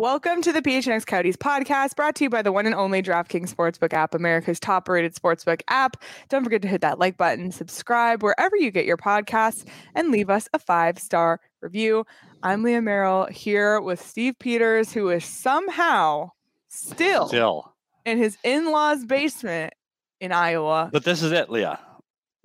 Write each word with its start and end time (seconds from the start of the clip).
Welcome 0.00 0.40
to 0.42 0.52
the 0.54 0.62
PHNX 0.62 1.04
Coyotes 1.04 1.36
podcast, 1.36 1.94
brought 1.94 2.14
to 2.14 2.24
you 2.24 2.30
by 2.30 2.40
the 2.40 2.52
one 2.52 2.64
and 2.64 2.74
only 2.74 3.02
DraftKings 3.02 3.54
Sportsbook 3.54 3.92
app, 3.92 4.14
America's 4.14 4.58
top 4.58 4.88
rated 4.88 5.14
sportsbook 5.14 5.60
app. 5.68 6.02
Don't 6.30 6.42
forget 6.42 6.62
to 6.62 6.68
hit 6.68 6.80
that 6.80 6.98
like 6.98 7.18
button, 7.18 7.52
subscribe 7.52 8.22
wherever 8.22 8.56
you 8.56 8.70
get 8.70 8.86
your 8.86 8.96
podcasts, 8.96 9.66
and 9.94 10.10
leave 10.10 10.30
us 10.30 10.48
a 10.54 10.58
five 10.58 10.98
star 10.98 11.38
review. 11.60 12.06
I'm 12.42 12.62
Leah 12.62 12.80
Merrill 12.80 13.26
here 13.26 13.78
with 13.78 14.00
Steve 14.00 14.38
Peters, 14.38 14.90
who 14.90 15.10
is 15.10 15.22
somehow 15.22 16.30
still, 16.70 17.28
Still. 17.28 17.74
in 18.06 18.16
his 18.16 18.38
in 18.42 18.72
law's 18.72 19.04
basement 19.04 19.74
in 20.18 20.32
Iowa. 20.32 20.88
But 20.90 21.04
this 21.04 21.22
is 21.22 21.30
it, 21.30 21.50
Leah. 21.50 21.78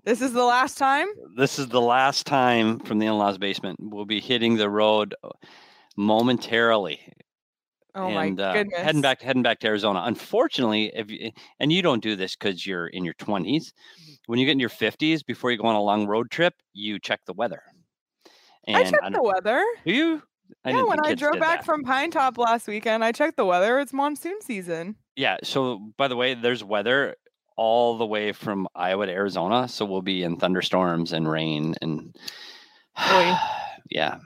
This 0.04 0.22
is 0.22 0.34
the 0.34 0.44
last 0.44 0.78
time. 0.78 1.08
This 1.38 1.58
is 1.58 1.70
the 1.70 1.80
last 1.80 2.26
time 2.28 2.80
from 2.80 3.00
the 3.00 3.06
in-laws 3.06 3.38
basement. 3.38 3.80
We'll 3.82 4.04
be 4.04 4.20
hitting 4.20 4.58
the 4.58 4.70
road 4.70 5.16
momentarily. 5.96 7.00
Oh 7.96 8.08
and 8.08 8.38
my 8.38 8.44
uh, 8.44 8.54
goodness. 8.54 8.82
heading 8.82 9.02
back 9.02 9.22
heading 9.22 9.42
back 9.42 9.60
to 9.60 9.68
Arizona. 9.68 10.04
Unfortunately, 10.06 10.92
if 10.94 11.10
you, 11.10 11.32
and 11.60 11.72
you 11.72 11.82
don't 11.82 12.04
do 12.04 12.16
this 12.16 12.36
because 12.36 12.66
you're 12.66 12.88
in 12.88 13.06
your 13.06 13.14
20s, 13.16 13.72
when 14.28 14.38
you 14.38 14.46
get 14.46 14.52
in 14.52 14.60
your 14.60 14.70
50s, 14.70 15.26
before 15.26 15.52
you 15.52 15.58
go 15.58 15.68
on 15.68 15.76
a 15.76 15.82
long 15.82 16.06
road 16.06 16.30
trip, 16.30 16.54
you 16.74 17.00
check 17.00 17.22
the 17.26 17.34
weather. 17.34 17.62
I 18.68 18.84
check 18.84 19.00
don't- 19.02 19.14
the 19.14 19.24
weather. 19.24 19.64
Do 19.86 19.94
you? 19.94 20.22
yeah, 20.66 20.84
when 20.84 21.00
I 21.06 21.16
drove 21.16 21.40
back 21.40 21.60
that. 21.60 21.66
from 21.66 21.84
Pine 21.84 22.12
Top 22.12 22.38
last 22.38 22.68
weekend, 22.68 23.04
I 23.04 23.12
checked 23.12 23.38
the 23.38 23.46
weather. 23.46 23.80
It's 23.80 23.94
monsoon 23.94 24.42
season. 24.42 24.96
Yeah. 25.16 25.38
So, 25.44 25.80
by 25.98 26.08
the 26.08 26.16
way, 26.16 26.34
there's 26.34 26.64
weather 26.64 27.16
all 27.58 27.98
the 27.98 28.06
way 28.06 28.32
from 28.32 28.68
Iowa 28.76 29.06
to 29.06 29.12
Arizona. 29.12 29.68
So 29.68 29.86
we'll 29.86 30.02
be 30.02 30.24
in 30.24 30.38
thunderstorms 30.38 31.14
and 31.14 31.30
rain 31.30 31.76
and 31.82 32.16
yeah. 33.90 34.18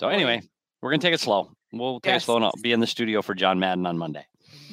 So 0.00 0.08
anyway, 0.08 0.42
we're 0.80 0.90
gonna 0.90 1.02
take 1.02 1.14
it 1.14 1.20
slow. 1.20 1.50
We'll 1.72 2.00
take 2.00 2.12
Yes. 2.14 2.24
slow 2.24 2.36
and 2.36 2.44
I'll 2.44 2.52
be 2.62 2.72
in 2.72 2.80
the 2.80 2.86
studio 2.86 3.22
for 3.22 3.34
John 3.34 3.58
Madden 3.58 3.86
on 3.86 3.98
Monday. 3.98 4.24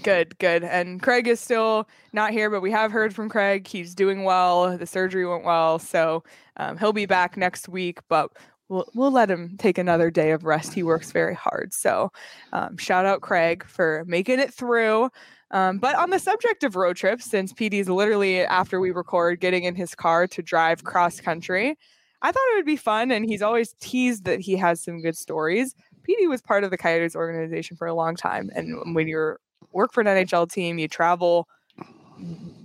Good, 0.03 0.37
good. 0.37 0.63
And 0.63 1.01
Craig 1.01 1.27
is 1.27 1.39
still 1.39 1.87
not 2.13 2.31
here, 2.31 2.49
but 2.49 2.61
we 2.61 2.71
have 2.71 2.91
heard 2.91 3.13
from 3.15 3.27
Craig. 3.29 3.67
He's 3.67 3.95
doing 3.95 4.23
well. 4.23 4.77
The 4.77 4.85
surgery 4.85 5.25
went 5.25 5.43
well, 5.43 5.79
so 5.79 6.23
um, 6.57 6.77
he'll 6.77 6.93
be 6.93 7.05
back 7.05 7.37
next 7.37 7.67
week. 7.67 7.99
But 8.07 8.31
we'll 8.69 8.85
we'll 8.93 9.11
let 9.11 9.31
him 9.31 9.55
take 9.57 9.77
another 9.77 10.11
day 10.11 10.31
of 10.31 10.43
rest. 10.45 10.73
He 10.73 10.83
works 10.83 11.11
very 11.11 11.33
hard. 11.33 11.73
So 11.73 12.11
um, 12.53 12.77
shout 12.77 13.05
out 13.05 13.21
Craig 13.21 13.65
for 13.65 14.03
making 14.07 14.39
it 14.39 14.53
through. 14.53 15.09
Um, 15.51 15.79
but 15.79 15.95
on 15.95 16.09
the 16.09 16.19
subject 16.19 16.63
of 16.63 16.75
road 16.75 16.97
trips, 16.97 17.25
since 17.25 17.53
PD's 17.53 17.89
literally 17.89 18.41
after 18.41 18.79
we 18.79 18.91
record 18.91 19.39
getting 19.39 19.63
in 19.63 19.75
his 19.75 19.95
car 19.95 20.27
to 20.27 20.41
drive 20.41 20.83
cross 20.83 21.19
country, 21.19 21.77
I 22.21 22.31
thought 22.31 22.43
it 22.51 22.55
would 22.57 22.65
be 22.65 22.75
fun. 22.77 23.11
And 23.11 23.25
he's 23.25 23.41
always 23.41 23.73
teased 23.79 24.25
that 24.25 24.39
he 24.41 24.55
has 24.57 24.83
some 24.83 25.01
good 25.01 25.17
stories. 25.17 25.73
PD 26.07 26.29
was 26.29 26.41
part 26.41 26.63
of 26.63 26.71
the 26.71 26.77
Coyotes 26.77 27.15
organization 27.15 27.77
for 27.77 27.87
a 27.87 27.93
long 27.93 28.15
time, 28.15 28.49
and 28.55 28.95
when 28.95 29.07
you're 29.07 29.39
work 29.71 29.93
for 29.93 30.01
an 30.01 30.07
NHL 30.07 30.49
team, 30.51 30.77
you 30.77 30.87
travel 30.87 31.47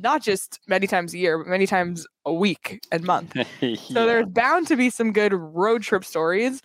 not 0.01 0.23
just 0.23 0.61
many 0.69 0.87
times 0.87 1.13
a 1.13 1.19
year, 1.19 1.39
but 1.39 1.49
many 1.49 1.67
times 1.67 2.07
a 2.25 2.33
week 2.33 2.81
and 2.93 3.05
month. 3.05 3.37
So 3.61 4.07
there's 4.07 4.27
bound 4.27 4.69
to 4.69 4.77
be 4.77 4.91
some 4.91 5.13
good 5.13 5.33
road 5.35 5.83
trip 5.83 6.05
stories. 6.05 6.63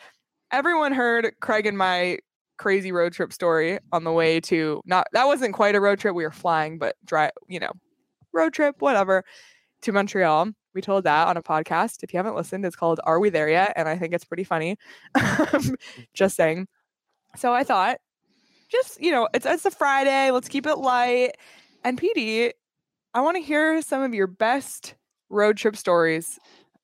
Everyone 0.51 0.91
heard 0.91 1.33
Craig 1.41 1.65
and 1.65 1.77
my 1.77 2.19
crazy 2.57 2.91
road 2.91 3.11
trip 3.11 3.33
story 3.33 3.79
on 3.91 4.05
the 4.05 4.11
way 4.11 4.39
to 4.39 4.81
not 4.85 5.07
that 5.11 5.25
wasn't 5.25 5.53
quite 5.53 5.75
a 5.75 5.81
road 5.81 5.99
trip. 5.99 6.15
We 6.15 6.23
were 6.23 6.31
flying, 6.31 6.77
but 6.77 6.95
dry, 7.03 7.31
you 7.47 7.59
know, 7.59 7.71
road 8.33 8.53
trip, 8.53 8.75
whatever, 8.79 9.25
to 9.81 9.91
Montreal. 9.91 10.51
We 10.75 10.81
told 10.81 11.05
that 11.05 11.27
on 11.29 11.37
a 11.37 11.41
podcast. 11.41 12.03
If 12.03 12.13
you 12.13 12.17
haven't 12.17 12.35
listened, 12.35 12.65
it's 12.65 12.75
called 12.75 12.99
Are 13.05 13.19
We 13.19 13.29
There 13.29 13.49
Yet? 13.49 13.73
And 13.77 13.87
I 13.87 13.97
think 13.97 14.13
it's 14.13 14.25
pretty 14.25 14.43
funny. 14.43 14.77
Um, 15.15 15.23
mm-hmm. 15.61 15.73
just 16.13 16.35
saying. 16.35 16.67
So 17.37 17.53
I 17.53 17.63
thought, 17.63 17.97
just, 18.69 19.01
you 19.01 19.11
know, 19.11 19.29
it's 19.33 19.45
it's 19.45 19.65
a 19.65 19.71
Friday. 19.71 20.31
Let's 20.31 20.49
keep 20.49 20.67
it 20.67 20.77
light. 20.77 21.31
And 21.83 21.99
PD, 21.99 22.51
I 23.13 23.21
want 23.21 23.37
to 23.37 23.41
hear 23.41 23.81
some 23.81 24.01
of 24.01 24.13
your 24.13 24.27
best 24.27 24.95
road 25.29 25.57
trip 25.57 25.77
stories 25.77 26.37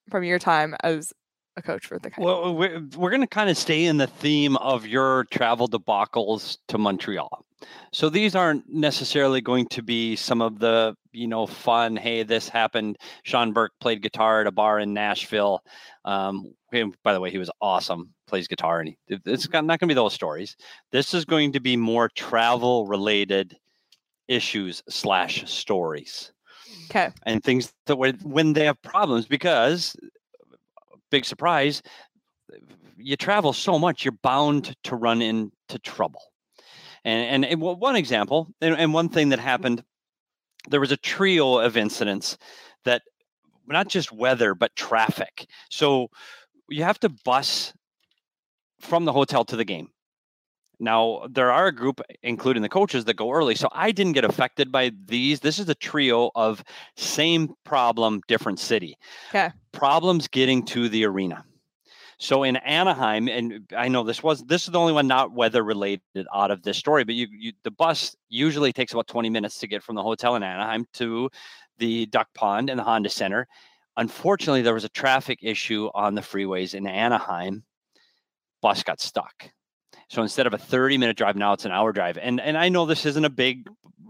from 0.10 0.24
your 0.24 0.40
time 0.40 0.76
as 0.84 1.12
a 1.58 1.62
coach 1.62 1.86
for 1.86 2.00
the 2.00 2.10
Coyotes. 2.10 2.26
Well, 2.26 2.56
we're, 2.56 2.82
we're 2.96 3.10
going 3.10 3.22
to 3.22 3.28
kind 3.28 3.50
of 3.50 3.58
stay 3.58 3.86
in 3.86 3.98
the 3.98 4.08
theme 4.08 4.56
of 4.58 4.88
your 4.88 5.26
travel 5.26 5.68
debacles 5.68 6.58
to 6.70 6.78
Montreal. 6.78 7.46
So 7.92 8.10
these 8.10 8.36
aren't 8.36 8.68
necessarily 8.68 9.42
going 9.42 9.68
to 9.68 9.84
be 9.84 10.16
some 10.16 10.42
of 10.42 10.60
the, 10.60 10.96
you 11.12 11.28
know, 11.28 11.46
fun. 11.46 11.96
Hey, 11.96 12.24
this 12.24 12.50
happened. 12.50 12.98
Sean 13.24 13.52
Burke 13.54 13.74
played 13.80 14.02
guitar 14.02 14.42
at 14.42 14.48
a 14.48 14.52
bar 14.52 14.80
in 14.80 14.94
Nashville. 14.94 15.62
Um, 16.06 16.54
by 17.04 17.14
the 17.14 17.20
way, 17.20 17.30
he 17.32 17.38
was 17.38 17.52
awesome. 17.62 18.14
Plays 18.28 18.48
guitar, 18.48 18.80
and 18.80 18.90
he, 18.90 18.98
it- 19.08 19.54
not 19.54 19.68
going 19.68 19.80
to 19.80 19.88
be 19.88 19.94
those 19.94 20.14
stories. 20.14 20.56
This 20.92 21.14
is 21.14 21.26
going 21.26 21.52
to 21.54 21.60
be 21.60 21.76
more 21.78 22.10
travel 22.16 22.88
related 22.88 23.58
issues 24.28 24.82
slash 24.88 25.50
stories 25.52 26.32
Okay. 26.90 27.10
and 27.26 27.44
things 27.44 27.74
that 27.86 27.98
were 27.98 28.14
when 28.24 28.54
they 28.54 28.64
have 28.66 28.82
problems 28.82 29.26
because 29.26 29.94
big 31.10 31.26
surprise 31.26 31.82
you 32.98 33.18
travel 33.18 33.52
so 33.52 33.78
much 33.78 34.06
you're 34.06 34.18
bound 34.24 34.74
to 34.86 34.96
run 34.96 35.22
into 35.22 35.78
trouble 35.84 36.22
and 37.04 37.44
and, 37.44 37.46
and 37.46 37.62
one- 37.62 37.80
one 37.80 37.96
example 37.96 38.48
and, 38.62 38.76
and 38.76 38.94
one 38.94 39.10
thing 39.10 39.30
that 39.30 39.40
mm-hmm. 39.40 39.48
happened 39.48 39.84
there 40.70 40.80
was 40.80 40.92
a 40.92 40.98
trio 40.98 41.58
of 41.58 41.78
incidents 41.78 42.38
that 42.86 43.02
not 43.68 43.88
just 43.88 44.12
weather 44.12 44.54
but 44.54 44.76
traffic. 44.76 45.48
So 45.70 46.10
you 46.70 46.84
have 46.84 47.00
to 47.02 47.10
bus 47.10 47.74
from 48.80 49.06
the 49.06 49.14
hotel 49.14 49.46
to 49.46 49.56
the 49.56 49.66
game. 49.66 49.90
Now 50.80 51.28
there 51.30 51.52
are 51.52 51.68
a 51.68 51.72
group 51.72 52.02
including 52.24 52.64
the 52.64 52.70
coaches 52.70 53.06
that 53.06 53.16
go 53.16 53.32
early 53.32 53.54
so 53.56 53.70
i 53.72 53.92
didn't 53.92 54.14
get 54.14 54.26
affected 54.26 54.72
by 54.72 54.92
these. 55.06 55.40
This 55.40 55.60
is 55.60 55.70
a 55.70 55.76
trio 55.76 56.32
of 56.36 56.64
same 56.96 57.54
problem 57.64 58.22
different 58.28 58.60
city. 58.60 58.98
Okay. 59.30 59.52
problems 59.72 60.28
getting 60.28 60.64
to 60.66 60.90
the 60.90 61.06
arena 61.06 61.44
so 62.22 62.44
in 62.44 62.56
anaheim 62.58 63.28
and 63.28 63.68
i 63.76 63.88
know 63.88 64.04
this 64.04 64.22
was 64.22 64.44
this 64.44 64.64
is 64.64 64.70
the 64.70 64.80
only 64.80 64.94
one 64.94 65.08
not 65.08 65.34
weather 65.34 65.64
related 65.64 66.02
out 66.34 66.52
of 66.52 66.62
this 66.62 66.78
story 66.78 67.04
but 67.04 67.16
you, 67.16 67.28
you 67.32 67.52
the 67.64 67.72
bus 67.72 68.16
usually 68.30 68.72
takes 68.72 68.94
about 68.94 69.08
20 69.08 69.30
minutes 69.30 69.58
to 69.58 69.68
get 69.68 69.84
from 69.84 69.96
the 69.96 70.04
hotel 70.04 70.36
in 70.36 70.44
anaheim 70.44 70.86
to 70.94 71.30
the 71.82 72.06
duck 72.06 72.30
pond 72.34 72.70
and 72.70 72.80
the 72.80 72.84
honda 72.84 73.10
center. 73.10 73.48
Unfortunately 73.98 74.62
there 74.62 74.74
was 74.74 74.86
a 74.86 74.90
traffic 74.90 75.40
issue 75.42 75.90
on 75.94 76.16
the 76.16 76.22
freeways 76.22 76.74
in 76.74 76.88
anaheim. 76.88 77.64
Bus 78.62 78.84
got 78.84 79.02
stuck. 79.02 79.52
So 80.08 80.22
instead 80.22 80.48
of 80.48 80.54
a 80.54 80.58
30 80.58 80.98
minute 80.98 81.18
drive, 81.18 81.36
now 81.36 81.54
it's 81.54 81.66
an 81.66 81.72
hour 81.72 81.92
drive. 81.92 82.18
And 82.18 82.40
and 82.40 82.58
I 82.58 82.70
know 82.70 82.86
this 82.86 83.06
isn't 83.06 83.26
a 83.26 83.30
big 83.30 83.68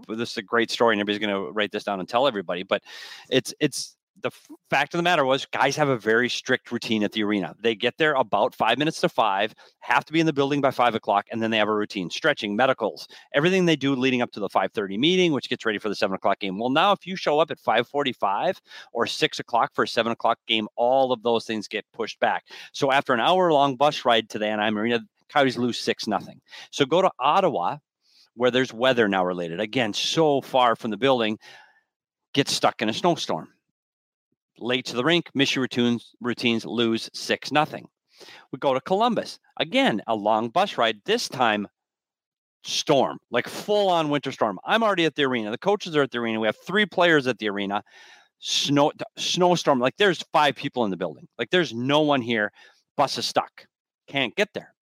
this 0.08 0.32
is 0.32 0.38
a 0.38 0.44
great 0.44 0.70
story 0.70 0.94
and 0.94 1.02
everybody's 1.02 1.26
gonna 1.26 1.52
write 1.52 1.72
this 1.72 1.86
down 1.86 2.00
and 2.00 2.10
tell 2.10 2.28
everybody, 2.28 2.64
but 2.64 2.84
it's 3.30 3.54
it's 3.60 3.96
the 4.22 4.32
fact 4.70 4.94
of 4.94 5.00
the 5.00 5.04
matter 5.04 5.26
was, 5.26 5.46
guys 5.48 5.76
have 5.76 5.90
a 5.90 5.98
very 5.98 6.30
strict 6.30 6.72
routine 6.72 7.04
at 7.04 7.12
the 7.12 7.24
arena. 7.24 7.56
They 7.60 7.76
get 7.76 7.98
there 7.98 8.14
about 8.14 8.56
five 8.56 8.78
minutes 8.78 9.02
to 9.02 9.10
five, 9.10 9.54
have 9.80 10.06
to 10.06 10.14
be 10.14 10.20
in 10.20 10.26
the 10.26 10.34
building 10.34 10.62
by 10.62 10.72
five 10.72 10.96
o'clock, 10.96 11.26
and 11.32 11.42
then 11.42 11.52
they 11.52 11.58
have 11.58 11.68
a 11.68 11.74
routine: 11.74 12.10
stretching, 12.10 12.56
medicals, 12.56 13.08
everything 13.34 13.66
they 13.66 13.76
do 13.76 13.96
leading 13.96 14.22
up 14.22 14.32
to 14.32 14.40
the 14.40 14.50
five 14.50 14.72
thirty 14.72 14.98
meeting, 14.98 15.34
which 15.34 15.50
gets 15.50 15.66
ready 15.66 15.80
for 15.80 15.90
the 15.90 15.96
seven 15.96 16.16
o'clock 16.16 16.40
game. 16.40 16.58
Well, 16.58 16.70
now 16.70 16.92
if 16.92 17.06
you 17.06 17.16
show 17.16 17.40
up 17.40 17.52
at 17.52 17.60
five 17.60 17.88
forty-five 17.88 18.62
or 18.94 19.08
six 19.08 19.40
o'clock 19.40 19.72
for 19.74 19.84
a 19.84 19.88
seven 19.88 20.12
o'clock 20.12 20.40
game, 20.48 20.68
all 20.76 21.12
of 21.12 21.24
those 21.24 21.46
things 21.46 21.68
get 21.68 21.86
pushed 21.94 22.20
back. 22.20 22.46
So 22.74 22.92
after 22.92 23.14
an 23.14 23.20
hour-long 23.20 23.76
bus 23.76 24.06
ride 24.06 24.30
to 24.30 24.40
the 24.40 24.48
Anaheim 24.48 24.78
Arena, 24.78 25.02
Coyotes 25.30 25.58
lose 25.58 25.80
six 25.80 26.08
nothing. 26.08 26.42
So 26.72 26.86
go 26.86 27.02
to 27.02 27.12
Ottawa, 27.20 27.78
where 28.36 28.52
there's 28.52 28.74
weather 28.74 29.08
now 29.08 29.26
related. 29.26 29.60
Again, 29.60 29.94
so 29.94 30.42
far 30.42 30.76
from 30.76 30.92
the 30.92 30.98
building, 30.98 31.38
get 32.34 32.48
stuck 32.48 32.82
in 32.82 32.90
a 32.90 32.94
snowstorm 32.94 33.50
late 34.62 34.86
to 34.86 34.96
the 34.96 35.04
rink, 35.04 35.30
miss 35.34 35.56
your 35.56 35.64
routines, 35.64 36.14
routines 36.22 36.66
lose 36.66 37.10
6 37.14 37.52
nothing. 37.52 37.88
We 38.52 38.60
go 38.60 38.74
to 38.74 38.82
Columbus. 38.82 39.40
Again, 39.58 40.02
a 40.08 40.16
long 40.16 40.50
bus 40.50 40.78
ride. 40.78 41.02
This 41.06 41.28
time, 41.28 41.68
storm, 42.64 43.18
like 43.32 43.48
full 43.48 43.90
on 43.90 44.10
winter 44.10 44.32
storm. 44.32 44.60
I'm 44.66 44.84
already 44.84 45.06
at 45.06 45.16
the 45.16 45.24
arena. 45.24 45.52
The 45.52 45.58
coaches 45.58 45.96
are 45.96 46.04
at 46.04 46.12
the 46.12 46.20
arena. 46.20 46.40
We 46.40 46.48
have 46.48 46.58
three 46.66 46.86
players 46.86 47.28
at 47.28 47.40
the 47.40 47.50
arena. 47.50 47.84
Snow 48.40 48.92
snowstorm. 49.18 49.80
Like 49.80 49.98
there's 49.98 50.24
five 50.34 50.56
people 50.56 50.84
in 50.86 50.92
the 50.92 50.98
building. 50.98 51.28
Like 51.38 51.50
there's 51.50 51.74
no 51.74 52.02
one 52.02 52.22
here. 52.22 52.52
Bus 52.98 53.18
is 53.18 53.26
stuck. 53.26 53.66
Can't 54.08 54.36
get 54.36 54.50
there. 54.54 54.74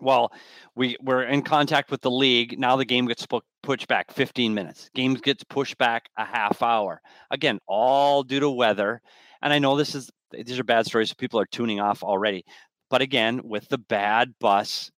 Well, 0.00 0.32
we 0.74 0.96
we're 1.00 1.22
in 1.22 1.42
contact 1.42 1.90
with 1.90 2.02
the 2.02 2.10
league. 2.10 2.58
Now 2.58 2.76
the 2.76 2.84
game 2.84 3.06
gets 3.06 3.24
pu- 3.26 3.40
pushed 3.62 3.88
back 3.88 4.12
15 4.12 4.52
minutes. 4.54 4.90
Games 4.94 5.20
gets 5.20 5.42
pushed 5.44 5.78
back 5.78 6.10
a 6.18 6.24
half 6.24 6.62
hour. 6.62 7.00
Again, 7.30 7.58
all 7.66 8.22
due 8.22 8.40
to 8.40 8.50
weather. 8.50 9.00
And 9.42 9.52
I 9.52 9.58
know 9.58 9.76
this 9.76 9.94
is 9.94 10.10
these 10.32 10.58
are 10.58 10.64
bad 10.64 10.86
stories. 10.86 11.08
So 11.10 11.14
people 11.16 11.40
are 11.40 11.46
tuning 11.46 11.80
off 11.80 12.02
already. 12.02 12.44
But 12.90 13.00
again, 13.02 13.40
with 13.44 13.68
the 13.68 13.78
bad 13.78 14.34
bus, 14.38 14.90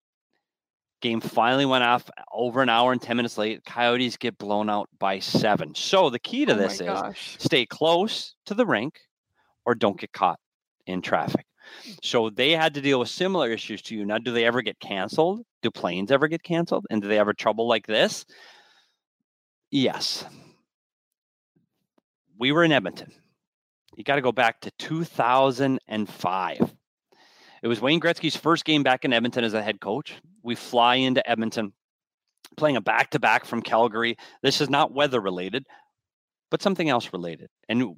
game 1.01 1.21
finally 1.21 1.65
went 1.65 1.85
off 1.85 2.11
over 2.33 2.61
an 2.61 2.69
hour 2.69 2.93
and 2.93 3.01
10 3.01 3.17
minutes 3.17 3.39
late. 3.39 3.65
Coyotes 3.65 4.17
get 4.17 4.37
blown 4.37 4.69
out 4.69 4.89
by 4.99 5.21
seven. 5.21 5.75
So 5.75 6.11
the 6.11 6.19
key 6.19 6.45
to 6.47 6.55
Oh 6.55 6.57
this 6.57 6.75
is 6.75 6.87
gosh. 6.89 7.37
stay 7.39 7.67
close 7.67 8.35
to 8.47 8.55
the 8.55 8.67
rink 8.67 8.99
or 9.65 9.75
don't 9.75 9.99
get 9.99 10.13
caught 10.13 10.39
in 10.87 11.03
traffic. 11.03 11.45
So 12.03 12.31
they 12.31 12.53
had 12.53 12.75
to 12.75 12.81
deal 12.81 13.01
with 13.01 13.09
similar 13.09 13.51
issues 13.51 13.83
to 13.83 13.95
you. 13.95 14.05
Now, 14.05 14.19
do 14.19 14.33
they 14.33 14.45
ever 14.45 14.63
get 14.63 14.79
canceled? 14.81 15.43
Do 15.63 15.71
planes 15.71 16.11
ever 16.11 16.29
get 16.29 16.43
canceled? 16.43 16.87
And 16.91 17.03
do 17.03 17.09
they 17.09 17.19
ever 17.19 17.33
trouble 17.33 17.67
like 17.69 17.87
this? 17.87 18.25
Yes. 19.71 20.25
We 22.39 22.53
were 22.53 22.65
in 22.65 22.73
Edmonton. 22.73 23.13
You 23.97 24.05
got 24.05 24.17
to 24.17 24.23
go 24.23 24.33
back 24.33 24.61
to 24.61 24.71
2005. 24.79 26.75
It 27.61 27.69
was 27.69 27.81
Wayne 27.81 28.01
Gretzky's 28.01 28.37
first 28.37 28.65
game 28.65 28.83
back 28.85 29.05
in 29.05 29.13
Edmonton 29.13 29.43
as 29.43 29.55
a 29.55 29.63
head 29.63 29.81
coach. 29.81 30.15
We 30.43 30.55
fly 30.55 30.97
into 30.97 31.29
Edmonton 31.29 31.73
playing 32.57 32.77
a 32.77 32.81
back 32.81 33.11
to 33.11 33.19
back 33.19 33.45
from 33.45 33.63
Calgary. 33.63 34.17
This 34.43 34.61
is 34.61 34.71
not 34.71 34.93
weather 34.93 35.21
related, 35.21 35.67
but 36.51 36.63
something 36.63 36.89
else 36.89 37.13
related. 37.13 37.49
And 37.69 37.97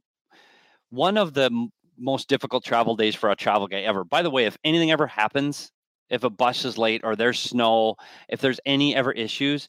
one 0.89 1.17
of 1.17 1.35
the 1.35 1.69
most 2.01 2.29
difficult 2.29 2.65
travel 2.65 2.97
days 2.97 3.15
for 3.15 3.31
a 3.31 3.37
travel 3.37 3.69
guy 3.69 3.81
ever. 3.81 4.05
By 4.05 4.23
the 4.23 4.31
way, 4.31 4.47
if 4.47 4.57
anything 4.65 4.91
ever 4.91 5.07
happens, 5.07 5.71
if 6.09 6.25
a 6.25 6.31
bus 6.31 6.65
is 6.65 6.79
late 6.79 7.03
or 7.05 7.15
there's 7.15 7.39
snow, 7.39 7.97
if 8.29 8.41
there's 8.41 8.61
any 8.67 8.95
ever 8.97 9.13
issues, 9.13 9.69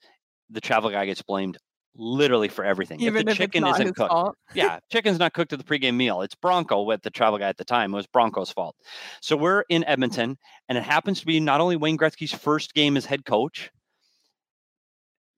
the 0.50 0.62
travel 0.62 0.90
guy 0.90 1.06
gets 1.06 1.22
blamed 1.22 1.58
literally 1.96 2.48
for 2.48 2.64
everything. 2.64 3.02
Even 3.02 3.16
if 3.18 3.26
the 3.26 3.32
if 3.32 3.38
chicken 3.38 3.66
isn't 3.66 3.96
cooked, 3.96 4.12
fault. 4.12 4.36
yeah, 4.54 4.80
chicken's 4.92 5.20
not 5.20 5.34
cooked 5.34 5.54
at 5.54 5.60
the 5.60 5.66
pregame 5.66 5.96
meal. 5.96 6.22
It's 6.22 6.36
Bronco 6.36 6.84
with 6.84 7.02
the 7.02 7.10
travel 7.10 7.38
guy 7.38 7.50
at 7.50 7.58
the 7.58 7.66
time. 7.66 7.94
It 7.94 7.98
was 7.98 8.08
Bronco's 8.08 8.52
fault. 8.52 8.76
So 9.22 9.36
we're 9.36 9.64
in 9.70 9.84
Edmonton, 9.84 10.38
and 10.70 10.78
it 10.78 10.84
happens 10.84 11.20
to 11.20 11.26
be 11.26 11.40
not 11.40 11.62
only 11.62 11.76
Wayne 11.76 11.98
Gretzky's 11.98 12.34
first 12.34 12.74
game 12.74 12.98
as 12.98 13.06
head 13.06 13.26
coach 13.26 13.72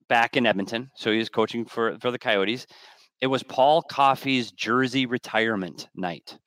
back 0.08 0.38
in 0.38 0.46
Edmonton. 0.46 0.92
So 0.96 1.12
he 1.12 1.18
was 1.18 1.30
coaching 1.30 1.66
for, 1.66 1.98
for 2.00 2.12
the 2.12 2.20
Coyotes. 2.20 2.68
It 3.22 3.28
was 3.28 3.42
Paul 3.42 3.82
Coffey's 3.82 4.52
jersey 4.52 5.06
retirement 5.06 5.88
night. 5.96 6.38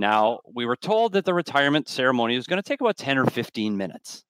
Now, 0.00 0.40
we 0.54 0.64
were 0.64 0.76
told 0.76 1.12
that 1.12 1.26
the 1.26 1.34
retirement 1.34 1.86
ceremony 1.86 2.34
was 2.34 2.46
going 2.46 2.60
to 2.60 2.66
take 2.66 2.80
about 2.80 2.96
10 2.96 3.18
or 3.18 3.26
15 3.26 3.76
minutes. 3.76 4.24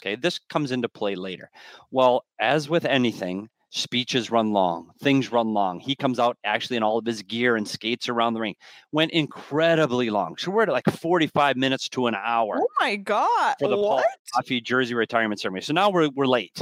Okay, 0.00 0.16
this 0.16 0.40
comes 0.50 0.72
into 0.72 0.88
play 0.88 1.14
later. 1.14 1.48
Well, 1.92 2.24
as 2.40 2.68
with 2.68 2.84
anything, 2.84 3.48
speeches 3.70 4.32
run 4.32 4.52
long, 4.52 4.90
things 5.00 5.30
run 5.30 5.54
long. 5.54 5.78
He 5.78 5.94
comes 5.94 6.18
out 6.18 6.36
actually 6.42 6.76
in 6.76 6.82
all 6.82 6.98
of 6.98 7.06
his 7.06 7.22
gear 7.22 7.54
and 7.54 7.66
skates 7.68 8.08
around 8.08 8.34
the 8.34 8.40
ring. 8.40 8.56
Went 8.90 9.12
incredibly 9.12 10.10
long. 10.10 10.36
So 10.38 10.50
we're 10.50 10.64
at 10.64 10.68
like 10.70 10.90
45 10.90 11.56
minutes 11.56 11.88
to 11.90 12.08
an 12.08 12.16
hour 12.16 12.58
Oh 12.60 12.66
my 12.80 12.96
god. 12.96 13.54
for 13.60 13.68
the 13.68 13.76
Paul 13.76 13.96
what? 13.96 14.06
Coffey 14.34 14.60
jersey 14.60 14.94
retirement 14.94 15.40
ceremony. 15.40 15.62
So 15.62 15.72
now 15.72 15.88
we're 15.90 16.08
we're 16.16 16.26
late. 16.26 16.60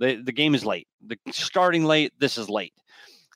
The 0.00 0.20
the 0.24 0.32
game 0.32 0.56
is 0.56 0.64
late. 0.64 0.88
The 1.06 1.16
starting 1.30 1.84
late. 1.84 2.12
This 2.18 2.36
is 2.38 2.50
late. 2.50 2.74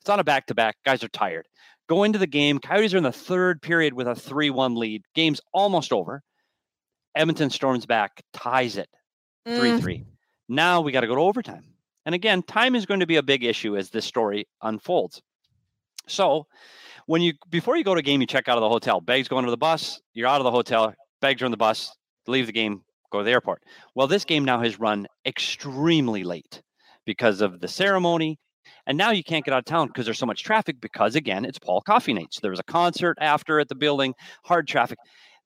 It's 0.01 0.09
on 0.09 0.19
a 0.19 0.23
back 0.25 0.47
to 0.47 0.53
back. 0.53 0.75
Guys 0.83 1.01
are 1.01 1.07
tired. 1.07 1.47
Go 1.87 2.03
into 2.03 2.17
the 2.19 2.27
game. 2.27 2.59
Coyotes 2.59 2.93
are 2.93 2.97
in 2.97 3.03
the 3.03 3.11
third 3.11 3.61
period 3.61 3.93
with 3.93 4.07
a 4.07 4.15
3 4.15 4.49
1 4.49 4.75
lead. 4.75 5.03
Game's 5.13 5.41
almost 5.53 5.93
over. 5.93 6.21
Edmonton 7.15 7.49
storms 7.49 7.85
back, 7.85 8.23
ties 8.33 8.77
it 8.77 8.89
3 9.45 9.71
Mm, 9.71 9.79
3. 9.79 10.05
Now 10.49 10.81
we 10.81 10.91
got 10.91 11.01
to 11.01 11.07
go 11.07 11.15
to 11.15 11.21
overtime. 11.21 11.63
And 12.05 12.13
again, 12.13 12.43
time 12.43 12.75
is 12.75 12.85
going 12.85 12.99
to 12.99 13.07
be 13.07 13.15
a 13.15 13.23
big 13.23 13.43
issue 13.43 13.77
as 13.77 13.89
this 13.89 14.05
story 14.05 14.47
unfolds. 14.61 15.21
So, 16.07 16.45
when 17.07 17.21
you 17.21 17.33
before 17.49 17.77
you 17.77 17.83
go 17.83 17.95
to 17.95 17.99
a 17.99 18.03
game, 18.03 18.21
you 18.21 18.27
check 18.27 18.47
out 18.47 18.57
of 18.57 18.61
the 18.61 18.69
hotel. 18.69 19.01
Bags 19.01 19.27
going 19.27 19.45
to 19.45 19.51
the 19.51 19.57
bus. 19.57 19.99
You're 20.13 20.27
out 20.27 20.41
of 20.41 20.43
the 20.43 20.51
hotel. 20.51 20.93
Bags 21.21 21.41
are 21.41 21.45
on 21.45 21.51
the 21.51 21.57
bus. 21.57 21.95
Leave 22.27 22.45
the 22.47 22.51
game. 22.51 22.81
Go 23.11 23.19
to 23.19 23.23
the 23.23 23.31
airport. 23.31 23.63
Well, 23.95 24.07
this 24.07 24.25
game 24.25 24.45
now 24.45 24.61
has 24.61 24.79
run 24.79 25.07
extremely 25.25 26.23
late 26.23 26.61
because 27.05 27.41
of 27.41 27.59
the 27.59 27.67
ceremony. 27.67 28.39
And 28.85 28.97
now 28.97 29.11
you 29.11 29.23
can't 29.23 29.43
get 29.45 29.53
out 29.53 29.59
of 29.59 29.65
town 29.65 29.87
because 29.87 30.05
there's 30.05 30.19
so 30.19 30.25
much 30.25 30.43
traffic 30.43 30.79
because 30.81 31.15
again, 31.15 31.45
it's 31.45 31.59
Paul 31.59 31.81
Coffey 31.81 32.13
Night. 32.13 32.27
So 32.33 32.39
there 32.41 32.51
was 32.51 32.59
a 32.59 32.63
concert 32.63 33.17
after 33.21 33.59
at 33.59 33.69
the 33.69 33.75
building, 33.75 34.13
hard 34.43 34.67
traffic. 34.67 34.97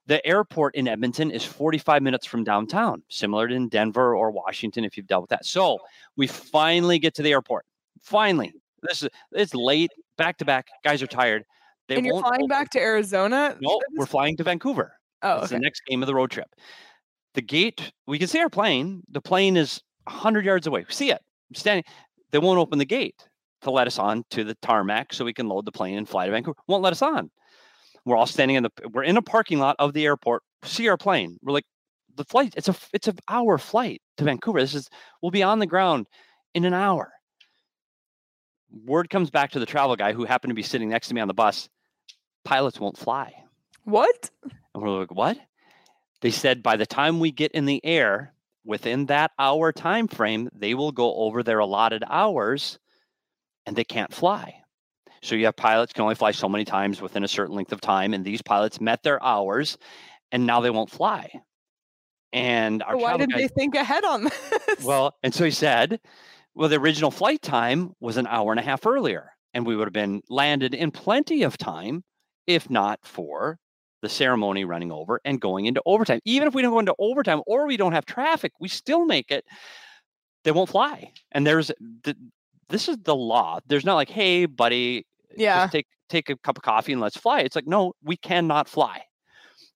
The 0.08 0.26
airport 0.26 0.76
in 0.76 0.88
Edmonton 0.88 1.30
is 1.30 1.44
45 1.46 2.02
minutes 2.02 2.26
from 2.26 2.44
downtown, 2.44 3.04
similar 3.10 3.48
to 3.48 3.54
in 3.54 3.70
Denver 3.70 4.16
or 4.16 4.32
Washington 4.32 4.84
if 4.84 4.98
you've 4.98 5.06
dealt 5.08 5.22
with 5.22 5.30
that. 5.30 5.46
So 5.46 5.78
we 6.16 6.26
finally 6.26 6.98
get 6.98 7.14
to 7.16 7.22
the 7.22 7.32
airport. 7.32 7.66
Finally. 8.02 8.54
This 8.82 9.04
is 9.04 9.10
it's 9.34 9.54
late, 9.54 9.92
back 10.18 10.38
to 10.38 10.46
back. 10.46 10.68
Guys 10.84 11.04
are 11.04 11.08
tired. 11.08 11.44
They 11.88 11.96
and 11.96 12.06
you're 12.06 12.20
flying 12.22 12.48
back 12.48 12.70
to 12.72 12.80
Arizona? 12.80 13.58
No, 13.60 13.80
we're 13.96 14.06
flying 14.06 14.38
to 14.38 14.44
Vancouver. 14.44 14.94
Oh, 15.22 15.38
It's 15.38 15.46
okay. 15.48 15.56
the 15.56 15.60
next 15.62 15.82
game 15.86 16.02
of 16.02 16.08
the 16.08 16.16
road 16.16 16.32
trip. 16.32 16.48
The 17.34 17.42
gate, 17.42 17.92
we 18.08 18.18
can 18.18 18.28
see 18.28 18.40
our 18.40 18.50
plane. 18.50 19.04
The 19.10 19.22
plane 19.22 19.58
is 19.58 19.82
100 20.06 20.46
yards 20.46 20.66
away. 20.68 20.86
We 20.88 20.94
see 20.94 21.12
it. 21.12 21.22
Standing. 21.54 21.84
They 22.32 22.40
won't 22.40 22.60
open 22.60 22.80
the 22.80 22.86
gate 22.86 23.28
to 23.62 23.72
let 23.72 23.88
us 23.88 24.00
on 24.00 24.24
to 24.32 24.44
the 24.44 24.56
tarmac 24.56 25.14
so 25.14 25.26
we 25.26 25.34
can 25.34 25.48
load 25.48 25.66
the 25.66 25.72
plane 25.72 25.98
and 25.98 26.08
fly 26.08 26.26
to 26.26 26.32
Vancouver. 26.32 26.58
Won't 26.68 26.84
let 26.84 26.94
us 26.94 27.02
on. 27.02 27.30
We're 28.06 28.16
all 28.16 28.26
standing 28.26 28.56
in 28.58 28.64
the 28.64 28.72
we're 28.92 29.04
in 29.04 29.18
a 29.18 29.22
parking 29.22 29.60
lot 29.60 29.76
of 29.80 29.94
the 29.94 30.06
airport. 30.06 30.44
See 30.64 30.88
our 30.88 30.98
plane. 30.98 31.38
We're 31.42 31.54
like 31.54 31.66
the 32.16 32.24
flight 32.24 32.54
it's 32.56 32.70
a 32.70 32.76
it's 32.94 33.08
an 33.08 33.18
hour 33.28 33.58
flight 33.58 34.02
to 34.18 34.24
Vancouver. 34.24 34.62
This 34.62 34.74
is 34.74 34.90
we'll 35.22 35.32
be 35.32 35.44
on 35.44 35.60
the 35.60 35.68
ground 35.68 36.08
in 36.54 36.66
an 36.66 36.74
hour. 36.74 37.12
Word 38.86 39.10
comes 39.10 39.30
back 39.30 39.52
to 39.52 39.60
the 39.60 39.66
travel 39.66 39.96
guy 39.96 40.14
who 40.14 40.26
happened 40.26 40.52
to 40.52 40.56
be 40.56 40.64
sitting 40.64 40.90
next 40.90 41.08
to 41.10 41.14
me 41.14 41.22
on 41.22 41.28
the 41.28 41.34
bus. 41.34 41.70
Pilots 42.46 42.80
won't 42.80 42.98
fly. 42.98 43.34
What? 43.84 44.30
And 44.44 44.84
we're 44.84 45.00
like, 45.00 45.14
what? 45.14 45.38
They 46.22 46.32
said 46.32 46.62
by 46.62 46.76
the 46.76 46.86
time 46.86 47.20
we 47.20 47.32
get 47.32 47.52
in 47.54 47.66
the 47.66 47.84
air, 47.84 48.34
within 48.66 49.06
that 49.08 49.32
hour 49.40 49.72
time 49.72 50.08
frame, 50.08 50.50
they 50.54 50.74
will 50.74 50.92
go 50.92 51.14
over 51.16 51.44
their 51.44 51.60
allotted 51.60 52.04
hours 52.08 52.80
and 53.66 53.76
they 53.76 53.84
can't 53.84 54.14
fly. 54.14 54.56
So 55.22 55.36
you 55.36 55.46
have 55.46 55.56
pilots 55.56 55.92
can 55.94 56.04
only 56.04 56.16
fly 56.16 56.32
so 56.32 56.48
many 56.48 56.64
times 56.66 57.02
within 57.02 57.24
a 57.24 57.28
certain 57.28 57.56
length 57.56 57.74
of 57.74 57.82
time, 57.82 58.14
and 58.14 58.24
these 58.24 58.42
pilots 58.42 58.80
met 58.80 59.04
their 59.04 59.22
hours 59.24 59.78
and 60.32 60.46
now 60.46 60.62
they 60.62 60.70
won't 60.70 60.90
fly. 60.92 61.30
And 62.32 62.84
our 62.84 62.96
Why 62.96 63.18
didn't 63.18 63.32
guy- 63.32 63.40
they 63.42 63.48
think 63.48 63.76
ahead 63.76 64.04
on 64.06 64.24
this? 64.26 64.84
well, 64.86 65.16
and 65.24 65.34
so 65.34 65.44
he 65.44 65.52
said, 65.52 66.00
well, 66.56 66.70
the 66.70 66.78
original 66.78 67.12
flight 67.12 67.42
time 67.42 67.94
was 68.00 68.18
an 68.18 68.28
hour 68.28 68.52
and 68.52 68.60
a 68.60 68.64
half 68.64 68.86
earlier, 68.86 69.32
and 69.54 69.66
we 69.66 69.76
would 69.76 69.88
have 69.88 69.94
been 69.94 70.22
landed 70.30 70.74
in 70.74 70.92
plenty 70.92 71.44
of 71.44 71.58
time, 71.58 72.04
if 72.48 72.70
not 72.70 73.00
for 73.04 73.58
the 74.02 74.10
ceremony 74.10 74.64
running 74.66 74.92
over 74.92 75.20
and 75.26 75.42
going 75.42 75.66
into 75.66 75.82
overtime. 75.86 76.20
Even 76.26 76.48
if 76.48 76.54
we 76.54 76.62
don't 76.62 76.72
go 76.72 76.80
into 76.80 76.96
overtime 77.00 77.42
or 77.46 77.68
we 77.68 77.78
don't 77.78 77.92
have 77.94 78.06
traffic, 78.06 78.54
we 78.60 78.68
still 78.68 79.06
make 79.06 79.30
it. 79.32 79.46
They 80.44 80.52
won't 80.52 80.70
fly. 80.70 81.12
And 81.32 81.46
there's 81.46 81.72
th- 82.04 82.18
this 82.70 82.88
is 82.88 82.98
the 83.04 83.16
law. 83.16 83.60
There's 83.68 83.86
not 83.86 83.96
like, 83.96 84.10
hey, 84.10 84.46
buddy, 84.46 85.06
Yeah. 85.36 85.64
just 85.64 85.74
take 85.74 85.88
take 86.10 86.30
a 86.30 86.38
cup 86.38 86.58
of 86.58 86.64
coffee 86.64 86.92
and 86.94 87.02
let's 87.02 87.18
fly. 87.18 87.42
It's 87.42 87.56
like, 87.56 87.68
no, 87.68 87.94
we 88.04 88.18
cannot 88.18 88.68
fly. 88.68 89.04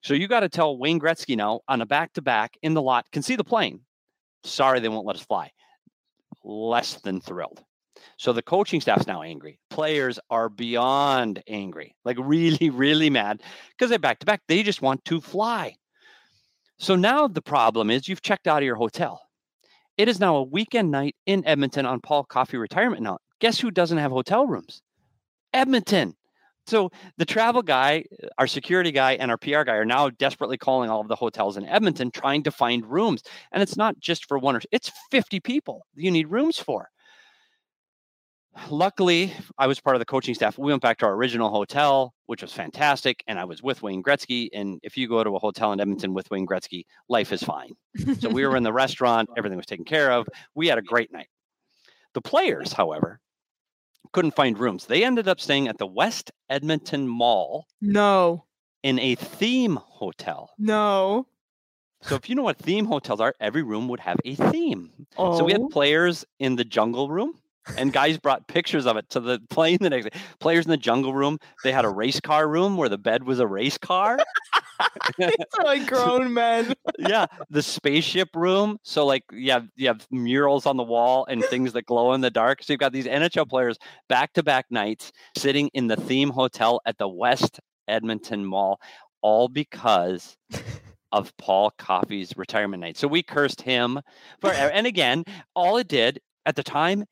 So 0.01 0.13
you 0.13 0.27
got 0.27 0.39
to 0.42 0.50
tell 0.50 0.77
Wayne 0.77 1.00
Gretzky 1.00 1.36
now 1.38 1.62
on 1.68 1.82
a 1.82 1.86
back 1.86 2.13
to 2.13 2.22
back 2.22 2.58
in 2.63 2.74
the 2.74 2.82
lot, 2.82 3.06
can 3.12 3.22
see 3.22 3.36
the 3.36 3.44
plane. 3.44 3.82
Sorry, 4.44 4.80
they 4.80 4.89
won't 4.89 5.06
let 5.06 5.15
us 5.15 5.24
fly. 5.25 5.51
Less 6.44 6.96
than 7.01 7.22
thrilled. 7.22 7.63
So 8.17 8.33
the 8.33 8.41
coaching 8.41 8.81
staff's 8.81 9.07
now 9.07 9.22
angry. 9.22 9.60
Players 9.69 10.19
are 10.29 10.50
beyond 10.50 11.41
angry, 11.48 11.95
like 12.05 12.17
really, 12.19 12.69
really 12.72 13.10
mad 13.10 13.41
because 13.72 13.89
they're 13.89 14.00
back 14.00 14.19
to 14.19 14.25
back. 14.25 14.41
They 14.48 14.63
just 14.63 14.81
want 14.81 15.03
to 15.05 15.22
fly. 15.22 15.75
So 16.77 16.95
now 16.95 17.27
the 17.27 17.41
problem 17.41 17.89
is 17.89 18.07
you've 18.07 18.22
checked 18.22 18.48
out 18.48 18.62
of 18.62 18.65
your 18.65 18.75
hotel. 18.75 19.22
It 19.98 20.10
is 20.10 20.19
now 20.19 20.38
a 20.38 20.43
weekend 20.43 20.91
night 20.91 21.15
in 21.25 21.45
Edmonton 21.45 21.86
on 21.86 22.01
Paul 22.01 22.24
Coffey 22.24 22.57
retirement 22.57 23.03
now. 23.03 23.19
Guess 23.39 23.60
who 23.60 23.72
doesn't 23.72 23.98
have 23.98 24.12
hotel 24.12 24.48
rooms? 24.48 24.81
Edmonton. 25.53 26.15
So 26.65 26.91
the 27.17 27.25
travel 27.25 27.62
guy, 27.62 28.05
our 28.38 28.48
security 28.48 28.91
guy, 28.91 29.13
and 29.13 29.29
our 29.29 29.38
PR 29.38 29.63
guy 29.63 29.75
are 29.75 29.86
now 29.86 30.10
desperately 30.10 30.57
calling 30.57 30.89
all 30.89 31.01
of 31.01 31.10
the 31.10 31.15
hotels 31.15 31.57
in 31.57 31.65
Edmonton 31.65 32.10
trying 32.10 32.43
to 32.43 32.51
find 32.51 32.86
rooms. 32.86 33.22
And 33.51 33.62
it's 33.62 33.75
not 33.75 34.00
just 34.00 34.27
for 34.27 34.39
one 34.39 34.55
or 34.55 34.62
it's 34.72 34.91
50 35.12 35.39
people 35.41 35.86
you 35.95 36.10
need 36.10 36.29
rooms 36.29 36.57
for. 36.57 36.89
Luckily, 38.69 39.33
I 39.57 39.65
was 39.67 39.79
part 39.79 39.95
of 39.95 40.00
the 40.00 40.05
coaching 40.05 40.36
staff. 40.36 40.57
We 40.57 40.72
went 40.72 40.81
back 40.81 41.00
to 41.00 41.05
our 41.07 41.13
original 41.13 41.50
hotel, 41.50 42.13
which 42.27 42.41
was 42.43 42.53
fantastic. 42.53 43.24
And 43.27 43.39
I 43.39 43.45
was 43.45 43.63
with 43.63 43.81
Wayne 43.81 44.03
Gretzky. 44.03 44.50
And 44.53 44.79
if 44.83 44.95
you 44.95 45.07
go 45.07 45.24
to 45.24 45.36
a 45.36 45.39
hotel 45.39 45.74
in 45.74 45.79
Edmonton 45.79 46.13
with 46.13 46.29
Wayne 46.29 46.45
Gretzky, 46.45 46.83
life 47.10 47.31
is 47.31 47.41
fine. 47.41 47.72
So 48.19 48.29
we 48.29 48.45
were 48.45 48.55
in 48.55 48.63
the 48.63 48.74
restaurant, 48.83 49.29
everything 49.38 49.57
was 49.57 49.65
taken 49.65 49.86
care 49.86 50.12
of. 50.12 50.27
We 50.53 50.67
had 50.67 50.77
a 50.77 50.81
great 50.83 51.12
night. 51.12 51.27
The 52.13 52.22
players, 52.22 52.74
however, 52.74 53.19
couldn't 54.12 54.36
find 54.36 54.57
rooms. 54.60 54.86
They 54.86 55.03
ended 55.03 55.27
up 55.27 55.39
staying 55.41 55.67
at 55.67 55.79
the 55.79 55.88
West 55.88 56.31
Edmonton 56.50 57.07
Mall 57.07 57.65
No, 57.81 58.45
in 58.83 59.00
a 59.00 59.15
theme 59.15 59.77
hotel. 59.81 60.51
no. 60.60 61.25
So 62.05 62.15
if 62.15 62.27
you 62.27 62.36
know 62.36 62.43
what 62.43 62.57
theme 62.57 62.83
hotels 62.86 63.22
are, 63.22 63.33
every 63.39 63.63
room 63.63 63.88
would 63.88 64.01
have 64.01 64.17
a 64.25 64.36
theme. 64.36 64.91
Oh. 65.17 65.38
So 65.38 65.45
we 65.45 65.53
had 65.53 65.62
Oh. 65.62 65.69
players 65.69 66.25
in 66.38 66.57
the 66.57 66.65
jungle 66.65 67.07
room, 67.10 67.39
and 67.77 67.93
guys 67.93 68.17
brought 68.17 68.48
pictures 68.48 68.86
of 68.86 68.98
it 68.98 69.10
to 69.12 69.20
the 69.20 69.39
plane 69.50 69.77
the 69.82 69.89
next 69.89 70.05
day. 70.05 70.20
Players 70.39 70.65
in 70.65 70.72
the 70.72 70.77
jungle 70.77 71.13
room. 71.13 71.38
They 71.63 71.72
had 71.72 71.86
a 71.86 71.89
race 71.89 72.20
car 72.20 72.48
room 72.48 72.77
where 72.77 72.89
the 72.89 72.98
bed 72.98 73.24
was 73.24 73.39
a 73.39 73.48
race 73.48 73.77
car. 73.77 74.17
Like 75.63 75.88
grown 75.88 76.34
men. 76.34 76.74
yeah, 76.98 77.27
the 77.50 77.62
spaceship 77.62 78.29
room. 78.36 78.77
So 78.84 79.05
like 79.05 79.24
you 79.32 79.51
have 79.51 79.67
you 79.75 79.88
have 79.88 80.05
murals 80.12 80.65
on 80.65 80.77
the 80.77 80.84
wall 80.84 81.25
and 81.29 81.43
things 81.43 81.74
that 81.74 81.86
glow 81.86 82.13
in 82.13 82.22
the 82.22 82.32
dark. 82.32 82.63
So 82.63 82.74
you've 82.74 82.79
got 82.79 82.91
these 82.91 83.05
NHL 83.05 83.48
players 83.48 83.77
back 84.10 84.34
to 84.34 84.43
back 84.43 84.65
nights 84.70 85.12
sitting 85.38 85.70
in 85.74 85.88
the 85.88 85.96
theme 85.96 86.29
hotel 86.29 86.82
at 86.86 86.98
the 86.98 87.08
West 87.08 87.60
Edmonton 87.88 88.46
Mall, 88.46 88.79
all 89.22 89.48
because 89.48 90.38
of 91.12 91.36
Paul 91.38 91.72
Coffey's 91.77 92.36
retirement 92.36 92.82
night. 92.82 92.98
So 92.98 93.08
we 93.08 93.24
cursed 93.24 93.62
him 93.62 94.01
for 94.41 94.51
and 94.51 94.88
again, 94.88 95.24
all 95.55 95.77
it 95.77 95.88
did 95.88 96.20
at 96.46 96.55
the 96.55 96.63
time. 96.63 97.05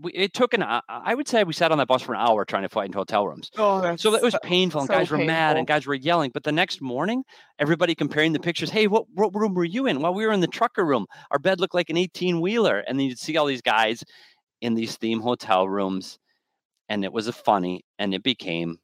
We, 0.00 0.12
it 0.12 0.32
took 0.32 0.54
an 0.54 0.62
I 0.62 1.14
would 1.14 1.26
say 1.26 1.42
we 1.44 1.52
sat 1.52 1.72
on 1.72 1.78
that 1.78 1.88
bus 1.88 2.02
for 2.02 2.14
an 2.14 2.20
hour 2.20 2.44
trying 2.44 2.62
to 2.62 2.68
find 2.68 2.94
hotel 2.94 3.26
rooms. 3.26 3.50
Oh, 3.56 3.80
that's 3.80 4.02
So 4.02 4.14
it 4.14 4.22
was 4.22 4.36
painful, 4.42 4.82
and 4.82 4.86
so 4.88 4.94
guys 4.94 5.10
were 5.10 5.18
mad, 5.18 5.56
and 5.56 5.66
guys 5.66 5.86
were 5.86 5.94
yelling. 5.94 6.30
But 6.32 6.44
the 6.44 6.52
next 6.52 6.80
morning, 6.80 7.24
everybody 7.58 7.94
comparing 7.94 8.32
the 8.32 8.38
pictures. 8.38 8.70
Hey, 8.70 8.86
what, 8.86 9.06
what 9.14 9.34
room 9.34 9.54
were 9.54 9.64
you 9.64 9.86
in? 9.86 10.00
Well, 10.00 10.14
we 10.14 10.24
were 10.26 10.32
in 10.32 10.40
the 10.40 10.46
trucker 10.46 10.84
room. 10.84 11.06
Our 11.32 11.38
bed 11.38 11.58
looked 11.58 11.74
like 11.74 11.90
an 11.90 11.96
18 11.96 12.40
wheeler. 12.40 12.78
And 12.86 12.98
then 12.98 13.06
you'd 13.08 13.18
see 13.18 13.36
all 13.36 13.46
these 13.46 13.62
guys 13.62 14.04
in 14.60 14.74
these 14.74 14.96
theme 14.96 15.20
hotel 15.20 15.68
rooms. 15.68 16.18
And 16.88 17.04
it 17.04 17.12
was 17.12 17.26
a 17.26 17.32
funny, 17.32 17.84
and 17.98 18.14
it 18.14 18.22
became 18.22 18.78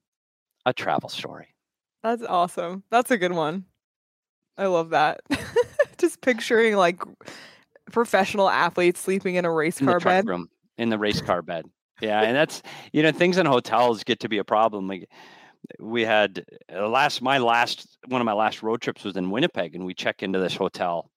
a 0.66 0.72
travel 0.72 1.08
story. 1.08 1.54
That's 2.02 2.22
awesome. 2.22 2.82
That's 2.90 3.10
a 3.10 3.16
good 3.18 3.32
one. 3.32 3.64
I 4.58 4.66
love 4.66 4.90
that. 4.90 5.20
Just 5.98 6.20
picturing 6.20 6.74
like 6.76 7.00
professional 7.90 8.48
athletes 8.48 9.00
sleeping 9.00 9.36
in 9.36 9.44
a 9.44 9.52
race 9.52 9.80
In 9.80 9.86
car 9.86 10.00
truck 10.00 10.12
bed. 10.12 10.26
room, 10.28 10.48
in 10.78 10.88
the 10.88 10.98
race 10.98 11.20
car 11.22 11.42
bed. 11.42 11.64
Yeah. 12.00 12.22
And 12.22 12.36
that's, 12.36 12.62
you 12.92 13.02
know, 13.02 13.12
things 13.12 13.38
in 13.38 13.46
hotels 13.46 14.04
get 14.04 14.20
to 14.20 14.28
be 14.28 14.38
a 14.38 14.44
problem. 14.44 14.88
Like, 14.88 15.08
we 15.80 16.02
had 16.04 16.44
uh, 16.72 16.88
last 16.88 17.22
my 17.22 17.38
last 17.38 17.98
one 18.08 18.20
of 18.20 18.24
my 18.24 18.32
last 18.32 18.62
road 18.62 18.80
trips 18.80 19.04
was 19.04 19.16
in 19.16 19.30
Winnipeg, 19.30 19.74
and 19.74 19.84
we 19.84 19.94
check 19.94 20.22
into 20.22 20.38
this 20.38 20.54
hotel. 20.54 21.10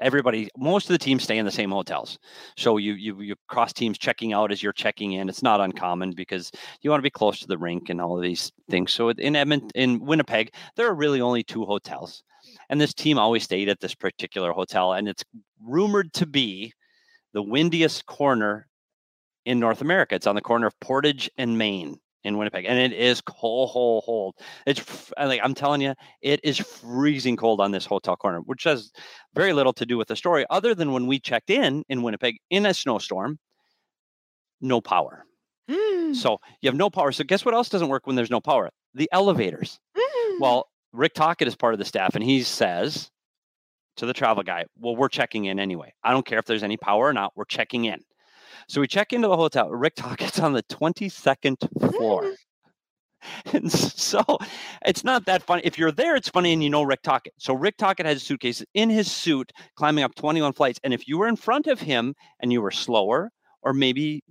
Everybody, 0.00 0.48
most 0.56 0.88
of 0.88 0.94
the 0.94 0.98
teams 0.98 1.24
stay 1.24 1.36
in 1.36 1.44
the 1.44 1.50
same 1.50 1.70
hotels, 1.70 2.18
so 2.56 2.78
you 2.78 2.94
you 2.94 3.20
you 3.20 3.34
cross 3.48 3.72
teams 3.72 3.98
checking 3.98 4.32
out 4.32 4.50
as 4.50 4.62
you're 4.62 4.72
checking 4.72 5.12
in. 5.12 5.28
It's 5.28 5.42
not 5.42 5.60
uncommon 5.60 6.12
because 6.12 6.50
you 6.80 6.90
want 6.90 7.00
to 7.00 7.06
be 7.06 7.10
close 7.10 7.40
to 7.40 7.46
the 7.46 7.58
rink 7.58 7.90
and 7.90 8.00
all 8.00 8.16
of 8.16 8.22
these 8.22 8.50
things. 8.70 8.92
So 8.92 9.10
in 9.10 9.36
Edmonton, 9.36 9.70
in 9.74 10.00
Winnipeg, 10.00 10.54
there 10.76 10.86
are 10.86 10.94
really 10.94 11.20
only 11.20 11.42
two 11.42 11.64
hotels, 11.64 12.22
and 12.70 12.80
this 12.80 12.94
team 12.94 13.18
always 13.18 13.42
stayed 13.42 13.68
at 13.68 13.80
this 13.80 13.94
particular 13.94 14.52
hotel, 14.52 14.94
and 14.94 15.08
it's 15.08 15.24
rumored 15.62 16.12
to 16.14 16.26
be 16.26 16.72
the 17.32 17.42
windiest 17.42 18.06
corner 18.06 18.66
in 19.44 19.58
North 19.58 19.80
America. 19.80 20.14
It's 20.14 20.26
on 20.26 20.34
the 20.34 20.40
corner 20.40 20.66
of 20.66 20.78
Portage 20.80 21.30
and 21.38 21.56
Main 21.58 21.98
in 22.22 22.36
Winnipeg, 22.36 22.66
and 22.66 22.78
it 22.78 22.92
is 22.92 23.22
cold, 23.22 23.70
cold. 23.72 24.04
Cold. 24.04 24.34
It's 24.66 25.10
like 25.18 25.40
I'm 25.42 25.54
telling 25.54 25.80
you, 25.80 25.94
it 26.20 26.40
is 26.44 26.58
freezing 26.58 27.36
cold 27.36 27.60
on 27.60 27.70
this 27.70 27.86
hotel 27.86 28.14
corner, 28.16 28.40
which 28.40 28.64
has 28.64 28.92
very 29.34 29.52
little 29.54 29.72
to 29.74 29.86
do 29.86 29.96
with 29.96 30.08
the 30.08 30.16
story, 30.16 30.44
other 30.50 30.74
than 30.74 30.92
when 30.92 31.06
we 31.06 31.18
checked 31.18 31.48
in 31.48 31.82
in 31.88 32.02
Winnipeg 32.02 32.36
in 32.50 32.66
a 32.66 32.74
snowstorm, 32.74 33.38
no 34.60 34.80
power. 34.82 35.24
Mm, 35.70 36.14
So 36.14 36.38
you 36.60 36.68
have 36.68 36.76
no 36.76 36.90
power. 36.90 37.12
So 37.12 37.24
guess 37.24 37.44
what 37.44 37.54
else 37.54 37.68
doesn't 37.70 37.88
work 37.88 38.06
when 38.06 38.16
there's 38.16 38.30
no 38.30 38.40
power? 38.40 38.68
The 38.94 39.08
elevators. 39.12 39.78
mm. 39.96 40.40
Well, 40.40 40.68
Rick 40.92 41.14
Tocchet 41.14 41.48
is 41.48 41.54
part 41.56 41.72
of 41.72 41.78
the 41.78 41.84
staff, 41.86 42.14
and 42.14 42.24
he 42.24 42.42
says 42.42 43.10
to 43.96 44.06
the 44.06 44.12
travel 44.12 44.42
guy, 44.42 44.64
Well, 44.78 44.96
we're 44.96 45.08
checking 45.08 45.46
in 45.46 45.58
anyway. 45.58 45.92
I 46.02 46.12
don't 46.12 46.26
care 46.26 46.38
if 46.38 46.46
there's 46.46 46.62
any 46.62 46.76
power 46.76 47.08
or 47.08 47.12
not, 47.12 47.32
we're 47.36 47.44
checking 47.44 47.84
in. 47.84 48.00
So 48.68 48.80
we 48.80 48.86
check 48.86 49.12
into 49.12 49.28
the 49.28 49.36
hotel. 49.36 49.70
Rick 49.70 49.96
Tocchet's 49.96 50.38
on 50.38 50.52
the 50.52 50.62
22nd 50.64 51.56
floor. 51.92 52.32
And 53.52 53.70
so 53.70 54.22
it's 54.86 55.04
not 55.04 55.26
that 55.26 55.42
funny. 55.42 55.60
If 55.62 55.78
you're 55.78 55.92
there, 55.92 56.16
it's 56.16 56.30
funny 56.30 56.54
and 56.54 56.64
you 56.64 56.70
know 56.70 56.82
Rick 56.82 57.02
Tocchet. 57.02 57.34
So 57.38 57.52
Rick 57.52 57.76
Tocchet 57.76 58.06
has 58.06 58.16
a 58.16 58.20
suitcase 58.24 58.64
in 58.72 58.88
his 58.88 59.12
suit 59.12 59.52
climbing 59.76 60.04
up 60.04 60.14
21 60.14 60.54
flights. 60.54 60.80
And 60.84 60.94
if 60.94 61.06
you 61.06 61.18
were 61.18 61.28
in 61.28 61.36
front 61.36 61.66
of 61.66 61.80
him 61.80 62.14
and 62.40 62.50
you 62.50 62.62
were 62.62 62.70
slower, 62.70 63.30
or 63.62 63.74
maybe 63.74 64.22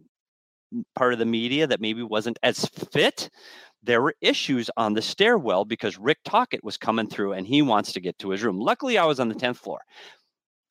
mm, 0.73 0.81
part 0.95 1.13
of 1.13 1.19
the 1.19 1.25
media 1.25 1.67
that 1.67 1.81
maybe 1.81 2.01
wasn't 2.01 2.39
as 2.41 2.65
fit, 2.65 3.29
there 3.83 4.01
were 4.01 4.13
issues 4.21 4.69
on 4.77 4.93
the 4.93 5.01
stairwell 5.01 5.65
because 5.65 5.97
Rick 5.97 6.19
Tocchet 6.25 6.63
was 6.63 6.77
coming 6.77 7.07
through 7.07 7.33
and 7.33 7.47
he 7.47 7.61
wants 7.61 7.93
to 7.93 7.99
get 8.01 8.17
to 8.19 8.29
his 8.29 8.43
room. 8.43 8.59
Luckily, 8.59 8.97
I 8.97 9.05
was 9.05 9.19
on 9.19 9.29
the 9.29 9.35
10th 9.35 9.57
floor. 9.57 9.79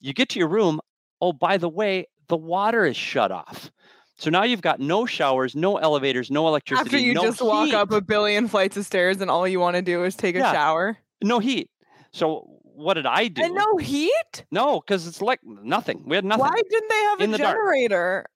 You 0.00 0.12
get 0.12 0.28
to 0.30 0.38
your 0.38 0.48
room. 0.48 0.80
Oh, 1.20 1.32
by 1.32 1.56
the 1.56 1.68
way, 1.68 2.06
the 2.28 2.36
water 2.36 2.84
is 2.84 2.96
shut 2.96 3.32
off. 3.32 3.70
So 4.16 4.30
now 4.30 4.42
you've 4.42 4.60
got 4.62 4.80
no 4.80 5.06
showers, 5.06 5.54
no 5.54 5.78
elevators, 5.78 6.30
no 6.30 6.46
electricity. 6.48 6.86
After 6.88 6.98
you 6.98 7.14
no 7.14 7.22
just 7.22 7.40
walk 7.40 7.72
up 7.72 7.92
a 7.92 8.00
billion 8.00 8.48
flights 8.48 8.76
of 8.76 8.84
stairs 8.84 9.20
and 9.20 9.30
all 9.30 9.46
you 9.48 9.60
want 9.60 9.76
to 9.76 9.82
do 9.82 10.04
is 10.04 10.14
take 10.16 10.34
a 10.34 10.40
Yeah. 10.40 10.52
shower. 10.52 10.98
no 11.22 11.38
heat. 11.38 11.70
So 12.12 12.44
what 12.62 12.94
did 12.94 13.06
I 13.06 13.28
do? 13.28 13.42
And 13.42 13.54
no 13.54 13.76
heat? 13.78 14.44
no, 14.50 14.80
because 14.80 15.06
it's 15.06 15.20
like 15.22 15.40
nothing. 15.44 16.02
We 16.06 16.14
had 16.16 16.24
nothing. 16.24 16.44
Why 16.44 16.54
didn't 16.68 16.88
they 16.88 16.94
have 17.02 17.20
a 17.20 17.26
the 17.28 17.38
dark. 17.38 17.56
generator? 17.56 18.26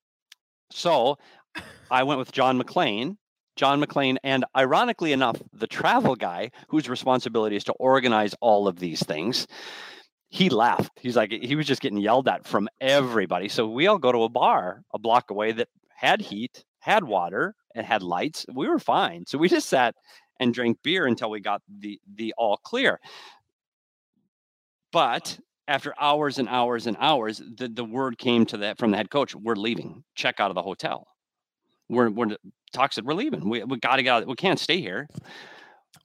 So 0.70 1.18
I 1.90 2.02
went 2.04 2.18
with 2.18 2.32
John 2.32 2.58
MacLean. 2.58 3.18
John 3.56 3.80
MacLean, 3.80 4.18
and 4.23 4.44
ironically 4.56 5.12
enough, 5.12 5.40
the 5.52 5.66
travel 5.66 6.16
guy 6.16 6.50
whose 6.68 6.88
responsibility 6.88 7.56
is 7.56 7.64
to 7.64 7.73
organize 7.75 8.35
all 8.40 8.66
of 8.66 8.78
these 8.78 9.02
things, 9.02 9.47
he 10.28 10.49
laughed. 10.49 10.92
He's 11.00 11.16
like, 11.16 11.30
he 11.30 11.56
was 11.56 11.66
just 11.66 11.82
getting 11.82 11.99
yelled 11.99 12.28
at 12.28 12.47
from 12.47 12.68
everybody. 12.80 13.49
So 13.49 13.68
we 13.68 13.87
all 13.87 13.99
go 13.99 14.12
to 14.12 14.23
a 14.23 14.28
bar 14.30 14.82
a 14.94 14.99
block 14.99 15.30
away 15.30 15.52
that 15.52 15.68
had 15.94 16.23
heat, 16.23 16.64
had 16.78 17.04
water, 17.04 17.54
and 17.75 17.87
had 17.87 18.02
lights. 18.02 18.47
We 18.52 18.68
were 18.68 18.78
fine. 18.78 19.25
So 19.26 19.37
we 19.38 19.49
just 19.49 19.68
sat 19.68 19.94
and 20.40 20.54
drank 20.54 20.78
beer 20.82 21.06
until 21.06 21.30
we 21.30 21.40
got 21.40 21.62
the 21.68 22.00
the 22.14 22.35
all 22.38 22.56
clear. 22.56 22.99
But 24.90 25.38
after 25.68 25.94
hours 26.00 26.38
and 26.38 26.49
hours 26.49 26.87
and 26.87 26.97
hours, 26.99 27.38
the, 27.56 27.68
the 27.68 27.85
word 27.85 28.18
came 28.18 28.44
to 28.47 28.59
that 28.59 28.78
from 28.78 28.90
the 28.90 28.97
head 28.97 29.11
coach, 29.11 29.35
we're 29.35 29.54
leaving. 29.54 30.02
Check 30.14 30.40
out 30.40 30.50
of 30.50 30.54
the 30.54 30.62
hotel. 30.62 31.06
We're 31.92 32.11
we're 32.11 32.37
said 32.90 33.04
we're 33.04 33.14
leaving. 33.14 33.49
We 33.49 33.62
we 33.64 33.78
gotta 33.78 34.02
get 34.02 34.11
out. 34.11 34.26
We 34.26 34.34
can't 34.34 34.58
stay 34.58 34.80
here. 34.80 35.08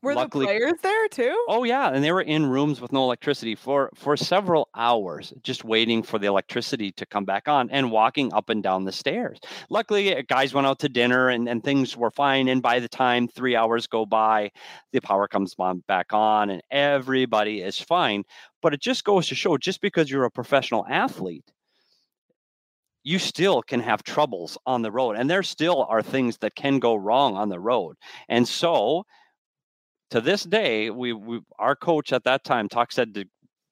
Were 0.03 0.13
Luckily- 0.13 0.45
the 0.45 0.51
players 0.51 0.79
there 0.83 1.07
too? 1.07 1.45
Oh 1.47 1.63
yeah, 1.63 1.89
and 1.89 2.03
they 2.03 2.11
were 2.11 2.21
in 2.21 2.45
rooms 2.45 2.79
with 2.79 2.91
no 2.91 3.03
electricity 3.03 3.55
for 3.55 3.89
for 3.95 4.15
several 4.15 4.69
hours, 4.75 5.33
just 5.41 5.63
waiting 5.63 6.03
for 6.03 6.19
the 6.19 6.27
electricity 6.27 6.91
to 6.91 7.05
come 7.05 7.25
back 7.25 7.47
on 7.47 7.69
and 7.71 7.89
walking 7.89 8.31
up 8.33 8.49
and 8.49 8.61
down 8.61 8.83
the 8.83 8.91
stairs. 8.91 9.39
Luckily, 9.69 10.15
uh, 10.15 10.21
guys 10.27 10.53
went 10.53 10.67
out 10.67 10.79
to 10.79 10.89
dinner 10.89 11.29
and, 11.29 11.49
and 11.49 11.63
things 11.63 11.97
were 11.97 12.11
fine. 12.11 12.47
And 12.47 12.61
by 12.61 12.79
the 12.79 12.87
time 12.87 13.27
three 13.27 13.55
hours 13.55 13.87
go 13.87 14.05
by, 14.05 14.51
the 14.91 14.99
power 14.99 15.27
comes 15.27 15.55
on 15.57 15.83
back 15.87 16.13
on 16.13 16.51
and 16.51 16.61
everybody 16.69 17.61
is 17.61 17.79
fine. 17.79 18.23
But 18.61 18.73
it 18.75 18.81
just 18.81 19.03
goes 19.03 19.27
to 19.29 19.35
show, 19.35 19.57
just 19.57 19.81
because 19.81 20.11
you're 20.11 20.25
a 20.25 20.31
professional 20.31 20.85
athlete, 20.87 21.51
you 23.07 23.19
still 23.19 23.61
can 23.61 23.79
have 23.79 24.03
troubles 24.03 24.57
on 24.65 24.81
the 24.81 24.91
road, 24.91 25.15
and 25.15 25.29
there 25.29 25.41
still 25.41 25.85
are 25.87 26.01
things 26.01 26.37
that 26.39 26.53
can 26.55 26.77
go 26.77 26.93
wrong 26.93 27.37
on 27.37 27.47
the 27.47 27.57
road. 27.57 27.95
And 28.27 28.45
so 28.45 29.05
to 30.09 30.19
this 30.19 30.43
day, 30.43 30.89
we, 30.89 31.13
we 31.13 31.39
our 31.57 31.73
coach 31.73 32.11
at 32.11 32.25
that 32.25 32.43
time 32.43 32.67
talk 32.67 32.91
said 32.91 33.13
to 33.13 33.23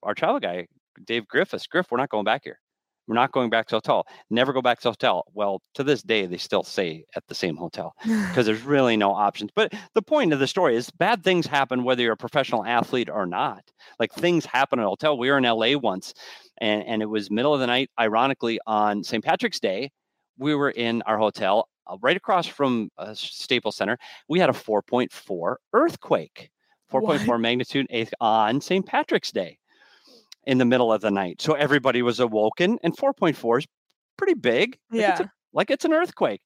our 0.02 0.14
travel 0.14 0.40
guy, 0.40 0.68
Dave 1.04 1.28
Griffiths, 1.28 1.66
Griff, 1.66 1.90
we're 1.90 1.98
not 1.98 2.08
going 2.08 2.24
back 2.24 2.44
here. 2.44 2.58
We're 3.06 3.14
not 3.14 3.32
going 3.32 3.50
back 3.50 3.66
to 3.66 3.72
the 3.72 3.76
hotel. 3.76 4.06
Never 4.30 4.52
go 4.52 4.62
back 4.62 4.78
to 4.80 4.84
the 4.84 4.90
hotel. 4.90 5.24
Well, 5.32 5.62
to 5.74 5.84
this 5.84 6.02
day, 6.02 6.26
they 6.26 6.38
still 6.38 6.62
say 6.62 7.04
at 7.14 7.26
the 7.28 7.34
same 7.34 7.56
hotel 7.56 7.94
because 8.02 8.46
there's 8.46 8.62
really 8.62 8.96
no 8.96 9.12
options. 9.12 9.50
But 9.54 9.72
the 9.94 10.02
point 10.02 10.32
of 10.32 10.38
the 10.38 10.46
story 10.46 10.76
is 10.76 10.90
bad 10.90 11.22
things 11.22 11.46
happen 11.46 11.84
whether 11.84 12.02
you're 12.02 12.12
a 12.12 12.16
professional 12.16 12.64
athlete 12.64 13.08
or 13.08 13.26
not. 13.26 13.62
Like 14.00 14.12
things 14.12 14.44
happen 14.44 14.78
at 14.80 14.84
a 14.84 14.88
hotel. 14.88 15.16
We 15.16 15.30
were 15.30 15.38
in 15.38 15.44
LA 15.44 15.78
once 15.78 16.14
and, 16.58 16.84
and 16.84 17.02
it 17.02 17.06
was 17.06 17.30
middle 17.30 17.54
of 17.54 17.60
the 17.60 17.66
night, 17.66 17.90
ironically, 17.98 18.58
on 18.66 19.04
St. 19.04 19.24
Patrick's 19.24 19.60
Day. 19.60 19.90
We 20.38 20.54
were 20.54 20.70
in 20.70 21.02
our 21.02 21.18
hotel 21.18 21.68
uh, 21.86 21.96
right 22.02 22.16
across 22.16 22.46
from 22.46 22.90
uh, 22.98 23.14
Staples 23.14 23.76
Center. 23.76 23.98
We 24.28 24.40
had 24.40 24.50
a 24.50 24.52
4.4 24.52 25.56
earthquake, 25.72 26.50
4.4 26.92 27.40
magnitude 27.40 27.86
eighth 27.90 28.12
on 28.20 28.60
St. 28.60 28.84
Patrick's 28.84 29.30
Day 29.30 29.58
in 30.46 30.58
the 30.58 30.64
middle 30.64 30.92
of 30.92 31.00
the 31.00 31.10
night. 31.10 31.42
So 31.42 31.54
everybody 31.54 32.02
was 32.02 32.20
awoken, 32.20 32.78
and 32.82 32.96
4.4 32.96 33.58
is 33.58 33.66
pretty 34.16 34.34
big. 34.34 34.78
Like 34.90 35.00
yeah. 35.00 35.10
It's 35.12 35.20
a, 35.20 35.30
like 35.52 35.70
it's 35.70 35.84
an 35.84 35.92
earthquake. 35.92 36.40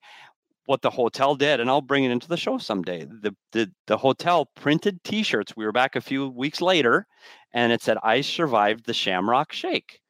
What 0.66 0.82
the 0.82 0.90
hotel 0.90 1.34
did, 1.34 1.58
and 1.58 1.68
I'll 1.68 1.80
bring 1.80 2.04
it 2.04 2.10
into 2.10 2.28
the 2.28 2.36
show 2.36 2.58
someday. 2.58 3.04
The, 3.04 3.34
the 3.52 3.70
the 3.88 3.96
hotel 3.96 4.46
printed 4.54 5.02
T-shirts. 5.02 5.54
We 5.56 5.64
were 5.64 5.72
back 5.72 5.96
a 5.96 6.00
few 6.00 6.28
weeks 6.28 6.60
later, 6.60 7.06
and 7.52 7.72
it 7.72 7.82
said, 7.82 7.96
"I 8.04 8.20
survived 8.20 8.86
the 8.86 8.94
Shamrock 8.94 9.52
Shake." 9.52 10.00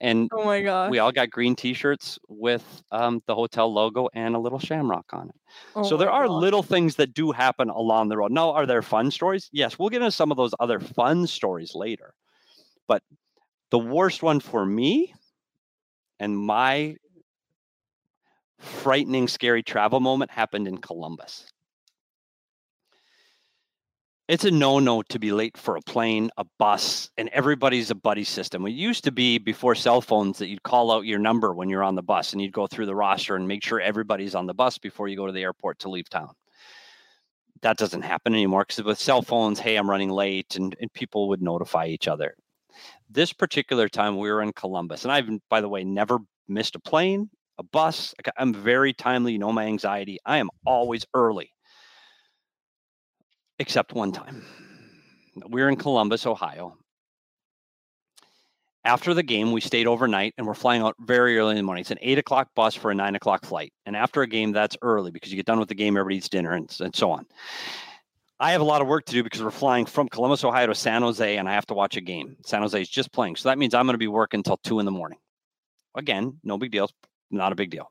And 0.00 0.30
oh 0.32 0.44
my 0.44 0.62
god, 0.62 0.90
we 0.90 1.00
all 1.00 1.12
got 1.12 1.28
green 1.28 1.56
T-shirts 1.56 2.18
with 2.28 2.82
um, 2.90 3.20
the 3.26 3.34
hotel 3.34 3.72
logo 3.72 4.08
and 4.14 4.34
a 4.34 4.38
little 4.38 4.60
shamrock 4.60 5.06
on 5.12 5.28
it. 5.28 5.34
Oh 5.74 5.82
so 5.82 5.96
there 5.96 6.10
are 6.10 6.26
gosh. 6.26 6.40
little 6.40 6.62
things 6.62 6.94
that 6.96 7.12
do 7.12 7.32
happen 7.32 7.68
along 7.68 8.08
the 8.08 8.16
road. 8.16 8.30
Now, 8.30 8.52
are 8.52 8.64
there 8.64 8.80
fun 8.80 9.10
stories? 9.10 9.50
Yes, 9.52 9.78
we'll 9.78 9.88
get 9.88 10.00
into 10.00 10.12
some 10.12 10.30
of 10.30 10.36
those 10.36 10.54
other 10.60 10.78
fun 10.78 11.26
stories 11.26 11.74
later. 11.74 12.14
But 12.86 13.02
the 13.70 13.78
worst 13.78 14.22
one 14.22 14.40
for 14.40 14.64
me 14.64 15.14
and 16.20 16.36
my 16.36 16.96
frightening, 18.58 19.28
scary 19.28 19.62
travel 19.62 20.00
moment 20.00 20.30
happened 20.30 20.66
in 20.66 20.78
Columbus. 20.78 21.46
It's 24.26 24.44
a 24.44 24.50
no 24.50 24.78
no 24.78 25.00
to 25.02 25.18
be 25.18 25.32
late 25.32 25.56
for 25.56 25.76
a 25.76 25.80
plane, 25.80 26.30
a 26.36 26.44
bus, 26.58 27.08
and 27.16 27.30
everybody's 27.30 27.90
a 27.90 27.94
buddy 27.94 28.24
system. 28.24 28.66
It 28.66 28.72
used 28.72 29.04
to 29.04 29.12
be 29.12 29.38
before 29.38 29.74
cell 29.74 30.02
phones 30.02 30.36
that 30.38 30.48
you'd 30.48 30.62
call 30.62 30.92
out 30.92 31.06
your 31.06 31.18
number 31.18 31.54
when 31.54 31.70
you're 31.70 31.82
on 31.82 31.94
the 31.94 32.02
bus 32.02 32.32
and 32.32 32.42
you'd 32.42 32.52
go 32.52 32.66
through 32.66 32.84
the 32.84 32.94
roster 32.94 33.36
and 33.36 33.48
make 33.48 33.64
sure 33.64 33.80
everybody's 33.80 34.34
on 34.34 34.46
the 34.46 34.52
bus 34.52 34.76
before 34.76 35.08
you 35.08 35.16
go 35.16 35.26
to 35.26 35.32
the 35.32 35.42
airport 35.42 35.78
to 35.78 35.88
leave 35.88 36.10
town. 36.10 36.34
That 37.62 37.78
doesn't 37.78 38.02
happen 38.02 38.34
anymore 38.34 38.66
because 38.68 38.84
with 38.84 38.98
cell 38.98 39.22
phones, 39.22 39.60
hey, 39.60 39.76
I'm 39.76 39.88
running 39.88 40.10
late, 40.10 40.56
and, 40.56 40.76
and 40.78 40.92
people 40.92 41.28
would 41.28 41.40
notify 41.40 41.86
each 41.86 42.06
other. 42.06 42.34
This 43.10 43.32
particular 43.32 43.88
time, 43.88 44.18
we 44.18 44.30
were 44.30 44.42
in 44.42 44.52
Columbus, 44.52 45.04
and 45.04 45.12
I've, 45.12 45.28
by 45.48 45.60
the 45.60 45.68
way, 45.68 45.84
never 45.84 46.18
missed 46.46 46.76
a 46.76 46.80
plane, 46.80 47.30
a 47.58 47.62
bus. 47.62 48.14
I'm 48.36 48.52
very 48.52 48.92
timely. 48.92 49.32
You 49.32 49.38
know 49.38 49.52
my 49.52 49.64
anxiety. 49.64 50.18
I 50.24 50.38
am 50.38 50.50
always 50.66 51.06
early 51.14 51.52
except 53.58 53.92
one 53.92 54.12
time. 54.12 54.44
We 55.48 55.62
were 55.62 55.68
in 55.68 55.76
Columbus, 55.76 56.26
Ohio. 56.26 56.76
After 58.84 59.12
the 59.12 59.22
game, 59.22 59.52
we 59.52 59.60
stayed 59.60 59.86
overnight 59.86 60.34
and 60.38 60.46
we're 60.46 60.54
flying 60.54 60.82
out 60.82 60.94
very 61.00 61.36
early 61.38 61.50
in 61.50 61.56
the 61.56 61.62
morning. 61.62 61.82
It's 61.82 61.90
an 61.90 61.98
eight 62.00 62.18
o'clock 62.18 62.48
bus 62.54 62.74
for 62.74 62.90
a 62.90 62.94
nine 62.94 63.16
o'clock 63.16 63.44
flight. 63.44 63.72
And 63.84 63.96
after 63.96 64.22
a 64.22 64.26
game, 64.26 64.52
that's 64.52 64.76
early 64.82 65.10
because 65.10 65.30
you 65.30 65.36
get 65.36 65.46
done 65.46 65.58
with 65.58 65.68
the 65.68 65.74
game, 65.74 65.96
everybody 65.96 66.16
eats 66.16 66.28
dinner 66.28 66.52
and, 66.52 66.74
and 66.80 66.94
so 66.94 67.10
on. 67.10 67.26
I 68.40 68.52
have 68.52 68.60
a 68.60 68.64
lot 68.64 68.80
of 68.80 68.86
work 68.86 69.04
to 69.06 69.12
do 69.12 69.24
because 69.24 69.42
we're 69.42 69.50
flying 69.50 69.84
from 69.84 70.08
Columbus, 70.08 70.44
Ohio 70.44 70.68
to 70.68 70.74
San 70.74 71.02
Jose, 71.02 71.36
and 71.36 71.48
I 71.48 71.54
have 71.54 71.66
to 71.66 71.74
watch 71.74 71.96
a 71.96 72.00
game. 72.00 72.36
San 72.46 72.62
Jose 72.62 72.80
is 72.80 72.88
just 72.88 73.12
playing. 73.12 73.34
So 73.34 73.48
that 73.48 73.58
means 73.58 73.74
I'm 73.74 73.86
going 73.86 73.94
to 73.94 73.98
be 73.98 74.06
working 74.06 74.38
until 74.38 74.58
two 74.58 74.78
in 74.78 74.84
the 74.84 74.92
morning. 74.92 75.18
Again, 75.96 76.38
no 76.44 76.56
big 76.56 76.70
deal. 76.70 76.88
Not 77.32 77.50
a 77.50 77.56
big 77.56 77.70
deal. 77.70 77.90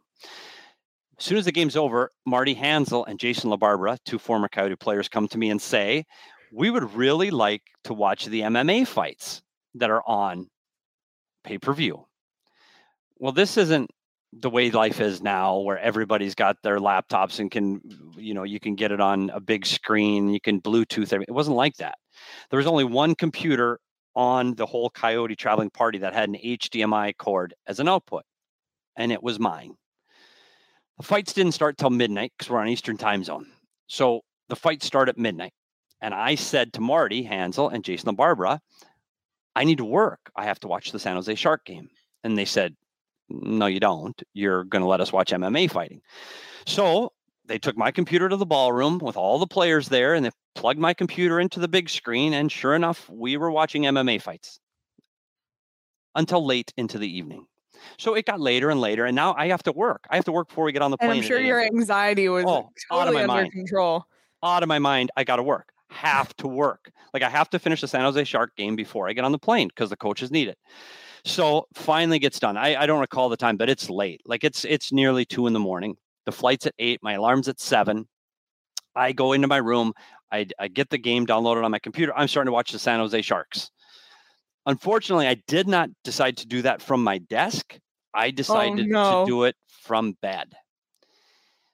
As 1.20 1.26
soon 1.26 1.38
as 1.38 1.46
the 1.46 1.52
game's 1.52 1.76
over, 1.76 2.12
Marty 2.26 2.56
Hanzal 2.56 3.06
and 3.08 3.20
Jason 3.20 3.50
LaBarbera, 3.50 3.98
two 4.06 4.20
former 4.20 4.48
Coyote 4.48 4.78
players, 4.78 5.10
come 5.10 5.28
to 5.30 5.38
me 5.38 5.50
and 5.50 5.62
say, 5.62 6.06
We 6.54 6.70
would 6.70 6.94
really 6.94 7.30
like 7.30 7.64
to 7.84 7.94
watch 7.94 8.26
the 8.26 8.42
MMA 8.42 8.88
fights 8.88 9.42
that 9.76 9.90
are 9.90 10.04
on 10.08 10.48
pay 11.44 11.58
per 11.58 11.74
view. 11.74 12.06
Well, 13.18 13.34
this 13.34 13.58
isn't 13.58 13.90
the 14.34 14.50
way 14.50 14.70
life 14.72 15.00
is 15.00 15.22
now 15.22 15.60
where 15.60 15.80
everybody's 15.80 16.36
got 16.36 16.58
their 16.62 16.80
laptops 16.80 17.40
and 17.40 17.50
can 17.50 17.82
you 18.18 18.34
know 18.34 18.44
you 18.44 18.60
can 18.60 18.76
get 18.76 18.92
it 18.92 19.00
on 19.00 19.30
a 19.30 19.40
big 19.40 19.66
screen 19.66 20.30
you 20.30 20.42
can 20.42 20.62
bluetooth 20.62 21.14
it 21.14 21.32
wasn't 21.32 21.56
like 21.56 21.76
that 21.78 21.98
there 22.50 22.58
was 22.58 22.68
only 22.68 22.84
one 22.84 23.16
computer 23.16 23.80
on 24.16 24.54
the 24.56 24.66
whole 24.66 24.90
coyote 24.90 25.36
traveling 25.36 25.70
party 25.70 25.98
that 25.98 26.14
had 26.14 26.28
an 26.28 26.36
hdmi 26.36 27.16
cord 27.18 27.54
as 27.68 27.80
an 27.80 27.88
output 27.88 28.24
and 28.98 29.12
it 29.14 29.24
was 29.24 29.40
mine 29.40 29.74
the 30.98 31.04
fights 31.04 31.34
didn't 31.34 31.52
start 31.52 31.78
till 31.78 31.92
midnight 31.92 32.34
because 32.38 32.50
we're 32.50 32.60
on 32.60 32.68
Eastern 32.68 32.98
time 32.98 33.24
zone. 33.24 33.46
So 33.88 34.22
the 34.50 34.56
fights 34.56 34.86
start 34.86 35.10
at 35.10 35.18
midnight. 35.18 35.54
And 36.02 36.14
I 36.14 36.36
said 36.36 36.74
to 36.74 36.82
Marty 36.82 37.24
Hanzal 37.24 37.72
and 37.72 37.84
Jason 37.84 38.16
LaBarbera, 38.16 38.60
I 39.56 39.64
need 39.64 39.78
to 39.78 39.86
work. 39.86 40.32
I 40.36 40.46
have 40.46 40.60
to 40.62 40.68
watch 40.68 40.92
the 40.92 41.00
San 41.00 41.16
Jose 41.16 41.34
Shark 41.36 41.66
game. 41.66 41.90
And 42.24 42.38
they 42.38 42.46
said, 42.46 42.76
No, 43.30 43.66
you 43.66 43.80
don't. 43.80 44.22
You're 44.34 44.64
going 44.64 44.82
to 44.82 44.88
let 44.88 45.02
us 45.02 45.12
watch 45.12 45.32
MMA 45.32 45.70
fighting. 45.70 46.02
So 46.66 47.12
they 47.46 47.60
took 47.60 47.78
my 47.78 47.92
computer 47.92 48.30
to 48.30 48.36
the 48.36 48.46
ballroom 48.46 48.98
with 49.00 49.18
all 49.18 49.40
the 49.40 49.48
players 49.48 49.90
there 49.90 50.14
and 50.14 50.26
they 50.26 50.32
plugged 50.56 50.80
my 50.80 50.94
computer 50.94 51.40
into 51.40 51.60
the 51.60 51.68
big 51.68 51.90
screen. 51.90 52.34
And 52.34 52.52
sure 52.52 52.74
enough, 52.76 53.10
we 53.10 53.38
were 53.38 53.52
watching 53.52 53.84
MMA 53.84 54.22
fights 54.22 54.60
until 56.16 56.46
late 56.46 56.74
into 56.78 56.98
the 56.98 57.08
evening. 57.08 57.46
So 57.98 58.16
it 58.16 58.26
got 58.26 58.40
later 58.40 58.70
and 58.70 58.82
later, 58.82 59.06
and 59.06 59.16
now 59.16 59.36
I 59.38 59.48
have 59.48 59.64
to 59.64 59.72
work. 59.72 60.08
I 60.10 60.16
have 60.16 60.26
to 60.26 60.32
work 60.32 60.50
before 60.50 60.66
we 60.66 60.72
get 60.72 60.82
on 60.82 60.92
the 60.92 60.98
And 61.00 61.10
plane. 61.10 61.22
I'm 61.22 61.28
sure 61.28 61.40
your 61.40 61.62
anxiety 61.62 62.28
was 62.28 62.44
Oh, 62.46 62.70
out 62.92 63.08
of 63.08 63.14
my 63.14 63.22
under 63.22 63.28
mind. 63.28 63.52
control. 63.52 64.06
out 64.44 64.64
of 64.64 64.68
my 64.70 64.80
mind. 64.80 65.12
I 65.16 65.24
got 65.24 65.36
to 65.38 65.44
work. 65.44 65.72
Have 65.90 66.36
to 66.38 66.48
work. 66.48 66.92
Like 67.14 67.24
I 67.24 67.30
have 67.30 67.50
to 67.52 67.60
finish 67.60 67.82
the 67.82 67.88
San 67.88 68.02
Jose 68.02 68.24
Shark 68.26 68.56
game 68.56 68.76
before 68.76 69.08
I 69.08 69.14
get 69.14 69.24
on 69.26 69.32
the 69.32 69.40
plane 69.40 69.68
because 69.70 69.90
the 69.90 69.96
coaches 69.96 70.32
need 70.32 70.48
it. 70.48 70.58
So 71.28 71.68
finally 71.74 72.20
gets 72.20 72.40
done. 72.40 72.56
I, 72.56 72.82
I 72.82 72.86
don't 72.86 73.02
recall 73.02 73.28
the 73.28 73.36
time, 73.36 73.58
but 73.58 73.70
it's 73.70 73.90
late. 73.90 74.22
Like 74.26 74.46
it's 74.46 74.64
it's 74.64 74.94
nearly 74.94 75.26
two 75.26 75.46
in 75.46 75.54
the 75.54 75.60
morning. 75.60 75.98
The 76.26 76.32
flight's 76.32 76.66
at 76.66 76.74
eight. 76.80 77.04
My 77.04 77.14
alarm's 77.14 77.50
at 77.50 77.60
seven. 77.60 78.08
I 78.96 79.12
go 79.12 79.34
into 79.34 79.48
my 79.48 79.58
room. 79.58 79.94
I, 80.32 80.48
I 80.58 80.70
get 80.70 80.90
the 80.90 80.98
game 80.98 81.28
downloaded 81.28 81.66
on 81.66 81.72
my 81.72 81.80
computer. 81.80 82.14
I'm 82.16 82.30
starting 82.30 82.48
to 82.48 82.54
watch 82.54 82.72
the 82.72 82.80
San 82.80 83.00
Jose 83.00 83.22
Sharks. 83.22 83.72
Unfortunately, 84.66 85.28
I 85.28 85.36
did 85.48 85.68
not 85.68 85.90
decide 86.06 86.38
to 86.38 86.48
do 86.48 86.62
that 86.62 86.82
from 86.82 87.04
my 87.04 87.18
desk. 87.18 87.78
I 88.14 88.28
oh, 88.28 88.32
decided 88.32 88.88
no. 88.88 89.26
to 89.26 89.30
do 89.30 89.44
it 89.44 89.56
from 89.84 90.14
bed. 90.22 90.54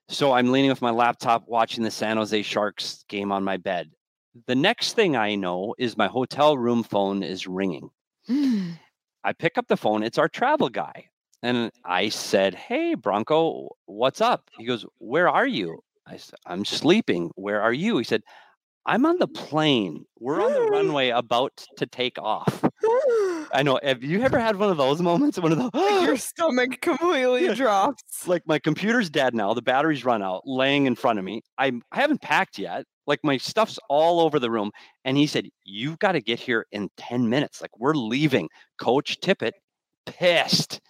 So 0.09 0.33
I'm 0.33 0.51
leaning 0.51 0.71
with 0.71 0.81
my 0.81 0.91
laptop 0.91 1.47
watching 1.47 1.83
the 1.83 1.91
San 1.91 2.17
Jose 2.17 2.41
Sharks 2.41 3.05
game 3.07 3.31
on 3.31 3.43
my 3.43 3.57
bed. 3.57 3.91
The 4.47 4.55
next 4.55 4.93
thing 4.93 5.15
I 5.15 5.35
know 5.35 5.75
is 5.77 5.95
my 5.95 6.07
hotel 6.07 6.57
room 6.57 6.81
phone 6.81 7.21
is 7.21 7.45
ringing. 7.45 7.91
Mm. 8.29 8.79
I 9.23 9.33
pick 9.33 9.57
up 9.57 9.67
the 9.67 9.77
phone. 9.77 10.03
It's 10.03 10.17
our 10.17 10.27
travel 10.29 10.69
guy. 10.69 11.09
And 11.41 11.71
I 11.85 12.09
said, 12.09 12.55
Hey, 12.55 12.95
Bronco, 12.95 13.69
what's 13.85 14.21
up? 14.21 14.49
He 14.57 14.65
goes, 14.65 14.85
Where 14.99 15.29
are 15.29 15.47
you? 15.47 15.79
I 16.07 16.17
said, 16.17 16.35
I'm 16.45 16.65
sleeping. 16.65 17.31
Where 17.35 17.61
are 17.61 17.73
you? 17.73 17.97
He 17.97 18.03
said, 18.03 18.23
I'm 18.85 19.05
on 19.05 19.17
the 19.19 19.27
plane. 19.27 20.05
We're 20.19 20.41
on 20.43 20.51
the 20.53 20.61
runway 20.71 21.09
about 21.09 21.65
to 21.77 21.85
take 21.85 22.17
off. 22.19 22.63
I 23.53 23.61
know. 23.63 23.79
Have 23.83 24.03
you 24.03 24.21
ever 24.21 24.39
had 24.39 24.57
one 24.57 24.69
of 24.69 24.77
those 24.77 25.01
moments? 25.01 25.39
One 25.39 25.51
of 25.51 25.57
those. 25.57 25.69
Like 25.73 26.05
your 26.07 26.17
stomach 26.17 26.81
completely 26.81 27.53
drops. 27.55 28.27
like 28.27 28.43
my 28.45 28.59
computer's 28.59 29.09
dead 29.09 29.33
now. 29.33 29.53
The 29.53 29.61
battery's 29.61 30.03
run 30.03 30.21
out, 30.21 30.41
laying 30.45 30.85
in 30.85 30.95
front 30.95 31.19
of 31.19 31.25
me. 31.25 31.43
I 31.57 31.71
I 31.91 32.01
haven't 32.01 32.21
packed 32.21 32.57
yet. 32.57 32.85
Like 33.07 33.19
my 33.23 33.37
stuff's 33.37 33.79
all 33.89 34.19
over 34.19 34.39
the 34.39 34.51
room. 34.51 34.71
And 35.05 35.17
he 35.17 35.27
said, 35.27 35.49
"You've 35.63 35.99
got 35.99 36.13
to 36.13 36.21
get 36.21 36.39
here 36.39 36.65
in 36.71 36.89
ten 36.97 37.29
minutes. 37.29 37.61
Like 37.61 37.77
we're 37.77 37.95
leaving." 37.95 38.49
Coach 38.77 39.19
Tippett, 39.21 39.53
pissed, 40.05 40.81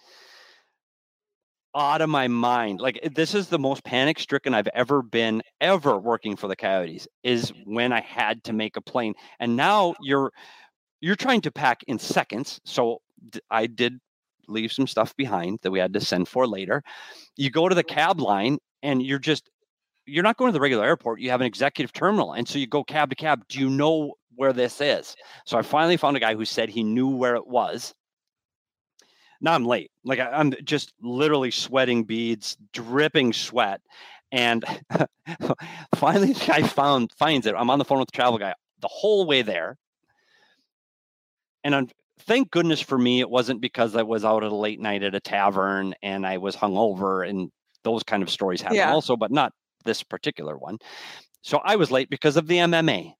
out 1.74 2.00
of 2.00 2.08
my 2.08 2.28
mind. 2.28 2.80
Like 2.80 2.98
eh, 3.02 3.08
this 3.14 3.34
is 3.34 3.48
the 3.48 3.58
most 3.58 3.84
panic 3.84 4.18
stricken 4.18 4.54
I've 4.54 4.68
ever 4.74 5.02
been 5.02 5.42
ever 5.60 5.98
working 5.98 6.36
for 6.36 6.48
the 6.48 6.56
Coyotes. 6.56 7.06
Is 7.22 7.52
when 7.64 7.92
I 7.92 8.00
had 8.00 8.44
to 8.44 8.52
make 8.52 8.76
a 8.76 8.80
plane, 8.80 9.14
and 9.40 9.56
now 9.56 9.94
you're 10.00 10.32
you're 11.00 11.16
trying 11.16 11.40
to 11.42 11.52
pack 11.52 11.82
in 11.88 11.98
seconds. 11.98 12.60
So 12.64 12.98
I 13.50 13.66
did 13.66 13.98
leave 14.48 14.72
some 14.72 14.86
stuff 14.86 15.16
behind 15.16 15.58
that 15.62 15.70
we 15.70 15.78
had 15.80 15.94
to 15.94 16.00
send 16.00 16.28
for 16.28 16.46
later. 16.46 16.82
You 17.36 17.50
go 17.50 17.68
to 17.68 17.74
the 17.74 17.84
cab 17.84 18.20
line 18.20 18.58
and 18.82 19.02
you're 19.02 19.18
just 19.18 19.50
you're 20.06 20.22
not 20.22 20.36
going 20.36 20.50
to 20.50 20.52
the 20.52 20.60
regular 20.60 20.84
airport. 20.84 21.20
You 21.20 21.30
have 21.30 21.40
an 21.40 21.46
executive 21.46 21.92
terminal. 21.92 22.32
And 22.32 22.46
so 22.46 22.58
you 22.58 22.66
go 22.66 22.84
cab 22.84 23.10
to 23.10 23.16
cab. 23.16 23.46
Do 23.48 23.58
you 23.58 23.70
know 23.70 24.14
where 24.36 24.52
this 24.52 24.80
is? 24.80 25.16
So 25.46 25.58
I 25.58 25.62
finally 25.62 25.96
found 25.96 26.16
a 26.16 26.20
guy 26.20 26.34
who 26.34 26.44
said 26.44 26.68
he 26.68 26.82
knew 26.82 27.08
where 27.08 27.36
it 27.36 27.46
was. 27.46 27.94
Now 29.40 29.54
I'm 29.54 29.64
late. 29.64 29.90
Like 30.04 30.18
I, 30.18 30.30
I'm 30.30 30.52
just 30.64 30.92
literally 31.00 31.50
sweating 31.50 32.04
beads, 32.04 32.56
dripping 32.72 33.32
sweat. 33.32 33.80
And 34.32 34.64
finally 35.94 36.32
the 36.32 36.44
guy 36.46 36.62
found 36.62 37.12
finds 37.16 37.46
it. 37.46 37.54
I'm 37.56 37.70
on 37.70 37.78
the 37.78 37.84
phone 37.84 37.98
with 37.98 38.08
the 38.08 38.16
travel 38.16 38.38
guy 38.38 38.54
the 38.80 38.88
whole 38.88 39.26
way 39.26 39.42
there. 39.42 39.76
And 41.62 41.74
I'm 41.74 41.88
thank 42.20 42.50
goodness 42.50 42.80
for 42.80 42.98
me, 42.98 43.20
it 43.20 43.30
wasn't 43.30 43.60
because 43.60 43.96
I 43.96 44.02
was 44.02 44.24
out 44.24 44.44
at 44.44 44.52
a 44.52 44.56
late 44.56 44.80
night 44.80 45.02
at 45.02 45.14
a 45.14 45.20
tavern 45.20 45.94
and 46.02 46.26
I 46.26 46.38
was 46.38 46.56
hungover 46.56 47.28
and 47.28 47.50
those 47.82 48.02
kind 48.02 48.22
of 48.22 48.30
stories 48.30 48.62
happen 48.62 48.76
Yeah. 48.76 48.92
also, 48.92 49.16
but 49.16 49.30
not 49.30 49.52
this 49.84 50.02
particular 50.02 50.56
one. 50.56 50.78
So 51.42 51.58
I 51.58 51.76
was 51.76 51.90
late 51.90 52.10
because 52.10 52.36
of 52.36 52.46
the 52.46 52.56
MMA. 52.56 53.12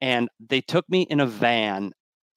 And 0.00 0.28
they 0.38 0.60
took 0.60 0.88
me 0.88 1.02
in 1.02 1.20
a 1.20 1.26
van, 1.26 1.92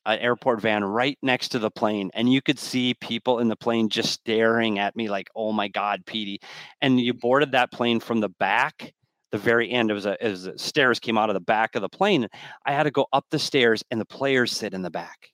an 0.05 0.19
airport 0.19 0.61
van 0.61 0.83
right 0.83 1.17
next 1.21 1.49
to 1.49 1.59
the 1.59 1.71
plane. 1.71 2.09
And 2.13 2.31
you 2.31 2.41
could 2.41 2.59
see 2.59 2.93
people 2.93 3.39
in 3.39 3.49
the 3.49 3.55
plane 3.55 3.89
just 3.89 4.13
staring 4.13 4.79
at 4.79 4.95
me 4.95 5.09
like, 5.09 5.27
oh 5.35 5.51
my 5.51 5.67
God, 5.67 6.05
Petey. 6.05 6.39
And 6.81 6.99
you 6.99 7.13
boarded 7.13 7.51
that 7.51 7.71
plane 7.71 7.99
from 7.99 8.21
the 8.21 8.29
back, 8.29 8.93
the 9.31 9.37
very 9.37 9.69
end. 9.69 9.91
It 9.91 9.95
was 9.95 10.05
a, 10.05 10.25
it 10.25 10.29
was 10.29 10.47
a 10.47 10.57
stairs 10.57 10.99
came 10.99 11.17
out 11.17 11.29
of 11.29 11.33
the 11.33 11.41
back 11.41 11.75
of 11.75 11.81
the 11.81 11.89
plane. 11.89 12.27
I 12.65 12.71
had 12.71 12.83
to 12.83 12.91
go 12.91 13.07
up 13.11 13.25
the 13.31 13.39
stairs 13.39 13.83
and 13.91 13.99
the 13.99 14.05
players 14.05 14.53
sit 14.53 14.73
in 14.73 14.81
the 14.81 14.91
back. 14.91 15.31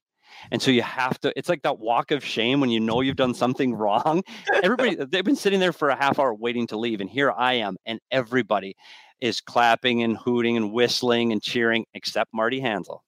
And 0.52 0.62
so 0.62 0.72
you 0.72 0.82
have 0.82 1.20
to, 1.22 1.34
it's 1.38 1.50
like 1.50 1.62
that 1.64 1.80
walk 1.80 2.12
of 2.12 2.24
shame 2.24 2.60
when 2.60 2.70
you 2.70 2.80
know 2.80 3.02
you've 3.02 3.16
done 3.16 3.34
something 3.34 3.74
wrong. 3.76 4.24
Everybody, 4.62 4.96
they've 5.12 5.24
been 5.24 5.36
sitting 5.36 5.60
there 5.60 5.74
for 5.74 5.90
a 5.90 5.96
half 5.96 6.20
hour 6.20 6.34
waiting 6.34 6.68
to 6.68 6.78
leave. 6.78 7.02
And 7.02 7.10
here 7.10 7.32
I 7.32 7.54
am, 7.54 7.78
and 7.86 8.00
everybody 8.12 8.76
is 9.22 9.40
clapping 9.42 10.04
and 10.04 10.18
hooting 10.18 10.58
and 10.58 10.72
whistling 10.72 11.32
and 11.32 11.42
cheering, 11.42 11.86
except 11.94 12.34
Marty 12.34 12.60
Hanzal, 12.60 13.00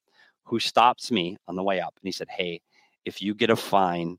who 0.45 0.59
stops 0.59 1.11
me 1.11 1.37
on 1.47 1.55
the 1.55 1.63
way 1.63 1.81
up. 1.81 1.93
And 2.01 2.07
he 2.07 2.11
said, 2.11 2.27
Hey, 2.29 2.61
if 3.03 3.21
you 3.21 3.35
get 3.35 3.49
a 3.49 3.55
fine, 3.55 4.17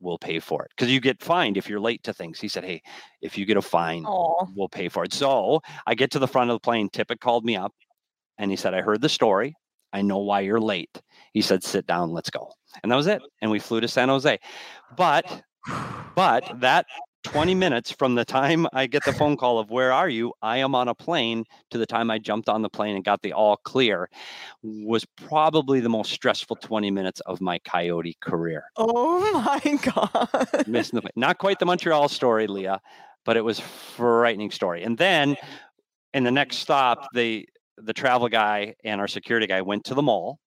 we'll 0.00 0.18
pay 0.18 0.38
for 0.38 0.62
it. 0.64 0.70
Because 0.76 0.92
you 0.92 1.00
get 1.00 1.22
fined 1.22 1.56
if 1.56 1.68
you're 1.68 1.80
late 1.80 2.02
to 2.04 2.12
things. 2.12 2.40
He 2.40 2.48
said, 2.48 2.64
Hey, 2.64 2.82
if 3.22 3.38
you 3.38 3.46
get 3.46 3.56
a 3.56 3.62
fine, 3.62 4.04
Oh, 4.06 4.46
we'll 4.54 4.68
pay 4.68 4.88
for 4.88 5.04
it. 5.04 5.12
So 5.12 5.60
I 5.86 5.94
get 5.94 6.10
to 6.12 6.18
the 6.18 6.28
front 6.28 6.50
of 6.50 6.56
the 6.56 6.60
plane. 6.60 6.88
Tippett 6.90 7.20
called 7.20 7.44
me 7.44 7.56
up 7.56 7.72
and 8.38 8.50
he 8.50 8.56
said, 8.56 8.74
I 8.74 8.80
heard 8.80 9.00
the 9.00 9.08
story. 9.08 9.54
I 9.92 10.02
know 10.02 10.18
why 10.18 10.40
you're 10.40 10.60
late. 10.60 11.00
He 11.32 11.42
said, 11.42 11.62
sit 11.62 11.86
down, 11.86 12.10
let's 12.10 12.30
go. 12.30 12.52
And 12.82 12.90
that 12.90 12.96
was 12.96 13.06
it. 13.06 13.22
And 13.42 13.50
we 13.50 13.58
flew 13.58 13.80
to 13.80 13.88
San 13.88 14.08
Jose. 14.08 14.38
But, 14.96 15.42
but 16.14 16.60
that 16.60 16.86
20 17.24 17.54
minutes 17.54 17.90
from 17.90 18.14
the 18.14 18.24
time 18.24 18.66
I 18.72 18.86
get 18.86 19.04
the 19.04 19.12
phone 19.12 19.36
call 19.36 19.58
of 19.58 19.70
where 19.70 19.92
are 19.92 20.08
you, 20.08 20.32
I 20.42 20.58
am 20.58 20.74
on 20.74 20.88
a 20.88 20.94
plane 20.94 21.44
to 21.70 21.78
the 21.78 21.86
time 21.86 22.10
I 22.10 22.18
jumped 22.18 22.48
on 22.48 22.62
the 22.62 22.70
plane 22.70 22.94
and 22.94 23.04
got 23.04 23.22
the 23.22 23.32
all 23.32 23.56
clear 23.58 24.08
was 24.62 25.04
probably 25.16 25.80
the 25.80 25.88
most 25.88 26.12
stressful 26.12 26.56
20 26.56 26.90
minutes 26.90 27.20
of 27.20 27.40
my 27.40 27.58
coyote 27.60 28.16
career. 28.20 28.64
oh 28.76 29.60
my 29.64 29.76
god. 29.76 30.66
Missing 30.66 31.00
the. 31.00 31.10
Not 31.14 31.38
quite 31.38 31.58
the 31.58 31.66
Montreal 31.66 32.08
story, 32.08 32.46
Leah, 32.46 32.80
but 33.24 33.36
it 33.36 33.44
was 33.44 33.60
frightening 33.60 34.50
story. 34.50 34.82
And 34.82 34.96
then 34.96 35.36
in 36.14 36.24
the 36.24 36.30
next 36.30 36.56
stop, 36.58 37.06
the 37.14 37.46
the 37.76 37.92
travel 37.92 38.28
guy 38.28 38.74
and 38.84 39.00
our 39.00 39.08
security 39.08 39.46
guy 39.46 39.62
went 39.62 39.84
to 39.84 39.94
the 39.94 40.02
mall 40.02 40.38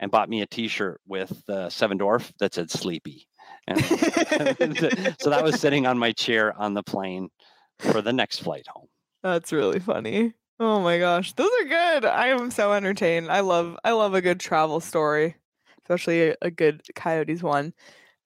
and 0.00 0.10
bought 0.10 0.28
me 0.28 0.42
a 0.42 0.46
T-shirt 0.46 1.00
with 1.06 1.42
the 1.46 1.70
Seven 1.70 1.98
Dwarf 1.98 2.30
that 2.40 2.54
said 2.54 2.70
"Sleepy." 2.70 3.26
And 3.66 3.84
so 5.20 5.30
that 5.30 5.40
was 5.42 5.60
sitting 5.60 5.86
on 5.86 5.98
my 5.98 6.12
chair 6.12 6.56
on 6.58 6.74
the 6.74 6.82
plane 6.82 7.28
for 7.78 8.00
the 8.02 8.12
next 8.12 8.40
flight 8.40 8.66
home. 8.66 8.88
That's 9.22 9.52
really 9.52 9.80
funny. 9.80 10.34
Oh 10.60 10.80
my 10.80 10.98
gosh, 10.98 11.32
those 11.34 11.50
are 11.60 11.64
good. 11.64 12.04
I 12.04 12.28
am 12.28 12.50
so 12.50 12.72
entertained. 12.72 13.30
I 13.30 13.40
love 13.40 13.76
I 13.84 13.92
love 13.92 14.14
a 14.14 14.20
good 14.20 14.40
travel 14.40 14.80
story, 14.80 15.36
especially 15.84 16.30
a, 16.30 16.36
a 16.42 16.50
good 16.50 16.82
coyotes 16.94 17.42
one. 17.42 17.74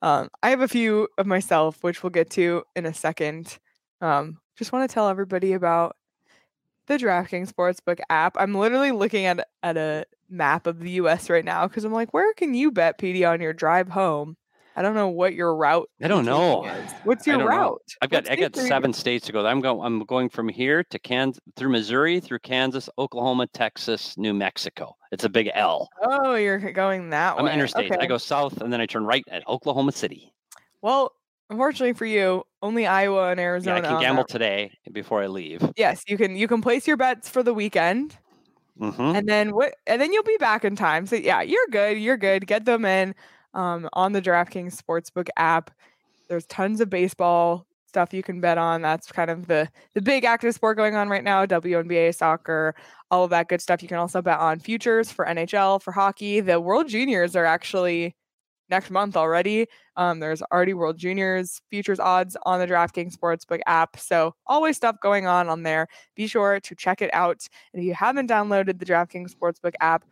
Um, 0.01 0.31
I 0.43 0.51
have 0.51 0.63
a 0.63 0.69
few 0.69 1.09
of 1.19 1.27
myself, 1.27 1.83
which 1.83 2.03
we'll 2.03 2.11
get 2.11 2.31
to 2.31 2.65
in 2.75 2.87
a 2.87 2.95
second. 2.95 3.59
Um, 4.01 4.39
just 4.57 4.73
want 4.73 4.89
to 4.89 4.93
tell 4.93 5.09
everybody 5.09 5.53
about 5.53 5.97
the 6.87 6.95
DraftKings 6.99 7.53
Sportsbook 7.53 8.01
app. 8.11 8.37
I'm 8.39 8.55
literally 8.55 8.93
looking 8.93 9.25
at 9.27 9.47
at 9.63 9.77
a 9.77 10.05
map 10.29 10.67
of 10.67 10.79
the 10.81 10.91
U.S. 10.93 11.29
right 11.31 11.45
now 11.45 11.67
because 11.69 11.85
I'm 11.85 11.93
like, 11.93 12.13
where 12.13 12.33
can 12.35 12.55
you 12.55 12.71
bet, 12.71 12.99
PD, 12.99 13.29
on 13.29 13.41
your 13.41 13.53
drive 13.53 13.89
home? 13.89 14.37
I 14.75 14.81
don't 14.81 14.95
know 14.95 15.09
what 15.09 15.35
your 15.35 15.55
route. 15.55 15.91
I 16.03 16.09
don't 16.09 16.25
know. 16.25 16.65
is. 16.65 16.93
What's 17.05 17.27
your 17.27 17.37
don't 17.37 17.45
know. 17.51 17.57
route? 17.57 17.83
I've 18.01 18.09
got 18.09 18.25
What 18.25 18.33
I 18.33 18.37
got 18.37 18.57
are 18.57 18.63
you- 18.63 18.69
seven 18.69 18.95
states 18.95 19.27
to 19.27 19.33
go. 19.33 19.45
I'm 19.47 19.61
going. 19.61 19.85
I'm 19.85 20.01
going 20.07 20.31
from 20.31 20.49
here 20.49 20.83
to 20.85 20.99
Kansas, 20.99 21.43
through 21.57 21.71
Missouri, 21.73 22.21
through 22.21 22.39
Kansas, 22.39 22.89
Oklahoma, 22.99 23.47
Texas, 23.49 24.17
New 24.17 24.33
Mexico. 24.33 24.97
It's 25.11 25.25
a 25.25 25.29
big 25.29 25.51
L. 25.53 25.91
Oh, 26.03 26.37
you're 26.37 26.59
going 26.73 27.11
that 27.11 27.37
way. 27.37 27.41
I'm 27.41 27.45
way. 27.47 27.53
interstate. 27.53 27.93
I 28.01 28.07
go 28.07 28.17
south 28.17 28.63
and 28.63 28.73
then 28.73 28.81
I 28.81 28.87
turn 28.87 29.05
right 29.05 29.25
at 29.31 29.47
Oklahoma 29.47 29.93
City. 29.93 30.33
Well, 30.81 31.13
unfortunately 31.51 31.93
for 31.93 32.07
you, 32.07 32.45
only 32.63 32.87
Iowa 32.87 33.31
and 33.31 33.39
Yeah, 33.39 33.47
Arizona. 33.47 33.77
I 33.77 33.81
can 33.83 33.97
on 33.97 34.03
gamble 34.03 34.25
today 34.25 34.73
before 34.93 35.23
I 35.23 35.27
leave. 35.27 35.63
Yes, 35.77 36.03
you 36.09 36.17
can. 36.17 36.37
You 36.37 36.49
can 36.49 36.63
place 36.63 36.87
your 36.87 36.97
bets 36.97 37.29
for 37.29 37.43
the 37.43 37.55
weekend, 37.55 38.17
hmm 38.79 39.15
and 39.15 39.29
then 39.29 39.51
what? 39.55 39.75
And 39.87 40.01
then 40.01 40.13
you'll 40.13 40.23
be 40.23 40.37
back 40.39 40.65
in 40.65 40.77
time. 40.77 41.07
So 41.07 41.17
yeah, 41.17 41.43
you're 41.43 41.67
good. 41.71 41.99
You're 41.99 42.17
good. 42.17 42.47
Get 42.47 42.65
them 42.65 42.85
in 42.85 43.15
um, 43.55 43.89
on 43.93 44.13
the 44.13 44.23
DraftKings 44.23 44.81
Sportsbook 44.81 45.29
app. 45.37 45.71
There's 46.29 46.47
tons 46.47 46.81
of 46.81 46.91
baseball 46.91 47.67
stuff 47.87 48.15
you 48.15 48.23
can 48.23 48.41
bet 48.41 48.59
on. 48.59 48.81
That's 48.83 49.13
kind 49.13 49.31
of 49.31 49.47
the 49.49 49.69
the 49.95 50.01
big 50.03 50.25
active 50.25 50.55
sport 50.55 50.77
going 50.77 50.95
on 50.97 51.09
right 51.09 51.25
now. 51.25 51.45
WNBA, 51.47 52.15
soccer, 52.15 52.75
all 53.11 53.25
of 53.25 53.31
that 53.31 53.49
good 53.49 53.61
stuff. 53.61 53.83
You 53.83 53.89
can 53.89 53.99
also 53.99 54.23
bet 54.23 54.39
on 54.39 54.61
futures 54.61 55.13
for 55.13 55.27
NHL, 55.27 55.83
for 55.83 55.93
hockey. 55.93 56.41
The 56.41 56.61
World 56.61 56.89
Juniors 56.89 57.37
are 57.37 57.45
actually 57.45 58.15
next 58.73 58.91
month 58.91 59.17
already. 59.17 59.67
Um, 59.97 60.19
there's 60.19 60.43
already 60.43 60.75
World 60.75 60.99
Juniors 60.99 61.61
futures 61.71 62.01
odds 62.01 62.37
on 62.45 62.59
the 62.59 62.67
DraftKings 62.67 63.15
Sportsbook 63.15 63.61
app. 63.67 63.99
So 64.01 64.35
always 64.47 64.77
stuff 64.77 64.97
going 65.01 65.27
on 65.27 65.49
on 65.49 65.63
there. 65.63 65.87
Be 66.17 66.27
sure 66.27 66.59
to 66.59 66.75
check 66.75 67.03
it 67.03 67.11
out. 67.13 67.47
And 67.73 67.83
if 67.83 67.87
you 67.87 67.95
haven't 67.95 68.31
downloaded 68.31 68.81
the 68.81 68.87
DraftKings 68.87 69.33
Sportsbook 69.35 69.75
app, 69.81 70.05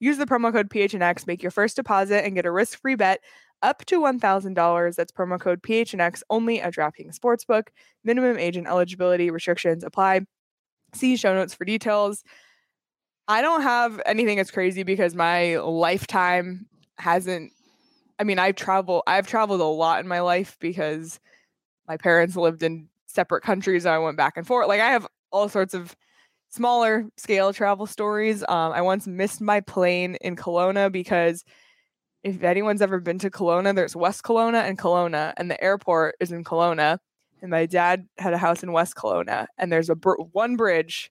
use 0.00 0.18
the 0.18 0.26
promo 0.26 0.52
code 0.52 0.68
PHNX, 0.68 1.26
make 1.26 1.42
your 1.42 1.52
first 1.52 1.76
deposit, 1.76 2.24
and 2.24 2.34
get 2.34 2.44
a 2.44 2.50
risk-free 2.50 2.96
bet 2.96 3.20
up 3.62 3.84
to 3.86 4.00
$1,000. 4.00 4.96
That's 4.96 5.12
promo 5.12 5.40
code 5.40 5.62
PHNX 5.62 6.22
only 6.28 6.60
at 6.60 6.74
DraftKings 6.74 7.18
Sportsbook. 7.18 7.68
Minimum 8.04 8.38
age 8.38 8.56
and 8.56 8.66
eligibility 8.66 9.30
restrictions 9.30 9.84
apply. 9.84 10.22
See 10.94 11.16
show 11.16 11.32
notes 11.32 11.54
for 11.54 11.64
details. 11.64 12.24
I 13.28 13.42
don't 13.42 13.62
have 13.62 14.02
anything 14.06 14.38
that's 14.38 14.50
crazy 14.50 14.82
because 14.82 15.14
my 15.14 15.58
lifetime 15.58 16.66
hasn't 16.98 17.52
I 18.20 18.24
mean, 18.24 18.38
I've 18.38 18.54
traveled 18.54 19.02
I've 19.06 19.26
traveled 19.26 19.62
a 19.62 19.64
lot 19.64 20.00
in 20.00 20.06
my 20.06 20.20
life 20.20 20.58
because 20.60 21.18
my 21.88 21.96
parents 21.96 22.36
lived 22.36 22.62
in 22.62 22.88
separate 23.06 23.42
countries 23.42 23.86
and 23.86 23.94
I 23.94 23.98
went 23.98 24.18
back 24.18 24.36
and 24.36 24.46
forth. 24.46 24.68
Like 24.68 24.82
I 24.82 24.90
have 24.90 25.06
all 25.32 25.48
sorts 25.48 25.72
of 25.72 25.96
smaller 26.50 27.06
scale 27.16 27.54
travel 27.54 27.86
stories. 27.86 28.42
Um, 28.46 28.72
I 28.72 28.82
once 28.82 29.06
missed 29.06 29.40
my 29.40 29.60
plane 29.60 30.16
in 30.20 30.36
Kelowna 30.36 30.92
because 30.92 31.44
if 32.22 32.42
anyone's 32.42 32.82
ever 32.82 33.00
been 33.00 33.18
to 33.20 33.30
Kelowna, 33.30 33.74
there's 33.74 33.96
West 33.96 34.22
Kelowna 34.22 34.64
and 34.64 34.76
Kelowna, 34.76 35.32
and 35.38 35.50
the 35.50 35.62
airport 35.64 36.16
is 36.20 36.30
in 36.30 36.44
Kelowna. 36.44 36.98
And 37.40 37.50
my 37.50 37.64
dad 37.64 38.06
had 38.18 38.34
a 38.34 38.38
house 38.38 38.62
in 38.62 38.72
West 38.72 38.96
Kelowna, 38.96 39.46
and 39.56 39.72
there's 39.72 39.88
a 39.88 39.94
br- 39.94 40.20
one 40.32 40.56
bridge 40.56 41.10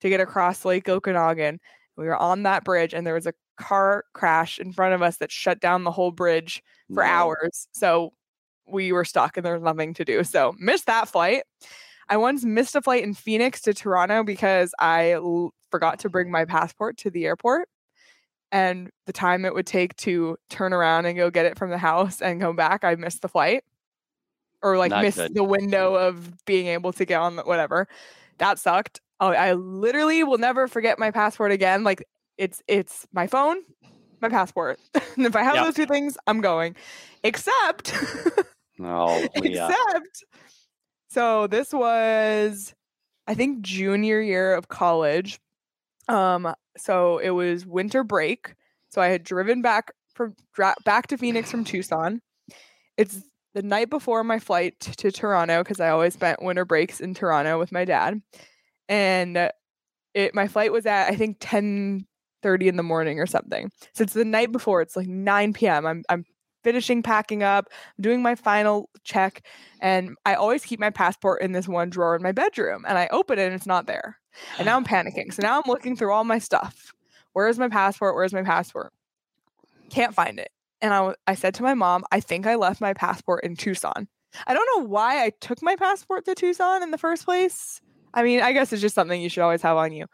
to 0.00 0.08
get 0.08 0.20
across 0.20 0.64
Lake 0.64 0.88
Okanagan. 0.88 1.60
We 1.98 2.06
were 2.06 2.16
on 2.16 2.44
that 2.44 2.64
bridge, 2.64 2.94
and 2.94 3.06
there 3.06 3.12
was 3.12 3.26
a 3.26 3.34
car 3.56 4.04
crash 4.12 4.58
in 4.58 4.72
front 4.72 4.94
of 4.94 5.02
us 5.02 5.16
that 5.18 5.30
shut 5.32 5.60
down 5.60 5.84
the 5.84 5.90
whole 5.90 6.10
bridge 6.10 6.62
for 6.92 7.02
hours. 7.02 7.68
So 7.72 8.12
we 8.66 8.92
were 8.92 9.04
stuck, 9.04 9.36
and 9.36 9.44
there 9.46 9.54
was 9.54 9.62
nothing 9.62 9.94
to 9.94 10.04
do. 10.04 10.24
So 10.24 10.54
missed 10.58 10.86
that 10.86 11.08
flight. 11.08 11.42
I 12.08 12.16
once 12.16 12.44
missed 12.44 12.76
a 12.76 12.82
flight 12.82 13.02
in 13.02 13.14
Phoenix 13.14 13.60
to 13.62 13.74
Toronto 13.74 14.22
because 14.22 14.72
I 14.78 15.12
l- 15.12 15.52
forgot 15.70 15.98
to 16.00 16.08
bring 16.08 16.30
my 16.30 16.44
passport 16.44 16.96
to 16.98 17.10
the 17.10 17.26
airport. 17.26 17.68
And 18.52 18.90
the 19.06 19.12
time 19.12 19.44
it 19.44 19.54
would 19.54 19.66
take 19.66 19.96
to 19.96 20.36
turn 20.48 20.72
around 20.72 21.06
and 21.06 21.16
go 21.16 21.30
get 21.30 21.46
it 21.46 21.58
from 21.58 21.70
the 21.70 21.78
house 21.78 22.22
and 22.22 22.40
come 22.40 22.54
back, 22.54 22.84
I 22.84 22.94
missed 22.94 23.22
the 23.22 23.28
flight 23.28 23.64
or 24.62 24.78
like 24.78 24.90
Not 24.90 25.02
missed 25.02 25.16
good. 25.18 25.34
the 25.34 25.44
window 25.44 25.94
of 25.94 26.44
being 26.44 26.68
able 26.68 26.92
to 26.92 27.04
get 27.04 27.20
on 27.20 27.36
the, 27.36 27.42
whatever. 27.42 27.88
That 28.38 28.58
sucked. 28.58 29.00
Oh, 29.18 29.28
I 29.32 29.54
literally 29.54 30.22
will 30.24 30.38
never 30.38 30.68
forget 30.68 30.98
my 30.98 31.10
passport 31.10 31.50
again. 31.50 31.82
Like 31.84 32.04
it's 32.38 32.62
it's 32.68 33.06
my 33.12 33.26
phone, 33.26 33.58
my 34.20 34.28
passport. 34.28 34.78
and 35.16 35.26
if 35.26 35.36
I 35.36 35.42
have 35.42 35.54
Yep. 35.56 35.64
those 35.64 35.74
two 35.74 35.86
things, 35.86 36.16
I'm 36.26 36.40
going. 36.40 36.76
Except 37.22 37.94
Oh, 38.80 39.26
except 39.34 40.24
so 41.08 41.46
this 41.46 41.72
was 41.72 42.74
i 43.26 43.32
think 43.34 43.62
junior 43.62 44.20
year 44.20 44.52
of 44.54 44.68
college 44.68 45.38
um 46.08 46.54
so 46.76 47.18
it 47.18 47.30
was 47.30 47.64
winter 47.64 48.04
break 48.04 48.54
so 48.90 49.00
i 49.00 49.06
had 49.08 49.22
driven 49.22 49.62
back 49.62 49.90
from 50.14 50.34
dra- 50.54 50.74
back 50.84 51.06
to 51.06 51.16
phoenix 51.16 51.50
from 51.50 51.64
tucson 51.64 52.20
it's 52.98 53.22
the 53.54 53.62
night 53.62 53.88
before 53.88 54.22
my 54.22 54.38
flight 54.38 54.78
to 54.80 55.10
toronto 55.10 55.62
because 55.62 55.80
i 55.80 55.88
always 55.88 56.12
spent 56.12 56.42
winter 56.42 56.66
breaks 56.66 57.00
in 57.00 57.14
toronto 57.14 57.58
with 57.58 57.72
my 57.72 57.84
dad 57.86 58.20
and 58.88 59.50
it 60.12 60.34
my 60.34 60.48
flight 60.48 60.70
was 60.72 60.84
at 60.84 61.10
i 61.10 61.16
think 61.16 61.38
10 61.40 62.06
30 62.42 62.68
in 62.68 62.76
the 62.76 62.82
morning 62.82 63.18
or 63.18 63.26
something 63.26 63.70
so 63.92 64.02
it's 64.04 64.12
the 64.12 64.24
night 64.24 64.52
before 64.52 64.82
it's 64.82 64.96
like 64.96 65.08
9 65.08 65.52
p.m 65.52 65.86
i'm 65.86 66.02
i'm 66.08 66.24
finishing 66.66 67.00
packing 67.00 67.44
up 67.44 67.68
doing 68.00 68.20
my 68.20 68.34
final 68.34 68.90
check 69.04 69.46
and 69.80 70.16
I 70.26 70.34
always 70.34 70.64
keep 70.64 70.80
my 70.80 70.90
passport 70.90 71.40
in 71.40 71.52
this 71.52 71.68
one 71.68 71.90
drawer 71.90 72.16
in 72.16 72.24
my 72.24 72.32
bedroom 72.32 72.84
and 72.88 72.98
I 72.98 73.06
open 73.12 73.38
it 73.38 73.44
and 73.44 73.54
it's 73.54 73.68
not 73.68 73.86
there. 73.86 74.18
And 74.58 74.66
now 74.66 74.76
I'm 74.76 74.84
panicking. 74.94 75.32
So 75.32 75.42
now 75.42 75.58
I'm 75.58 75.70
looking 75.70 75.94
through 75.94 76.12
all 76.12 76.24
my 76.24 76.40
stuff. 76.40 76.92
Where's 77.34 77.56
my 77.56 77.68
passport? 77.68 78.16
Where's 78.16 78.32
my 78.32 78.42
passport? 78.42 78.92
Can't 79.90 80.12
find 80.12 80.40
it. 80.40 80.50
and 80.82 80.92
I, 80.92 81.14
I 81.28 81.36
said 81.36 81.54
to 81.54 81.62
my 81.62 81.74
mom, 81.74 82.02
I 82.10 82.18
think 82.18 82.48
I 82.48 82.56
left 82.56 82.80
my 82.80 82.94
passport 82.94 83.44
in 83.44 83.54
Tucson. 83.54 84.08
I 84.44 84.52
don't 84.52 84.68
know 84.74 84.88
why 84.88 85.22
I 85.22 85.30
took 85.40 85.62
my 85.62 85.76
passport 85.76 86.24
to 86.24 86.34
Tucson 86.34 86.82
in 86.82 86.90
the 86.90 86.98
first 86.98 87.24
place. 87.24 87.80
I 88.12 88.24
mean, 88.24 88.40
I 88.40 88.52
guess 88.52 88.72
it's 88.72 88.82
just 88.82 88.96
something 88.96 89.22
you 89.22 89.28
should 89.28 89.44
always 89.44 89.62
have 89.62 89.76
on 89.76 89.92
you. 89.92 90.06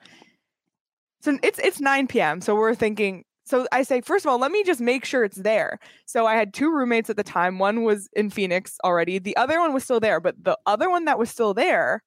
So 1.22 1.38
it's 1.42 1.58
it's 1.58 1.80
9 1.80 2.06
p.m. 2.08 2.40
So 2.40 2.54
we're 2.54 2.74
thinking. 2.74 3.24
So 3.44 3.66
I 3.72 3.82
say, 3.82 4.00
first 4.00 4.24
of 4.24 4.30
all, 4.30 4.38
let 4.38 4.52
me 4.52 4.62
just 4.62 4.80
make 4.80 5.04
sure 5.04 5.24
it's 5.24 5.36
there. 5.36 5.78
So 6.06 6.26
I 6.26 6.36
had 6.36 6.54
two 6.54 6.72
roommates 6.72 7.10
at 7.10 7.16
the 7.16 7.24
time. 7.24 7.58
One 7.58 7.82
was 7.82 8.08
in 8.14 8.30
Phoenix 8.30 8.76
already. 8.84 9.18
The 9.18 9.36
other 9.36 9.58
one 9.58 9.72
was 9.72 9.84
still 9.84 10.00
there, 10.00 10.20
but 10.20 10.36
the 10.42 10.56
other 10.64 10.88
one 10.88 11.06
that 11.06 11.18
was 11.18 11.28
still 11.28 11.52
there, 11.52 12.02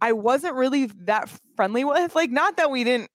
I 0.00 0.12
wasn't 0.12 0.56
really 0.56 0.86
that 1.04 1.30
friendly 1.54 1.84
with. 1.84 2.14
Like, 2.16 2.30
not 2.30 2.56
that 2.56 2.70
we 2.70 2.82
didn't 2.84 3.10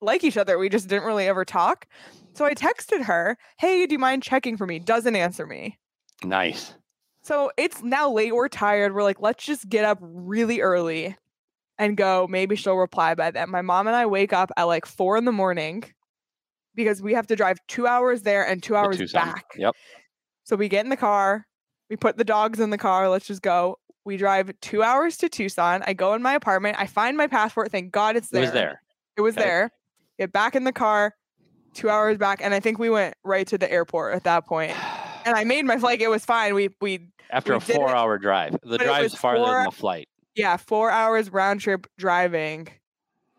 like 0.00 0.22
each 0.22 0.36
other, 0.36 0.58
we 0.58 0.68
just 0.68 0.88
didn't 0.88 1.04
really 1.04 1.26
ever 1.26 1.44
talk. 1.44 1.86
So 2.34 2.44
I 2.44 2.54
texted 2.54 3.02
her, 3.02 3.36
"Hey, 3.58 3.84
do 3.86 3.92
you 3.92 3.98
mind 3.98 4.22
checking 4.22 4.56
for 4.56 4.66
me?" 4.66 4.78
Doesn't 4.78 5.16
answer 5.16 5.44
me. 5.44 5.78
Nice. 6.22 6.74
So 7.22 7.50
it's 7.56 7.82
now 7.82 8.10
late. 8.10 8.34
We're 8.34 8.48
tired. 8.48 8.94
We're 8.94 9.02
like, 9.02 9.20
let's 9.20 9.44
just 9.44 9.68
get 9.68 9.84
up 9.84 9.98
really 10.00 10.60
early 10.60 11.16
and 11.78 11.96
go. 11.96 12.26
Maybe 12.28 12.56
she'll 12.56 12.76
reply 12.76 13.14
by 13.14 13.30
then. 13.30 13.50
My 13.50 13.62
mom 13.62 13.86
and 13.86 13.96
I 13.96 14.06
wake 14.06 14.32
up 14.32 14.50
at 14.56 14.64
like 14.64 14.86
four 14.86 15.16
in 15.16 15.24
the 15.24 15.32
morning 15.32 15.84
because 16.74 17.00
we 17.02 17.14
have 17.14 17.26
to 17.28 17.36
drive 17.36 17.58
two 17.68 17.86
hours 17.86 18.22
there 18.22 18.46
and 18.46 18.62
two 18.62 18.76
hours 18.76 19.12
back. 19.12 19.44
Yep. 19.56 19.74
So 20.44 20.56
we 20.56 20.68
get 20.68 20.84
in 20.84 20.90
the 20.90 20.96
car, 20.96 21.46
we 21.90 21.96
put 21.96 22.16
the 22.16 22.24
dogs 22.24 22.60
in 22.60 22.70
the 22.70 22.78
car, 22.78 23.08
let's 23.08 23.26
just 23.26 23.42
go. 23.42 23.78
We 24.04 24.16
drive 24.16 24.50
two 24.62 24.82
hours 24.82 25.18
to 25.18 25.28
Tucson. 25.28 25.82
I 25.86 25.92
go 25.92 26.14
in 26.14 26.22
my 26.22 26.32
apartment. 26.32 26.76
I 26.78 26.86
find 26.86 27.16
my 27.16 27.26
passport. 27.26 27.70
Thank 27.70 27.92
God 27.92 28.16
it's 28.16 28.30
there. 28.30 28.42
It 28.42 28.46
was 28.46 28.52
there. 28.52 28.82
It 29.18 29.20
was 29.20 29.36
Okay. 29.36 29.44
there. 29.44 29.70
Get 30.18 30.32
back 30.32 30.56
in 30.56 30.64
the 30.64 30.72
car, 30.72 31.14
two 31.74 31.90
hours 31.90 32.16
back, 32.16 32.40
and 32.42 32.54
I 32.54 32.60
think 32.60 32.78
we 32.78 32.88
went 32.88 33.14
right 33.22 33.46
to 33.48 33.58
the 33.58 33.70
airport 33.70 34.14
at 34.14 34.24
that 34.24 34.46
point. 34.46 34.72
And 35.24 35.36
I 35.36 35.44
made 35.44 35.66
my 35.66 35.76
flight. 35.76 36.00
It 36.00 36.08
was 36.08 36.24
fine. 36.24 36.54
We 36.54 36.70
we 36.80 37.10
After 37.28 37.52
we 37.52 37.56
a 37.58 37.60
four 37.60 37.90
hour 37.94 38.16
drive. 38.16 38.56
The 38.62 38.76
it 38.76 38.80
drive's 38.80 39.14
farther 39.14 39.44
than 39.44 39.64
the 39.64 39.70
flight. 39.70 40.08
Yeah, 40.38 40.56
four 40.56 40.90
hours 40.90 41.30
round 41.32 41.60
trip 41.60 41.86
driving 41.98 42.68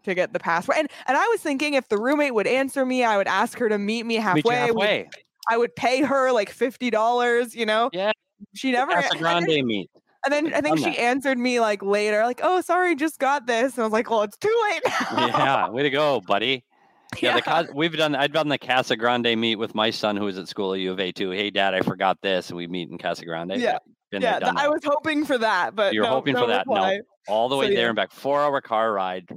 to 0.03 0.13
get 0.13 0.33
the 0.33 0.39
passport. 0.39 0.77
And 0.77 0.88
and 1.07 1.17
I 1.17 1.25
was 1.27 1.41
thinking 1.41 1.73
if 1.73 1.88
the 1.89 1.97
roommate 1.97 2.33
would 2.33 2.47
answer 2.47 2.85
me, 2.85 3.03
I 3.03 3.17
would 3.17 3.27
ask 3.27 3.57
her 3.59 3.69
to 3.69 3.77
meet 3.77 4.05
me 4.05 4.15
halfway. 4.15 4.65
Meet 4.67 4.75
We- 4.75 5.09
I 5.51 5.57
would 5.57 5.75
pay 5.75 6.03
her 6.03 6.31
like 6.31 6.49
fifty 6.49 6.89
dollars. 6.89 7.55
You 7.55 7.65
know. 7.65 7.89
Yeah. 7.93 8.12
She 8.53 8.71
never. 8.71 8.91
And 8.91 9.03
then- 9.12 9.17
Grande 9.19 9.65
meet. 9.65 9.89
And 10.25 10.33
then 10.33 10.53
I 10.53 10.59
think 10.59 10.77
she 10.79 10.83
that. 10.83 10.99
answered 10.99 11.38
me 11.38 11.62
like 11.62 11.81
later, 11.81 12.23
like, 12.25 12.41
"Oh, 12.43 12.59
sorry, 12.59 12.93
just 12.95 13.19
got 13.19 13.47
this." 13.47 13.75
And 13.75 13.83
I 13.83 13.85
was 13.85 13.93
like, 13.93 14.09
"Well, 14.09 14.21
it's 14.23 14.35
too 14.38 14.53
late." 14.69 14.81
now." 14.85 15.27
yeah, 15.27 15.69
way 15.69 15.81
to 15.83 15.89
go, 15.89 16.19
buddy. 16.27 16.65
Yeah, 17.21 17.31
The, 17.33 17.38
Yeah. 17.39 17.41
Cas- 17.63 17.67
we've 17.73 17.95
done. 17.97 18.15
I've 18.15 18.33
done 18.33 18.49
the 18.49 18.57
Casa 18.59 18.95
Grande 18.95 19.35
meet 19.39 19.55
with 19.55 19.73
my 19.73 19.89
son, 19.89 20.15
who 20.17 20.25
was 20.25 20.38
at 20.38 20.47
school 20.47 20.73
at 20.75 20.79
U 20.81 20.91
of 20.91 20.99
A 20.99 21.12
too. 21.12 21.31
Hey, 21.31 21.49
Dad, 21.49 21.73
I 21.73 21.81
forgot 21.81 22.17
this, 22.21 22.49
and 22.49 22.57
we 22.57 22.67
meet 22.67 22.89
in 22.89 22.97
Casa 22.99 23.25
Grande. 23.25 23.53
Yeah. 23.55 23.77
Yeah, 24.12 24.39
th- 24.39 24.54
I 24.56 24.67
was 24.67 24.82
hoping 24.84 25.26
for 25.26 25.38
that, 25.38 25.76
but 25.76 25.93
You're 25.93 26.04
no, 26.04 26.10
hoping 26.10 26.34
no 26.34 26.41
for 26.41 26.48
that. 26.48 26.65
No, 26.67 27.00
all 27.28 27.50
the 27.50 27.56
So, 27.56 27.60
way 27.60 27.69
there 27.74 27.84
yeah. 27.84 27.88
and 27.88 27.95
back, 27.95 28.12
four 28.12 28.41
hour 28.41 28.60
car 28.62 28.91
ride 28.93 29.28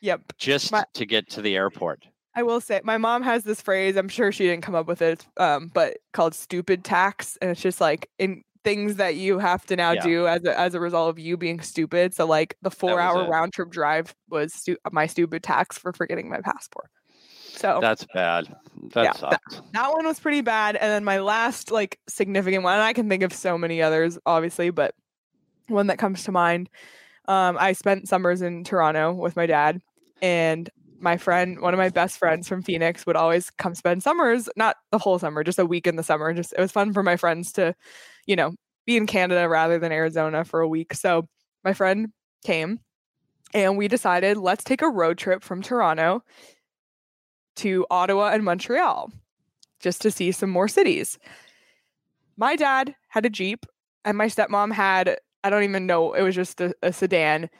Yep. 0.00 0.20
just 0.38 0.72
My- 0.72 0.84
to 0.94 1.06
get 1.06 1.28
to 1.30 1.42
the 1.42 1.56
airport. 1.56 2.06
I 2.34 2.42
will 2.42 2.60
say 2.60 2.80
my 2.82 2.96
mom 2.98 3.22
has 3.22 3.44
this 3.44 3.60
phrase, 3.60 3.96
I'm 3.96 4.08
sure 4.08 4.32
she 4.32 4.44
didn't 4.44 4.62
come 4.64 4.74
up 4.74 4.86
with 4.86 5.02
it, 5.02 5.26
um, 5.36 5.70
but 5.74 5.98
called 6.12 6.34
stupid 6.34 6.82
tax. 6.82 7.36
And 7.42 7.50
it's 7.50 7.60
just 7.60 7.80
like 7.80 8.08
in 8.18 8.42
things 8.64 8.96
that 8.96 9.16
you 9.16 9.38
have 9.38 9.66
to 9.66 9.76
now 9.76 9.92
Yeah. 9.92 10.02
do 10.02 10.26
as 10.28 10.44
a, 10.44 10.58
as 10.58 10.74
a 10.74 10.80
result 10.80 11.10
of 11.10 11.18
you 11.18 11.36
being 11.36 11.60
stupid. 11.60 12.14
So 12.14 12.26
like 12.26 12.56
the 12.62 12.70
four 12.70 13.00
hour 13.00 13.28
round 13.28 13.52
trip 13.52 13.70
drive 13.70 14.14
was 14.30 14.54
stu- 14.54 14.78
my 14.92 15.06
stupid 15.06 15.42
tax 15.42 15.76
for 15.78 15.92
forgetting 15.92 16.28
my 16.30 16.40
passport. 16.40 16.86
So 17.62 17.78
That's 17.80 18.04
bad. 18.12 18.54
That 18.92 19.04
Yeah, 19.04 19.12
sucks. 19.12 19.60
that 19.72 19.92
one 19.92 20.04
was 20.04 20.18
pretty 20.18 20.40
bad. 20.40 20.74
And 20.74 20.90
then 20.90 21.04
my 21.04 21.20
last 21.20 21.70
like 21.70 22.00
significant 22.08 22.64
one, 22.64 22.74
and 22.74 22.82
I 22.82 22.92
can 22.92 23.08
think 23.08 23.22
of 23.22 23.32
so 23.32 23.56
many 23.56 23.80
others, 23.80 24.18
obviously, 24.26 24.70
but 24.70 24.96
one 25.68 25.86
that 25.86 25.98
comes 25.98 26.24
to 26.24 26.32
mind. 26.32 26.68
Um, 27.28 27.56
I 27.60 27.72
spent 27.72 28.08
summers 28.08 28.42
in 28.42 28.64
Toronto 28.64 29.12
with 29.12 29.36
my 29.36 29.46
dad, 29.46 29.80
and 30.20 30.68
my 30.98 31.16
friend, 31.16 31.60
one 31.60 31.72
of 31.72 31.78
my 31.78 31.88
best 31.88 32.18
friends 32.18 32.48
from 32.48 32.62
Phoenix, 32.62 33.06
would 33.06 33.14
always 33.14 33.48
come 33.48 33.76
spend 33.76 34.02
summers, 34.02 34.48
not 34.56 34.76
the 34.90 34.98
whole 34.98 35.20
summer, 35.20 35.44
just 35.44 35.60
a 35.60 35.66
week 35.66 35.86
in 35.86 35.94
the 35.94 36.02
summer. 36.02 36.34
Just 36.34 36.52
it 36.58 36.60
was 36.60 36.72
fun 36.72 36.92
for 36.92 37.04
my 37.04 37.16
friends 37.16 37.52
to, 37.52 37.76
you 38.26 38.34
know, 38.34 38.54
be 38.86 38.96
in 38.96 39.06
Canada 39.06 39.48
rather 39.48 39.78
than 39.78 39.92
Arizona 39.92 40.44
for 40.44 40.60
a 40.60 40.68
week. 40.68 40.94
So 40.94 41.28
my 41.62 41.74
friend 41.74 42.08
came 42.44 42.80
and 43.54 43.78
we 43.78 43.86
decided 43.86 44.36
let's 44.36 44.64
take 44.64 44.82
a 44.82 44.88
road 44.88 45.16
trip 45.16 45.44
from 45.44 45.62
Toronto 45.62 46.24
to 47.56 47.86
Ottawa 47.90 48.30
and 48.30 48.44
Montreal 48.44 49.10
just 49.80 50.00
to 50.02 50.10
see 50.10 50.32
some 50.32 50.50
more 50.50 50.68
cities. 50.68 51.18
My 52.36 52.56
dad 52.56 52.94
had 53.08 53.26
a 53.26 53.30
Jeep 53.30 53.66
and 54.04 54.16
my 54.16 54.26
stepmom 54.26 54.72
had, 54.72 55.16
I 55.44 55.50
don't 55.50 55.64
even 55.64 55.86
know, 55.86 56.12
it 56.12 56.22
was 56.22 56.34
just 56.34 56.60
a, 56.60 56.74
a 56.82 56.92
sedan. 56.92 57.50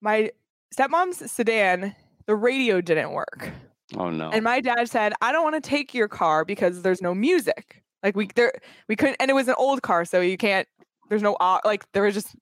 My 0.00 0.30
stepmom's 0.74 1.30
sedan, 1.30 1.94
the 2.26 2.36
radio 2.36 2.80
didn't 2.80 3.12
work. 3.12 3.50
Oh 3.96 4.10
no. 4.10 4.30
And 4.30 4.44
my 4.44 4.60
dad 4.60 4.88
said, 4.88 5.12
I 5.20 5.32
don't 5.32 5.44
want 5.44 5.62
to 5.62 5.68
take 5.68 5.94
your 5.94 6.08
car 6.08 6.44
because 6.44 6.82
there's 6.82 7.02
no 7.02 7.14
music. 7.14 7.82
Like 8.02 8.16
we 8.16 8.28
there 8.36 8.52
we 8.86 8.94
couldn't 8.94 9.16
and 9.18 9.30
it 9.30 9.34
was 9.34 9.48
an 9.48 9.56
old 9.58 9.82
car, 9.82 10.04
so 10.04 10.20
you 10.20 10.36
can't 10.36 10.68
there's 11.08 11.22
no 11.22 11.36
like 11.64 11.90
there 11.92 12.04
was 12.04 12.14
just 12.14 12.36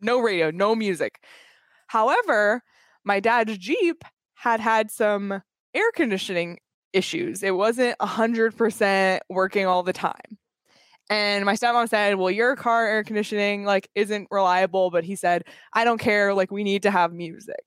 no 0.00 0.20
radio, 0.20 0.50
no 0.50 0.74
music. 0.74 1.22
However, 1.88 2.62
my 3.02 3.18
dad's 3.18 3.58
Jeep 3.58 4.04
had 4.34 4.60
had 4.60 4.90
some 4.90 5.42
air 5.74 5.90
conditioning 5.94 6.58
issues. 6.92 7.42
It 7.42 7.54
wasn't 7.54 7.96
100% 7.98 9.20
working 9.28 9.66
all 9.66 9.82
the 9.82 9.92
time. 9.92 10.38
And 11.08 11.44
my 11.44 11.54
stepmom 11.54 11.88
said, 11.88 12.16
"Well, 12.16 12.30
your 12.30 12.54
car 12.54 12.86
air 12.86 13.02
conditioning 13.02 13.64
like 13.64 13.88
isn't 13.96 14.28
reliable," 14.30 14.90
but 14.90 15.02
he 15.02 15.16
said, 15.16 15.42
"I 15.72 15.82
don't 15.84 15.98
care, 15.98 16.32
like 16.34 16.52
we 16.52 16.62
need 16.62 16.82
to 16.84 16.90
have 16.90 17.12
music." 17.12 17.64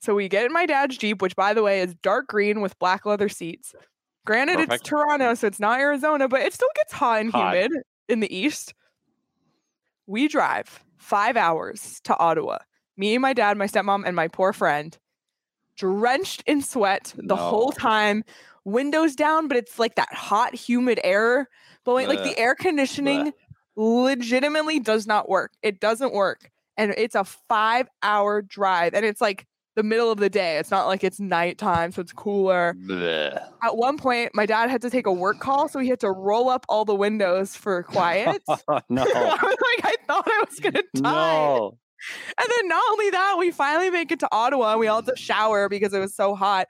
So 0.00 0.14
we 0.14 0.28
get 0.28 0.46
in 0.46 0.52
my 0.54 0.64
dad's 0.64 0.96
Jeep, 0.96 1.20
which 1.20 1.36
by 1.36 1.52
the 1.52 1.62
way 1.62 1.80
is 1.82 1.94
dark 1.96 2.28
green 2.28 2.62
with 2.62 2.78
black 2.78 3.04
leather 3.04 3.28
seats. 3.28 3.74
Granted, 4.24 4.54
Perfect. 4.56 4.72
it's 4.72 4.88
Toronto, 4.88 5.34
so 5.34 5.46
it's 5.46 5.60
not 5.60 5.80
Arizona, 5.80 6.28
but 6.28 6.40
it 6.40 6.54
still 6.54 6.70
gets 6.76 6.92
hot 6.94 7.20
and 7.20 7.30
Hot. 7.30 7.54
humid 7.54 7.72
in 8.08 8.20
the 8.20 8.34
east. 8.34 8.72
We 10.06 10.26
drive 10.26 10.82
five 10.96 11.36
hours 11.36 12.00
to 12.04 12.16
Ottawa. 12.18 12.58
Me, 12.96 13.14
and 13.14 13.22
my 13.22 13.34
dad, 13.34 13.58
my 13.58 13.66
stepmom, 13.66 14.04
and 14.06 14.16
my 14.16 14.28
poor 14.28 14.52
friend, 14.54 14.96
drenched 15.76 16.42
in 16.46 16.62
sweat 16.62 17.12
the 17.16 17.36
whole 17.36 17.72
time, 17.72 18.24
windows 18.64 19.14
down, 19.14 19.48
but 19.48 19.56
it's 19.56 19.78
like 19.78 19.94
that 19.96 20.12
hot, 20.12 20.54
humid 20.54 21.00
air 21.04 21.48
blowing. 21.84 22.08
Like 22.08 22.22
the 22.24 22.38
air 22.38 22.54
conditioning 22.54 23.32
legitimately 23.76 24.80
does 24.80 25.06
not 25.06 25.28
work. 25.28 25.52
It 25.62 25.80
doesn't 25.80 26.12
work. 26.12 26.50
And 26.76 26.92
it's 26.96 27.14
a 27.14 27.24
five 27.24 27.88
hour 28.02 28.42
drive. 28.42 28.94
And 28.94 29.04
it's 29.06 29.20
like 29.20 29.46
the 29.76 29.82
middle 29.82 30.10
of 30.10 30.18
the 30.18 30.30
day. 30.30 30.56
It's 30.58 30.70
not 30.70 30.86
like 30.86 31.04
it's 31.04 31.20
nighttime, 31.20 31.92
so 31.92 32.00
it's 32.00 32.12
cooler. 32.12 32.74
Bleh. 32.86 33.40
At 33.62 33.76
one 33.76 33.98
point, 33.98 34.32
my 34.34 34.46
dad 34.46 34.70
had 34.70 34.80
to 34.82 34.90
take 34.90 35.06
a 35.06 35.12
work 35.12 35.38
call, 35.38 35.68
so 35.68 35.78
he 35.78 35.88
had 35.88 36.00
to 36.00 36.10
roll 36.10 36.48
up 36.48 36.64
all 36.68 36.84
the 36.86 36.94
windows 36.94 37.54
for 37.54 37.82
quiet. 37.82 38.42
No. 38.88 39.02
I 39.14 39.38
was 39.42 39.42
like, 39.42 39.84
I 39.84 39.94
thought 40.06 40.26
I 40.26 40.44
was 40.48 40.58
gonna 40.60 40.82
die. 40.94 41.00
no. 41.00 41.78
And 42.38 42.48
then 42.48 42.68
not 42.68 42.82
only 42.92 43.10
that, 43.10 43.36
we 43.38 43.50
finally 43.50 43.90
make 43.90 44.12
it 44.12 44.20
to 44.20 44.28
Ottawa 44.32 44.72
and 44.72 44.80
we 44.80 44.86
all 44.86 45.02
had 45.02 45.14
to 45.14 45.20
shower 45.20 45.68
because 45.68 45.92
it 45.92 45.98
was 45.98 46.14
so 46.14 46.34
hot. 46.34 46.68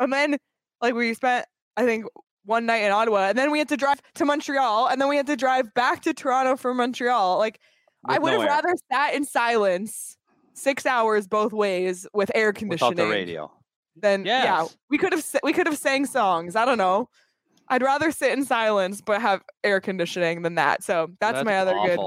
And 0.00 0.12
then 0.12 0.36
like 0.80 0.94
we 0.94 1.14
spent, 1.14 1.46
I 1.76 1.84
think, 1.84 2.06
one 2.44 2.66
night 2.66 2.82
in 2.82 2.90
Ottawa, 2.90 3.28
and 3.28 3.38
then 3.38 3.52
we 3.52 3.58
had 3.60 3.68
to 3.68 3.76
drive 3.76 4.02
to 4.14 4.24
Montreal, 4.24 4.88
and 4.88 5.00
then 5.00 5.08
we 5.08 5.16
had 5.16 5.28
to 5.28 5.36
drive 5.36 5.72
back 5.74 6.02
to 6.02 6.12
Toronto 6.12 6.56
from 6.56 6.76
Montreal. 6.78 7.38
Like 7.38 7.60
I 8.04 8.18
would 8.18 8.32
have 8.32 8.42
rather 8.42 8.74
sat 8.90 9.14
in 9.14 9.24
silence 9.24 10.16
six 10.54 10.84
hours 10.84 11.28
both 11.28 11.52
ways 11.52 12.04
with 12.12 12.32
air 12.34 12.52
conditioning 12.52 12.90
without 12.90 13.04
the 13.04 13.08
radio. 13.08 13.52
than 13.96 14.24
yeah. 14.24 14.66
We 14.90 14.98
could 14.98 15.12
have 15.12 15.24
we 15.42 15.52
could 15.52 15.66
have 15.66 15.78
sang 15.78 16.06
songs. 16.06 16.56
I 16.56 16.64
don't 16.64 16.78
know. 16.78 17.08
I'd 17.68 17.82
rather 17.82 18.10
sit 18.10 18.32
in 18.32 18.44
silence 18.44 19.00
but 19.00 19.20
have 19.20 19.42
air 19.62 19.80
conditioning 19.80 20.42
than 20.42 20.56
that. 20.56 20.82
So 20.82 21.10
that's, 21.20 21.44
my 21.44 21.58
other 21.58 21.74
good. 21.86 22.00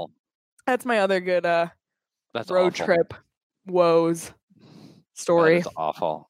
That's 0.66 0.84
my 0.84 0.98
other 0.98 1.20
good 1.20 1.46
uh 1.46 1.68
That's 2.36 2.50
road 2.50 2.74
awful. 2.74 2.86
trip 2.86 3.14
woes 3.66 4.30
story. 5.14 5.54
That 5.60 5.68
is 5.68 5.74
awful. 5.76 6.28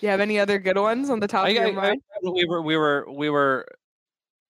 You 0.00 0.08
have 0.08 0.20
any 0.20 0.38
other 0.40 0.58
good 0.58 0.76
ones 0.76 1.10
on 1.10 1.20
the 1.20 1.28
top 1.28 1.46
I, 1.46 1.50
of 1.50 1.54
your 1.54 1.66
I- 1.66 1.68
I- 1.68 1.72
mind? 1.90 2.02
we 2.22 2.44
were 2.44 2.60
we 2.62 2.76
were 2.76 3.06
we 3.08 3.30
were 3.30 3.66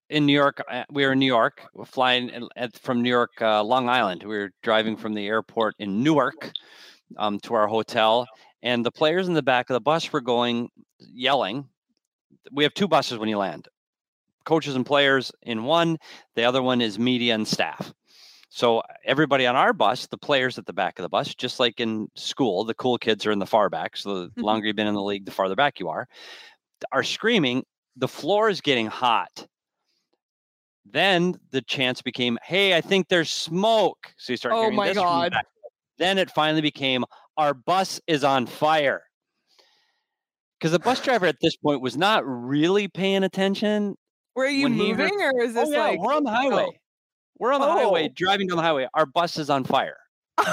in 0.08 0.24
New 0.26 0.32
York. 0.32 0.62
uh, 0.70 0.84
We 0.90 1.04
were 1.04 1.12
in 1.12 1.18
New 1.18 1.26
York, 1.26 1.62
we're 1.74 1.84
flying 1.84 2.48
at, 2.56 2.78
from 2.80 3.02
New 3.02 3.08
York, 3.10 3.30
uh, 3.40 3.62
Long 3.62 3.88
Island. 3.88 4.22
We 4.22 4.36
were 4.36 4.50
driving 4.62 4.96
from 4.96 5.14
the 5.14 5.26
airport 5.26 5.74
in 5.78 6.02
Newark 6.02 6.50
um, 7.18 7.38
to 7.40 7.54
our 7.54 7.66
hotel, 7.66 8.26
and 8.62 8.84
the 8.84 8.90
players 8.90 9.28
in 9.28 9.34
the 9.34 9.42
back 9.42 9.68
of 9.70 9.74
the 9.74 9.80
bus 9.80 10.10
were 10.12 10.20
going 10.22 10.70
yelling. 10.98 11.68
We 12.50 12.62
have 12.64 12.74
two 12.74 12.88
buses 12.88 13.18
when 13.18 13.28
you 13.28 13.38
land, 13.38 13.68
coaches 14.44 14.74
and 14.74 14.84
players 14.86 15.32
in 15.42 15.64
one. 15.64 15.98
The 16.34 16.44
other 16.44 16.62
one 16.62 16.80
is 16.80 16.98
media 16.98 17.34
and 17.34 17.46
staff. 17.46 17.92
So 18.54 18.82
everybody 19.06 19.46
on 19.46 19.56
our 19.56 19.72
bus, 19.72 20.06
the 20.08 20.18
players 20.18 20.58
at 20.58 20.66
the 20.66 20.74
back 20.74 20.98
of 20.98 21.04
the 21.04 21.08
bus, 21.08 21.34
just 21.34 21.58
like 21.58 21.80
in 21.80 22.08
school, 22.16 22.64
the 22.64 22.74
cool 22.74 22.98
kids 22.98 23.24
are 23.24 23.32
in 23.32 23.38
the 23.38 23.46
far 23.46 23.70
back. 23.70 23.96
So 23.96 24.24
the 24.24 24.28
Mhm. 24.28 24.42
longer 24.42 24.66
you've 24.66 24.76
been 24.76 24.86
in 24.86 24.92
the 24.92 25.00
league, 25.02 25.24
the 25.24 25.30
farther 25.30 25.56
back 25.56 25.80
you 25.80 25.88
are, 25.88 26.06
are 26.92 27.02
screaming. 27.02 27.64
The 27.96 28.08
floor 28.08 28.50
is 28.50 28.60
getting 28.60 28.88
hot. 28.88 29.46
Then 30.84 31.40
the 31.50 31.62
chance 31.62 32.02
became, 32.02 32.38
hey, 32.44 32.76
I 32.76 32.82
think 32.82 33.08
there's 33.08 33.32
smoke. 33.32 34.12
So 34.18 34.34
you 34.34 34.36
start 34.36 34.54
Oh 34.54 34.60
hearing 34.64 34.76
my 34.76 34.88
this 34.88 34.98
God. 34.98 35.32
Then 35.96 36.18
it 36.18 36.30
finally 36.30 36.60
became, 36.60 37.06
our 37.38 37.54
bus 37.54 38.02
is 38.06 38.22
on 38.22 38.46
fire. 38.46 39.02
Because 40.58 40.72
the 40.72 40.78
bus 40.78 41.00
driver 41.02 41.24
at 41.24 41.40
this 41.40 41.56
point 41.56 41.80
was 41.80 41.96
not 41.96 42.22
really 42.26 42.86
paying 42.86 43.24
attention. 43.24 43.96
Were 44.34 44.44
you 44.46 44.68
he 44.68 44.90
heard- 44.90 44.98
moving 44.98 45.22
or 45.22 45.40
is 45.40 45.54
this 45.54 45.68
oh, 45.70 45.72
yeah, 45.72 45.84
like 45.84 46.00
we're 46.00 46.12
on 46.12 46.24
the 46.24 46.30
highway. 46.30 46.78
We're 47.38 47.52
on 47.52 47.60
the 47.60 47.66
highway, 47.70 48.08
Oh. 48.08 48.12
driving 48.14 48.46
down 48.48 48.56
the 48.56 48.62
highway. 48.62 48.88
Our 48.94 49.06
bus 49.06 49.38
is 49.38 49.50
on 49.50 49.64
fire 49.64 49.96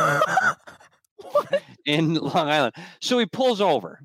in 1.86 2.16
Long 2.16 2.50
Island. 2.50 2.76
So 3.02 3.20
he 3.20 3.26
pulls 3.26 3.62
over. 3.62 4.00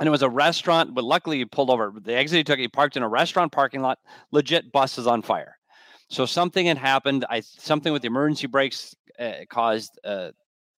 And 0.00 0.08
it 0.08 0.10
was 0.10 0.22
a 0.22 0.28
restaurant, 0.28 0.92
but 0.92 1.04
luckily 1.04 1.38
he 1.38 1.44
pulled 1.44 1.70
over. 1.70 1.92
The 1.96 2.14
exit 2.16 2.38
he 2.38 2.44
took, 2.44 2.58
he 2.58 2.66
parked 2.66 2.96
in 2.96 3.04
a 3.04 3.08
restaurant 3.08 3.52
parking 3.52 3.80
lot. 3.80 3.98
Legit 4.32 4.72
bus 4.72 4.98
is 4.98 5.06
on 5.06 5.22
fire. 5.22 5.56
So 6.10 6.26
something 6.26 6.66
had 6.66 6.78
happened. 6.78 7.24
I 7.30 7.40
something 7.40 7.92
with 7.92 8.02
the 8.02 8.08
emergency 8.08 8.48
brakes 8.48 8.94
uh, 9.20 9.32
caused 9.48 9.96
uh, 10.04 10.32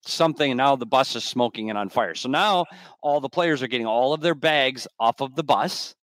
something, 0.05 0.51
and 0.51 0.59
now 0.59 0.75
the 0.75 0.85
bus 0.85 1.15
is 1.15 1.23
smoking 1.23 1.71
and 1.71 1.79
on 1.79 1.91
fire. 1.91 2.17
So 2.17 2.29
now 2.29 2.67
all 3.03 3.21
the 3.21 3.29
players 3.29 3.63
are 3.63 3.69
getting 3.69 3.87
all 3.87 4.13
of 4.15 4.21
their 4.21 4.35
bags 4.35 4.89
off 4.99 5.21
of 5.21 5.37
the 5.37 5.45
bus 5.45 5.95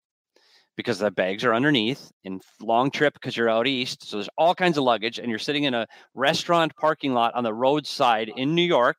because 0.77 0.99
the 0.99 1.12
bags 1.12 1.43
are 1.43 1.53
underneath 1.53 2.12
in 2.23 2.39
long 2.62 2.91
trip 2.91 3.13
because 3.13 3.36
you're 3.36 3.49
out 3.49 3.67
east. 3.67 4.07
So 4.07 4.17
there's 4.17 4.29
all 4.38 4.55
kinds 4.55 4.77
of 4.77 4.84
luggage, 4.84 5.19
and 5.19 5.29
you're 5.29 5.39
sitting 5.39 5.65
in 5.65 5.73
a 5.73 5.88
restaurant 6.13 6.75
parking 6.75 7.13
lot 7.13 7.34
on 7.36 7.43
the 7.43 7.53
roadside 7.53 8.31
oh, 8.34 8.38
in 8.38 8.55
New 8.55 8.63
York. 8.63 8.97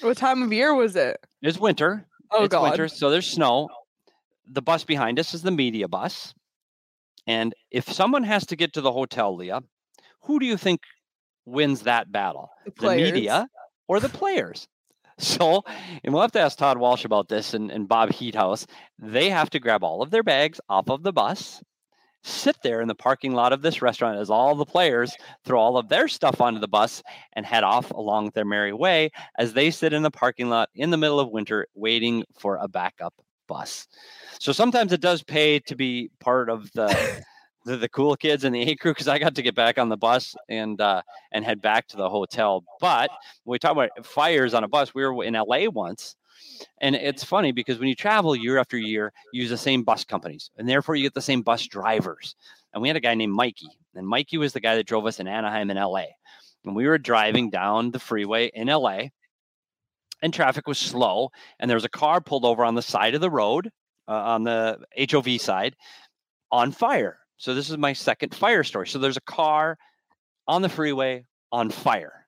what 0.00 0.16
time 0.16 0.42
of 0.42 0.52
year 0.52 0.74
was 0.74 0.96
it? 0.96 1.18
It's 1.42 1.58
winter. 1.58 2.06
Oh 2.30 2.44
it's 2.44 2.52
god. 2.52 2.62
winter, 2.62 2.88
so 2.88 3.10
there's 3.10 3.26
snow. 3.26 3.68
The 4.46 4.62
bus 4.62 4.84
behind 4.84 5.18
us 5.18 5.34
is 5.34 5.42
the 5.42 5.50
media 5.50 5.88
bus. 5.88 6.34
And 7.26 7.54
if 7.70 7.90
someone 7.90 8.24
has 8.24 8.46
to 8.46 8.56
get 8.56 8.74
to 8.74 8.80
the 8.80 8.92
hotel, 8.92 9.34
Leah, 9.34 9.62
who 10.22 10.38
do 10.38 10.46
you 10.46 10.56
think 10.56 10.80
wins 11.46 11.82
that 11.82 12.12
battle? 12.12 12.50
The 12.64 12.72
The 12.72 12.96
media 12.96 13.48
or 13.88 14.00
the 14.00 14.08
players? 14.08 14.68
So, 15.18 15.62
and 16.02 16.12
we'll 16.12 16.22
have 16.22 16.32
to 16.32 16.40
ask 16.40 16.58
Todd 16.58 16.78
Walsh 16.78 17.04
about 17.04 17.28
this 17.28 17.54
and, 17.54 17.70
and 17.70 17.88
Bob 17.88 18.10
Heethuis. 18.10 18.66
They 18.98 19.30
have 19.30 19.48
to 19.50 19.60
grab 19.60 19.84
all 19.84 20.02
of 20.02 20.10
their 20.10 20.24
bags 20.24 20.60
off 20.68 20.90
of 20.90 21.04
the 21.04 21.12
bus, 21.12 21.62
sit 22.24 22.56
there 22.62 22.80
in 22.80 22.88
the 22.88 22.94
parking 22.94 23.32
lot 23.32 23.52
of 23.52 23.62
this 23.62 23.80
restaurant 23.80 24.18
as 24.18 24.30
all 24.30 24.54
the 24.54 24.64
players 24.64 25.16
throw 25.44 25.60
all 25.60 25.76
of 25.76 25.88
their 25.88 26.08
stuff 26.08 26.40
onto 26.40 26.58
the 26.58 26.66
bus 26.66 27.02
and 27.34 27.46
head 27.46 27.62
off 27.62 27.90
along 27.92 28.30
their 28.34 28.44
merry 28.44 28.72
way 28.72 29.10
as 29.38 29.52
they 29.52 29.70
sit 29.70 29.92
in 29.92 30.02
the 30.02 30.10
parking 30.10 30.48
lot 30.48 30.68
in 30.74 30.90
the 30.90 30.96
middle 30.96 31.20
of 31.20 31.30
winter 31.30 31.66
waiting 31.74 32.24
for 32.38 32.56
a 32.56 32.66
backup 32.66 33.14
bus. 33.46 33.86
So 34.40 34.52
sometimes 34.52 34.92
it 34.92 35.00
does 35.00 35.22
pay 35.22 35.60
to 35.60 35.76
be 35.76 36.10
part 36.18 36.48
of 36.48 36.72
the 36.72 37.22
the, 37.64 37.76
the 37.76 37.88
cool 37.88 38.16
kids 38.16 38.44
and 38.44 38.54
the 38.54 38.62
A 38.62 38.76
crew 38.76 38.92
because 38.92 39.08
I 39.08 39.18
got 39.18 39.34
to 39.34 39.42
get 39.42 39.54
back 39.54 39.78
on 39.78 39.88
the 39.88 39.96
bus 39.96 40.34
and 40.48 40.80
uh, 40.80 41.02
and 41.32 41.44
head 41.44 41.60
back 41.60 41.86
to 41.88 41.96
the 41.96 42.08
hotel. 42.08 42.64
But 42.80 43.10
we 43.44 43.58
talk 43.58 43.72
about 43.72 44.06
fires 44.06 44.54
on 44.54 44.64
a 44.64 44.68
bus, 44.68 44.94
we 44.94 45.04
were 45.04 45.24
in 45.24 45.34
LA 45.34 45.68
once. 45.68 46.16
And 46.80 46.94
it's 46.94 47.24
funny 47.24 47.52
because 47.52 47.78
when 47.78 47.88
you 47.88 47.94
travel 47.94 48.36
year 48.36 48.58
after 48.58 48.76
year, 48.76 49.12
you 49.32 49.42
use 49.42 49.50
the 49.50 49.56
same 49.56 49.82
bus 49.82 50.04
companies, 50.04 50.50
and 50.56 50.68
therefore 50.68 50.94
you 50.94 51.04
get 51.04 51.14
the 51.14 51.22
same 51.22 51.42
bus 51.42 51.66
drivers. 51.66 52.36
And 52.72 52.82
we 52.82 52.88
had 52.88 52.96
a 52.96 53.00
guy 53.00 53.14
named 53.14 53.32
Mikey, 53.32 53.68
and 53.94 54.06
Mikey 54.06 54.38
was 54.38 54.52
the 54.52 54.60
guy 54.60 54.76
that 54.76 54.86
drove 54.86 55.06
us 55.06 55.20
in 55.20 55.28
Anaheim 55.28 55.70
in 55.70 55.76
LA. 55.76 56.04
And 56.64 56.74
we 56.74 56.86
were 56.86 56.98
driving 56.98 57.50
down 57.50 57.90
the 57.90 57.98
freeway 57.98 58.50
in 58.54 58.68
LA, 58.68 59.08
and 60.22 60.32
traffic 60.32 60.66
was 60.66 60.78
slow, 60.78 61.30
and 61.58 61.68
there 61.68 61.76
was 61.76 61.84
a 61.84 61.90
car 61.90 62.20
pulled 62.20 62.44
over 62.44 62.64
on 62.64 62.74
the 62.74 62.82
side 62.82 63.14
of 63.14 63.20
the 63.20 63.30
road, 63.30 63.70
uh, 64.08 64.12
on 64.12 64.44
the 64.44 64.80
HOV 65.10 65.40
side, 65.40 65.76
on 66.50 66.72
fire. 66.72 67.18
So 67.36 67.54
this 67.54 67.70
is 67.70 67.76
my 67.78 67.92
second 67.92 68.34
fire 68.34 68.64
story. 68.64 68.86
So 68.86 68.98
there's 68.98 69.16
a 69.16 69.22
car 69.22 69.76
on 70.46 70.62
the 70.62 70.68
freeway 70.68 71.24
on 71.52 71.70
fire. 71.70 72.26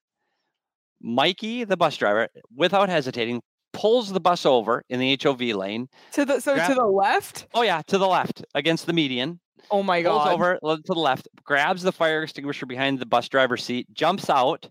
Mikey, 1.01 1.65
the 1.65 1.77
bus 1.77 1.97
driver, 1.97 2.29
without 2.55 2.89
hesitating, 2.89 3.43
pulls 3.73 4.11
the 4.11 4.21
bus 4.21 4.47
over 4.47 4.83
in 4.89 4.99
the 4.99 5.19
HOV 5.23 5.41
lane. 5.41 5.89
To 6.13 6.25
the 6.25 6.41
so 6.41 6.55
Grab- 6.55 6.69
to 6.69 6.75
the 6.75 6.87
left? 6.87 7.47
Oh 7.55 7.63
yeah, 7.63 7.83
to 7.89 7.99
the 7.99 8.07
left 8.07 8.45
against 8.55 8.87
the 8.87 8.93
median. 8.93 9.41
Oh 9.71 9.83
my 9.83 10.03
Pulls 10.03 10.25
god. 10.25 10.33
over 10.33 10.59
uh, 10.63 10.77
to 10.77 10.83
the 10.87 10.95
left, 10.95 11.29
grabs 11.45 11.83
the 11.83 11.93
fire 11.93 12.23
extinguisher 12.23 12.67
behind 12.67 12.99
the 12.99 13.07
bus 13.07 13.29
driver's 13.29 13.65
seat, 13.65 13.87
jumps 13.93 14.31
out, 14.31 14.69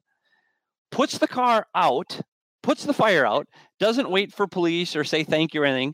puts 0.89 1.17
the 1.17 1.27
car 1.27 1.67
out, 1.75 2.21
puts 2.63 2.85
the 2.85 2.93
fire 2.93 3.25
out, 3.25 3.45
doesn't 3.79 4.09
wait 4.09 4.33
for 4.33 4.47
police 4.47 4.95
or 4.95 5.03
say 5.03 5.23
thank 5.23 5.53
you 5.53 5.61
or 5.61 5.65
anything, 5.65 5.93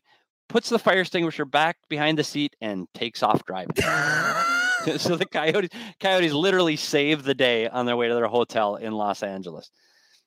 puts 0.51 0.69
the 0.69 0.77
fire 0.79 0.99
extinguisher 1.01 1.45
back 1.45 1.77
behind 1.89 2.17
the 2.17 2.23
seat 2.23 2.55
and 2.61 2.87
takes 2.93 3.23
off 3.23 3.43
driving. 3.45 3.75
so 4.97 5.15
the 5.15 5.25
coyotes 5.31 5.69
coyotes 5.99 6.33
literally 6.33 6.75
saved 6.75 7.23
the 7.25 7.35
day 7.35 7.67
on 7.67 7.85
their 7.85 7.95
way 7.95 8.07
to 8.07 8.13
their 8.15 8.27
hotel 8.27 8.75
in 8.75 8.93
Los 8.93 9.21
Angeles. 9.23 9.69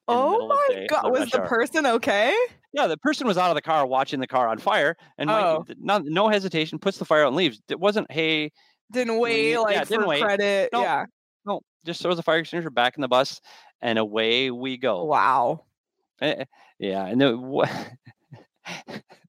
in 0.08 0.14
Oh 0.16 0.46
my 0.48 0.86
god. 0.88 1.10
Was 1.10 1.30
the 1.30 1.40
hour. 1.40 1.48
person 1.48 1.86
okay? 1.86 2.34
Yeah, 2.72 2.86
the 2.86 2.96
person 2.96 3.26
was 3.26 3.36
out 3.38 3.50
of 3.50 3.54
the 3.56 3.62
car 3.62 3.86
watching 3.86 4.20
the 4.20 4.26
car 4.26 4.48
on 4.48 4.58
fire, 4.58 4.96
and 5.18 5.30
Oh. 5.30 5.64
th- 5.66 5.78
no, 5.80 5.98
no 5.98 6.28
hesitation, 6.28 6.78
puts 6.78 6.98
the 6.98 7.04
fire 7.04 7.22
out 7.24 7.28
and 7.28 7.36
leaves. 7.36 7.60
It 7.68 7.78
wasn't, 7.78 8.10
hey, 8.10 8.50
Didn't 8.92 9.14
we- 9.14 9.20
wait 9.20 9.50
yeah, 9.52 9.58
like 9.60 9.88
didn't 9.88 10.02
for 10.02 10.08
wait. 10.08 10.22
credit. 10.22 10.70
No. 10.72 10.82
Yeah. 10.82 11.06
no, 11.46 11.60
just 11.86 12.00
throws 12.02 12.16
the 12.16 12.22
fire 12.22 12.38
extinguisher 12.38 12.70
back 12.70 12.96
in 12.96 13.00
the 13.02 13.08
bus, 13.08 13.40
and 13.82 13.98
away 13.98 14.50
we 14.50 14.76
go. 14.76 15.04
Wow. 15.04 15.64
Eh, 16.20 16.34
eh, 16.38 16.44
Yeah, 16.78 17.06
and 17.06 17.20
then 17.20 17.40
wha- 17.42 17.66
Ch- 17.66 17.80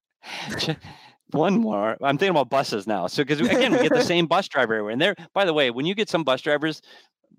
one 1.31 1.59
more. 1.59 1.97
I'm 2.01 2.17
thinking 2.17 2.31
about 2.31 2.49
buses 2.49 2.87
now. 2.87 3.07
So 3.07 3.23
because 3.23 3.41
again, 3.41 3.73
we 3.73 3.79
get 3.79 3.93
the 3.93 4.01
same 4.03 4.27
bus 4.27 4.47
driver 4.47 4.75
everywhere. 4.75 4.91
And 4.91 5.01
there, 5.01 5.15
by 5.33 5.45
the 5.45 5.53
way, 5.53 5.71
when 5.71 5.85
you 5.85 5.95
get 5.95 6.09
some 6.09 6.23
bus 6.23 6.41
drivers, 6.41 6.81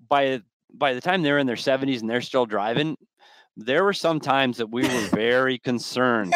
by 0.08 0.40
by 0.72 0.94
the 0.94 1.00
time 1.00 1.22
they're 1.22 1.38
in 1.38 1.46
their 1.46 1.56
70s 1.56 2.00
and 2.00 2.10
they're 2.10 2.20
still 2.20 2.46
driving, 2.46 2.96
there 3.56 3.84
were 3.84 3.92
some 3.92 4.20
times 4.20 4.58
that 4.58 4.70
we 4.70 4.82
were 4.82 5.08
very 5.12 5.58
concerned. 5.58 6.34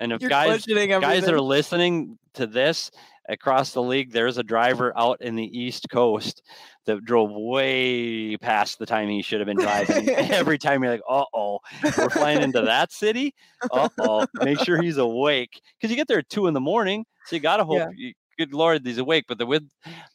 And 0.00 0.12
if 0.12 0.20
You're 0.20 0.30
guys 0.30 0.66
guys 0.66 1.24
that 1.24 1.34
are 1.34 1.40
listening 1.40 2.18
to 2.34 2.46
this 2.46 2.90
across 3.30 3.72
the 3.72 3.82
league, 3.82 4.12
there's 4.12 4.38
a 4.38 4.42
driver 4.42 4.92
out 4.96 5.20
in 5.20 5.36
the 5.36 5.58
East 5.58 5.88
Coast 5.90 6.42
that 6.86 7.04
drove 7.04 7.30
way 7.32 8.36
past 8.36 8.78
the 8.78 8.86
time 8.86 9.08
he 9.08 9.22
should 9.22 9.40
have 9.40 9.46
been 9.46 9.56
driving. 9.56 10.08
Every 10.10 10.58
time 10.58 10.82
you're 10.82 10.92
like, 10.92 11.02
uh 11.08 11.24
oh, 11.34 11.60
we're 11.82 12.10
flying 12.10 12.42
into 12.42 12.62
that 12.62 12.92
city. 12.92 13.34
Uh 13.70 13.88
oh, 14.00 14.26
make 14.34 14.60
sure 14.60 14.80
he's 14.82 14.98
awake 14.98 15.60
because 15.78 15.90
you 15.90 15.96
get 15.96 16.08
there 16.08 16.18
at 16.18 16.28
two 16.28 16.46
in 16.46 16.54
the 16.54 16.60
morning, 16.60 17.04
so 17.26 17.36
you 17.36 17.40
gotta 17.40 17.64
hope. 17.64 17.78
Yeah. 17.78 17.88
You, 17.94 18.12
good 18.38 18.52
lord, 18.52 18.84
he's 18.84 18.98
awake. 18.98 19.24
But 19.28 19.38
the 19.38 19.46
with 19.46 19.68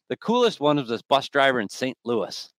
the 0.09 0.17
coolest 0.17 0.59
one 0.59 0.77
was 0.77 0.89
this 0.89 1.01
bus 1.01 1.29
driver 1.29 1.59
in 1.59 1.69
St. 1.69 1.97
Louis. 2.03 2.49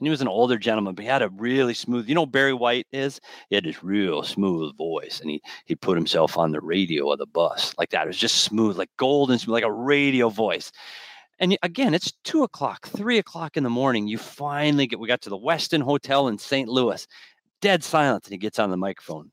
He 0.00 0.10
was 0.10 0.20
an 0.20 0.28
older 0.28 0.58
gentleman, 0.58 0.94
but 0.94 1.04
he 1.04 1.08
had 1.08 1.22
a 1.22 1.28
really 1.30 1.74
smooth. 1.74 2.08
You 2.08 2.14
know, 2.14 2.26
Barry 2.26 2.52
White 2.52 2.86
is. 2.92 3.20
He 3.48 3.54
had 3.54 3.64
this 3.64 3.84
real 3.84 4.22
smooth 4.22 4.76
voice, 4.76 5.20
and 5.20 5.30
he 5.30 5.40
he 5.66 5.76
put 5.76 5.96
himself 5.96 6.36
on 6.36 6.52
the 6.52 6.60
radio 6.60 7.10
of 7.12 7.18
the 7.18 7.26
bus 7.26 7.74
like 7.78 7.90
that. 7.90 8.04
It 8.04 8.08
was 8.08 8.18
just 8.18 8.42
smooth, 8.44 8.76
like 8.76 8.90
golden 8.96 9.38
smooth, 9.38 9.54
like 9.54 9.64
a 9.64 9.72
radio 9.72 10.28
voice. 10.28 10.72
And 11.38 11.56
again, 11.62 11.94
it's 11.94 12.12
two 12.24 12.42
o'clock, 12.42 12.86
three 12.88 13.18
o'clock 13.18 13.56
in 13.56 13.64
the 13.64 13.70
morning. 13.70 14.08
You 14.08 14.18
finally 14.18 14.86
get. 14.86 14.98
We 14.98 15.08
got 15.08 15.22
to 15.22 15.30
the 15.30 15.38
Westin 15.38 15.82
Hotel 15.82 16.28
in 16.28 16.38
St. 16.38 16.68
Louis. 16.68 17.06
Dead 17.60 17.82
silence, 17.84 18.26
and 18.26 18.32
he 18.32 18.38
gets 18.38 18.58
on 18.58 18.70
the 18.70 18.76
microphone. 18.76 19.30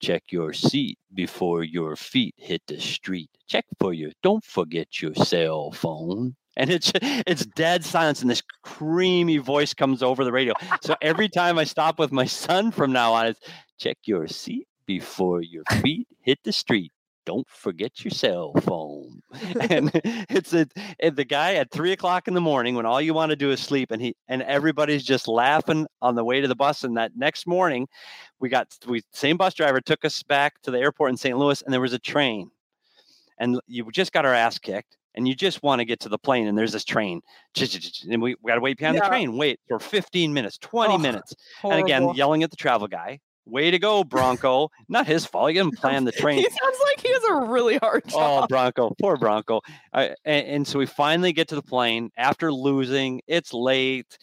Check 0.00 0.24
your 0.30 0.52
seat 0.54 0.98
before 1.12 1.62
your 1.62 1.94
feet 1.94 2.34
hit 2.38 2.62
the 2.66 2.80
street. 2.80 3.28
Check 3.48 3.66
for 3.78 3.92
you. 3.92 4.12
Don't 4.22 4.44
forget 4.44 5.02
your 5.02 5.14
cell 5.14 5.72
phone. 5.72 6.36
And 6.56 6.70
it's 6.70 6.92
it's 7.02 7.46
dead 7.46 7.84
silence, 7.84 8.22
and 8.22 8.30
this 8.30 8.42
creamy 8.62 9.38
voice 9.38 9.74
comes 9.74 10.02
over 10.02 10.24
the 10.24 10.32
radio. 10.32 10.54
So 10.82 10.96
every 11.02 11.28
time 11.28 11.58
I 11.58 11.64
stop 11.64 11.98
with 11.98 12.12
my 12.12 12.26
son 12.26 12.70
from 12.70 12.92
now 12.92 13.12
on, 13.12 13.26
it's 13.26 13.40
check 13.78 13.98
your 14.04 14.26
seat 14.28 14.66
before 14.86 15.40
your 15.40 15.64
feet 15.80 16.08
hit 16.22 16.38
the 16.44 16.52
street. 16.52 16.92
Don't 17.26 17.48
forget 17.48 18.04
your 18.04 18.10
cell 18.10 18.52
phone. 18.62 19.20
and 19.70 19.90
it's 19.94 20.52
a, 20.52 20.66
the 21.10 21.24
guy 21.24 21.54
at 21.54 21.70
three 21.70 21.92
o'clock 21.92 22.26
in 22.28 22.34
the 22.34 22.40
morning 22.40 22.74
when 22.74 22.86
all 22.86 23.00
you 23.00 23.14
want 23.14 23.30
to 23.30 23.36
do 23.36 23.50
is 23.50 23.60
sleep, 23.60 23.90
and 23.90 24.00
he 24.00 24.16
and 24.28 24.42
everybody's 24.42 25.04
just 25.04 25.28
laughing 25.28 25.86
on 26.02 26.14
the 26.14 26.24
way 26.24 26.40
to 26.40 26.48
the 26.48 26.56
bus. 26.56 26.82
And 26.82 26.96
that 26.96 27.12
next 27.16 27.46
morning, 27.46 27.88
we 28.40 28.48
got 28.48 28.66
we 28.88 29.02
same 29.12 29.36
bus 29.36 29.54
driver 29.54 29.80
took 29.80 30.04
us 30.04 30.22
back 30.22 30.60
to 30.62 30.70
the 30.70 30.78
airport 30.78 31.10
in 31.10 31.16
St. 31.16 31.36
Louis, 31.36 31.62
and 31.62 31.72
there 31.72 31.80
was 31.80 31.92
a 31.92 31.98
train, 31.98 32.50
and 33.38 33.60
you 33.66 33.88
just 33.92 34.12
got 34.12 34.24
our 34.24 34.34
ass 34.34 34.58
kicked. 34.58 34.96
And 35.14 35.26
you 35.26 35.34
just 35.34 35.62
want 35.62 35.80
to 35.80 35.84
get 35.84 36.00
to 36.00 36.08
the 36.08 36.18
plane, 36.18 36.46
and 36.46 36.56
there's 36.56 36.72
this 36.72 36.84
train, 36.84 37.20
and 38.08 38.22
we, 38.22 38.36
we 38.40 38.48
got 38.48 38.54
to 38.54 38.60
wait 38.60 38.78
behind 38.78 38.96
the 38.96 39.00
train, 39.02 39.36
wait 39.36 39.58
for 39.68 39.80
15 39.80 40.32
minutes, 40.32 40.56
20 40.58 40.94
Oh, 40.94 40.98
minutes, 40.98 41.34
and 41.64 41.74
again, 41.74 42.14
yelling 42.14 42.42
at 42.42 42.50
the 42.50 42.56
travel 42.56 42.86
guy. 42.86 43.18
Way 43.46 43.72
to 43.72 43.78
go, 43.80 44.04
Bronco. 44.04 44.70
Not 44.88 45.06
his 45.06 45.26
fault. 45.26 45.48
He 45.50 45.54
didn't 45.54 45.76
plan 45.78 46.04
the 46.04 46.12
train. 46.12 46.38
He 46.38 46.44
sounds 46.44 46.78
like 46.84 47.00
he 47.00 47.12
has 47.12 47.24
a 47.24 47.34
really 47.50 47.78
hard 47.78 48.04
time. 48.04 48.44
Oh. 48.44 48.46
Bronco, 48.46 48.94
poor 49.00 49.16
Bronco. 49.16 49.60
Uh, 49.92 50.10
and, 50.24 50.46
and 50.46 50.66
so 50.66 50.78
we 50.78 50.86
finally 50.86 51.32
get 51.32 51.48
to 51.48 51.56
the 51.56 51.62
plane 51.62 52.10
after 52.16 52.52
losing. 52.52 53.22
It's 53.26 53.52
late, 53.52 54.18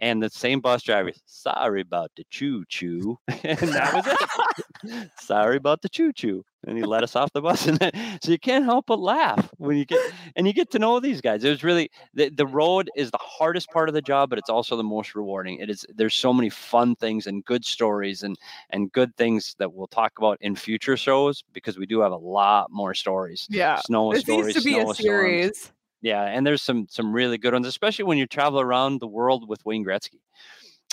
and 0.00 0.22
the 0.22 0.30
same 0.30 0.60
bus 0.60 0.82
driver. 0.82 1.12
Sorry 1.26 1.80
about 1.80 2.10
the 2.16 2.24
choo 2.30 2.64
choo, 2.68 3.18
and 3.28 3.58
that 3.58 3.94
was 3.94 4.06
it. 4.06 5.10
Sorry 5.20 5.56
about 5.56 5.82
the 5.82 5.88
choo 5.88 6.12
choo, 6.12 6.44
and 6.66 6.78
he 6.78 6.84
let 6.84 7.02
us 7.02 7.16
off 7.16 7.32
the 7.32 7.40
bus. 7.40 7.66
And 7.68 7.78
then, 7.78 8.18
so 8.22 8.30
you 8.30 8.38
can't 8.38 8.64
help 8.64 8.86
but 8.86 9.00
laugh 9.00 9.50
when 9.58 9.76
you 9.76 9.84
get 9.84 9.98
and 10.36 10.46
you 10.46 10.52
get 10.52 10.70
to 10.72 10.78
know 10.78 11.00
these 11.00 11.20
guys. 11.20 11.44
It 11.44 11.50
was 11.50 11.64
really 11.64 11.90
the 12.14 12.28
the 12.30 12.46
road 12.46 12.90
is 12.96 13.10
the 13.10 13.18
hardest 13.18 13.70
part 13.70 13.88
of 13.88 13.94
the 13.94 14.02
job, 14.02 14.30
but 14.30 14.38
it's 14.38 14.50
also 14.50 14.76
the 14.76 14.84
most 14.84 15.14
rewarding. 15.14 15.58
It 15.58 15.70
is 15.70 15.84
there's 15.94 16.14
so 16.14 16.32
many 16.32 16.50
fun 16.50 16.96
things 16.96 17.26
and 17.26 17.44
good 17.44 17.64
stories 17.64 18.22
and 18.22 18.36
and 18.70 18.92
good 18.92 19.16
things 19.16 19.54
that 19.58 19.72
we'll 19.72 19.88
talk 19.88 20.12
about 20.18 20.38
in 20.40 20.54
future 20.56 20.96
shows 20.96 21.42
because 21.52 21.78
we 21.78 21.86
do 21.86 22.00
have 22.00 22.12
a 22.12 22.16
lot 22.16 22.70
more 22.70 22.94
stories. 22.94 23.46
Yeah. 23.50 23.80
Snow 23.80 24.12
This 24.12 24.22
stories, 24.22 24.54
needs 24.54 24.58
to 24.58 24.64
be 24.64 24.78
a 24.78 24.94
storms. 24.94 25.72
Yeah, 26.00 26.22
and 26.22 26.46
there's 26.46 26.62
some 26.62 26.86
some 26.90 27.12
really 27.12 27.38
good 27.38 27.52
ones, 27.52 27.66
especially 27.66 28.04
when 28.04 28.18
you 28.18 28.26
travel 28.26 28.60
around 28.60 29.00
the 29.00 29.08
world 29.08 29.48
with 29.48 29.64
Wayne 29.64 29.84
Gretzky, 29.84 30.20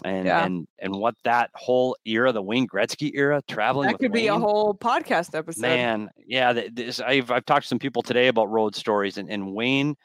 and 0.04 0.26
Yeah. 0.26 0.44
and 0.46 0.68
and 0.80 0.96
what 0.96 1.16
that 1.24 1.52
whole 1.54 1.96
era, 2.06 2.32
the 2.32 2.42
Wayne 2.42 2.68
Gretzky 2.68 3.12
era, 3.14 3.42
traveling 3.48 3.90
That 3.92 4.00
could 4.00 4.12
be 4.12 4.28
a 4.28 4.36
whole 4.38 4.74
podcast 4.74 5.36
episode. 5.36 5.62
man. 5.62 6.10
Yeah, 6.26 6.54
this, 6.72 7.00
I've 7.00 7.30
I've 7.30 7.46
talked 7.46 7.64
to 7.64 7.68
some 7.68 7.80
people 7.80 8.02
today 8.02 8.28
about 8.28 8.50
road 8.50 8.76
stories, 8.76 9.18
and 9.18 9.30
and 9.30 9.54
Wayne, 9.54 9.96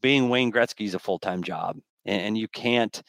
being 0.00 0.28
Wayne 0.28 0.52
Gretzky 0.52 0.84
is 0.84 0.94
a 0.94 0.98
full 1.00 1.18
time 1.18 1.42
job, 1.42 1.78
and, 2.04 2.20
and 2.22 2.38
you 2.38 2.46
can't 2.48 3.02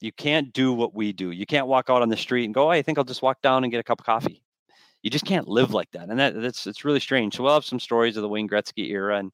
you 0.00 0.12
can't 0.12 0.52
do 0.52 0.74
what 0.74 0.94
we 0.94 1.14
do. 1.14 1.30
You 1.30 1.46
can't 1.46 1.66
walk 1.68 1.88
out 1.88 2.02
on 2.02 2.10
the 2.10 2.18
street 2.18 2.44
and 2.44 2.52
go, 2.52 2.70
"I 2.70 2.82
think 2.82 2.98
I'll 2.98 3.04
just 3.04 3.22
walk 3.22 3.40
down 3.40 3.64
and 3.64 3.70
get 3.70 3.80
a 3.80 3.82
cup 3.84 4.00
of 4.00 4.04
coffee." 4.04 4.42
You 5.06 5.10
just 5.10 5.24
can't 5.24 5.46
live 5.46 5.72
like 5.72 5.88
that, 5.92 6.08
and 6.08 6.18
that 6.18 6.34
that's 6.42 6.66
it's 6.66 6.84
really 6.84 6.98
strange. 6.98 7.36
So 7.36 7.44
we'll 7.44 7.54
have 7.54 7.64
some 7.64 7.78
stories 7.78 8.16
of 8.16 8.22
the 8.22 8.28
Wayne 8.28 8.48
Gretzky 8.48 8.90
era, 8.90 9.18
and 9.20 9.30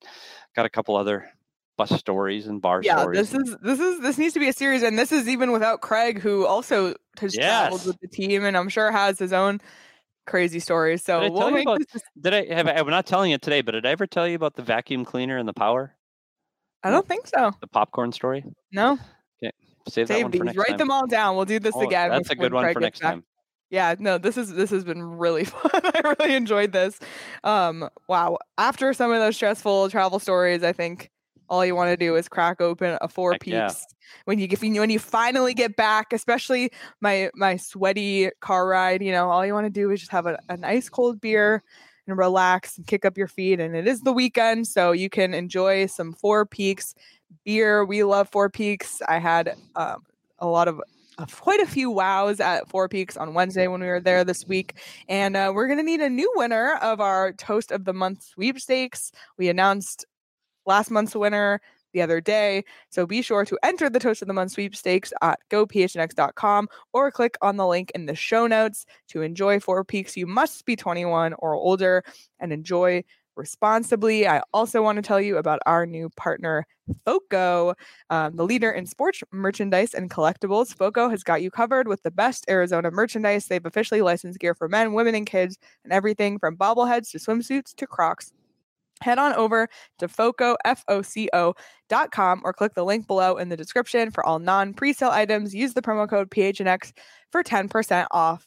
got 0.55 0.67
a 0.67 0.69
couple 0.69 0.95
other 0.97 1.31
bus 1.79 1.89
stories 1.99 2.47
and 2.47 2.61
bar 2.61 2.83
yeah, 2.85 2.99
stories. 3.01 3.31
this 3.31 3.41
is 3.41 3.57
this 3.63 3.81
is 3.81 4.01
this 4.03 4.19
needs 4.19 4.35
to 4.35 4.41
be 4.41 4.49
a 4.49 4.53
series, 4.53 4.83
and 4.83 4.99
this 4.99 5.13
is 5.13 5.27
even 5.31 5.51
without 5.51 5.81
Craig, 5.81 6.19
who 6.21 6.45
also 6.45 6.95
has 7.19 7.33
traveled 7.33 7.87
with 7.87 7.99
the 8.03 8.09
team, 8.09 8.45
and 8.45 8.55
I'm 8.55 8.69
sure 8.69 8.93
has 8.93 9.19
his 9.19 9.33
own 9.33 9.63
crazy 10.27 10.61
stories. 10.61 11.03
So 11.03 11.21
Did 11.21 11.27
I 11.27 11.31
we'll 11.31 11.41
tell 11.41 11.49
you 11.49 11.55
make 11.55 11.67
about- 11.67 11.79
this. 11.91 12.03
Did 12.21 12.35
I 12.35 12.55
have? 12.55 12.69
I'm 12.69 12.91
not 12.91 13.07
telling 13.07 13.31
you 13.31 13.39
today, 13.39 13.63
but 13.63 13.73
did 13.73 13.87
I 13.87 13.93
ever 13.93 14.07
tell 14.07 14.29
you 14.29 14.37
about 14.37 14.55
the 14.57 14.63
vacuum 14.63 15.07
cleaner 15.07 15.39
and 15.39 15.49
the 15.49 15.55
power, 15.55 15.97
I 16.83 16.91
don't 16.91 17.09
think 17.09 17.27
so. 17.29 17.51
the 17.63 17.67
popcorn 17.67 18.13
story? 18.13 18.45
No, 18.73 18.99
Okay, 19.43 19.53
Save, 19.89 20.09
that 20.09 20.21
one 20.21 20.31
these. 20.33 20.39
for 20.41 20.45
next 20.45 20.59
Write 20.59 20.69
time. 20.69 20.77
them 20.77 20.91
all 20.91 21.07
down. 21.07 21.35
We'll 21.35 21.47
do 21.47 21.59
this 21.61 21.75
Oh, 21.75 21.81
again. 21.87 22.11
That's 22.11 22.29
a 22.29 22.35
good 22.37 22.53
one 22.53 22.65
Craig 22.65 22.75
for 22.75 22.81
next 22.81 22.99
time. 23.01 23.25
Yeah, 23.73 23.95
no, 23.99 24.19
this 24.19 24.37
is 24.37 24.53
this 24.53 24.69
has 24.69 24.85
been 24.85 25.03
really 25.03 25.45
fun. 25.47 25.71
I 25.73 26.15
really 26.19 26.35
enjoyed 26.35 26.73
this. 26.73 27.01
Um, 27.43 27.89
wow. 28.07 28.37
After 28.59 28.93
some 28.93 29.11
of 29.11 29.19
those 29.19 29.35
stressful 29.35 29.89
travel 29.89 30.19
stories, 30.19 30.63
I 30.63 30.75
think 30.75 31.11
all 31.49 31.65
you 31.65 31.75
want 31.75 31.89
to 31.89 31.97
do 31.97 32.15
is 32.15 32.29
crack 32.29 32.61
open 32.61 32.99
a 33.01 33.09
four 33.09 33.33
peaks 33.39 33.51
yeah. 33.51 33.73
when 34.27 34.39
you 34.39 34.47
get 34.47 34.61
when 34.61 34.91
you 34.91 34.99
finally 34.99 35.55
get 35.55 35.75
back, 35.75 36.13
especially 36.13 36.71
my 37.01 37.31
my 37.35 37.57
sweaty 37.57 38.31
car 38.41 38.69
ride. 38.69 39.03
You 39.03 39.11
know, 39.11 39.31
all 39.31 39.45
you 39.45 39.55
want 39.55 39.65
to 39.65 39.71
do 39.71 39.91
is 39.91 40.01
just 40.01 40.13
have 40.13 40.27
a, 40.27 40.39
nice 40.59 40.91
cold 40.91 41.19
beer 41.19 41.63
and 42.07 42.19
relax 42.19 42.77
and 42.77 42.87
kick 42.87 43.07
up 43.07 43.17
your 43.17 43.29
feet. 43.29 43.59
And 43.59 43.75
it 43.75 43.89
is 43.89 44.03
the 44.03 44.13
weekend, 44.13 44.67
so 44.67 44.93
you 44.93 45.09
can 45.09 45.33
enjoy 45.33 45.87
some 45.87 46.13
Four 46.13 46.45
Peaks 46.45 46.95
beer. 47.43 47.87
We 47.87 48.05
love 48.05 48.29
Four 48.29 48.51
Peaks. 48.51 49.01
I 49.09 49.19
had 49.19 49.57
um, 49.77 50.05
a 50.39 50.47
lot 50.47 50.69
of 50.69 50.79
quite 51.31 51.61
a 51.61 51.67
few 51.67 51.91
wows 51.91 52.41
at 52.41 52.69
Four 52.69 52.89
Peaks 52.89 53.17
on 53.17 53.35
Wednesday 53.35 53.67
when 53.69 53.81
we 53.81 53.87
were 53.87 54.01
there 54.01 54.25
this 54.25 54.47
week. 54.47 54.75
And 55.09 55.37
uh, 55.37 55.53
we're 55.55 55.67
going 55.67 55.79
to 55.79 55.85
need 55.85 56.01
a 56.01 56.11
new 56.11 56.31
winner 56.37 56.79
of 56.83 57.01
our 57.01 57.33
Toast 57.33 57.73
of 57.73 57.85
the 57.85 57.93
Month 57.93 58.25
sweepstakes. 58.25 59.13
We 59.39 59.49
announced 59.49 60.07
last 60.67 60.91
month's 60.91 61.15
winner 61.15 61.61
the 61.93 62.03
other 62.03 62.21
day. 62.21 62.65
So 62.91 63.07
be 63.07 63.23
sure 63.23 63.45
to 63.45 63.59
enter 63.63 63.91
the 63.91 63.99
Toast 63.99 64.23
of 64.23 64.29
the 64.29 64.35
Month 64.35 64.53
sweepstakes 64.53 65.13
at 65.23 65.39
gophnx.com 65.51 66.69
or 66.93 67.11
click 67.11 67.37
on 67.43 67.57
the 67.57 67.67
link 67.67 67.93
in 67.95 68.07
the 68.07 68.15
show 68.15 68.47
notes 68.47 68.87
to 69.09 69.23
enjoy 69.23 69.61
Four 69.61 69.85
Peaks. 69.85 70.17
You 70.17 70.27
must 70.27 70.65
be 70.65 70.77
21 70.77 71.35
or 71.35 71.55
older 71.55 72.05
and 72.41 72.53
enjoy 72.53 73.05
responsibly. 73.37 74.27
I 74.27 74.43
also 74.53 74.83
want 74.83 74.97
to 74.97 75.03
tell 75.03 75.21
you 75.21 75.37
about 75.37 75.61
our 75.67 75.87
new 75.87 76.11
partner, 76.11 76.67
FOCO, 77.05 77.75
um, 78.11 78.37
the 78.37 78.45
leader 78.45 78.71
in 78.71 78.87
sports 78.87 79.23
merchandise 79.33 79.95
and 79.95 80.11
collectibles. 80.11 80.75
FOCO 80.75 81.09
has 81.09 81.23
got 81.23 81.43
you 81.43 81.51
covered 81.51 81.89
with 81.89 82.03
the 82.03 82.11
best 82.11 82.45
Arizona 82.49 82.91
merchandise. 82.91 83.47
They've 83.47 83.65
officially 83.65 84.03
licensed 84.03 84.39
gear 84.39 84.55
for 84.55 84.69
men, 84.69 84.93
women, 84.93 85.15
and 85.15 85.27
kids, 85.27 85.59
and 85.85 85.93
everything 85.93 86.39
from 86.39 86.57
bobbleheads 86.57 87.11
to 87.11 87.19
swimsuits 87.19 87.75
to 87.77 87.87
Crocs. 87.87 88.33
Head 89.03 89.19
on 89.19 89.33
over 89.35 89.69
to 89.99 90.07
FOCO, 90.07 90.57
F-O-C-O 90.65 91.55
dot 91.89 92.11
com 92.13 92.41
or 92.45 92.53
click 92.53 92.75
the 92.75 92.85
link 92.85 93.07
below 93.07 93.37
in 93.37 93.49
the 93.49 93.57
description 93.57 94.11
for 94.11 94.25
all 94.25 94.39
non-presale 94.39 95.11
items. 95.11 95.55
Use 95.55 95.75
the 95.75 95.83
promo 95.83 96.09
code 96.09 96.31
PHNX 96.31 96.93
for 97.31 97.43
10% 97.43 98.07
off. 98.13 98.47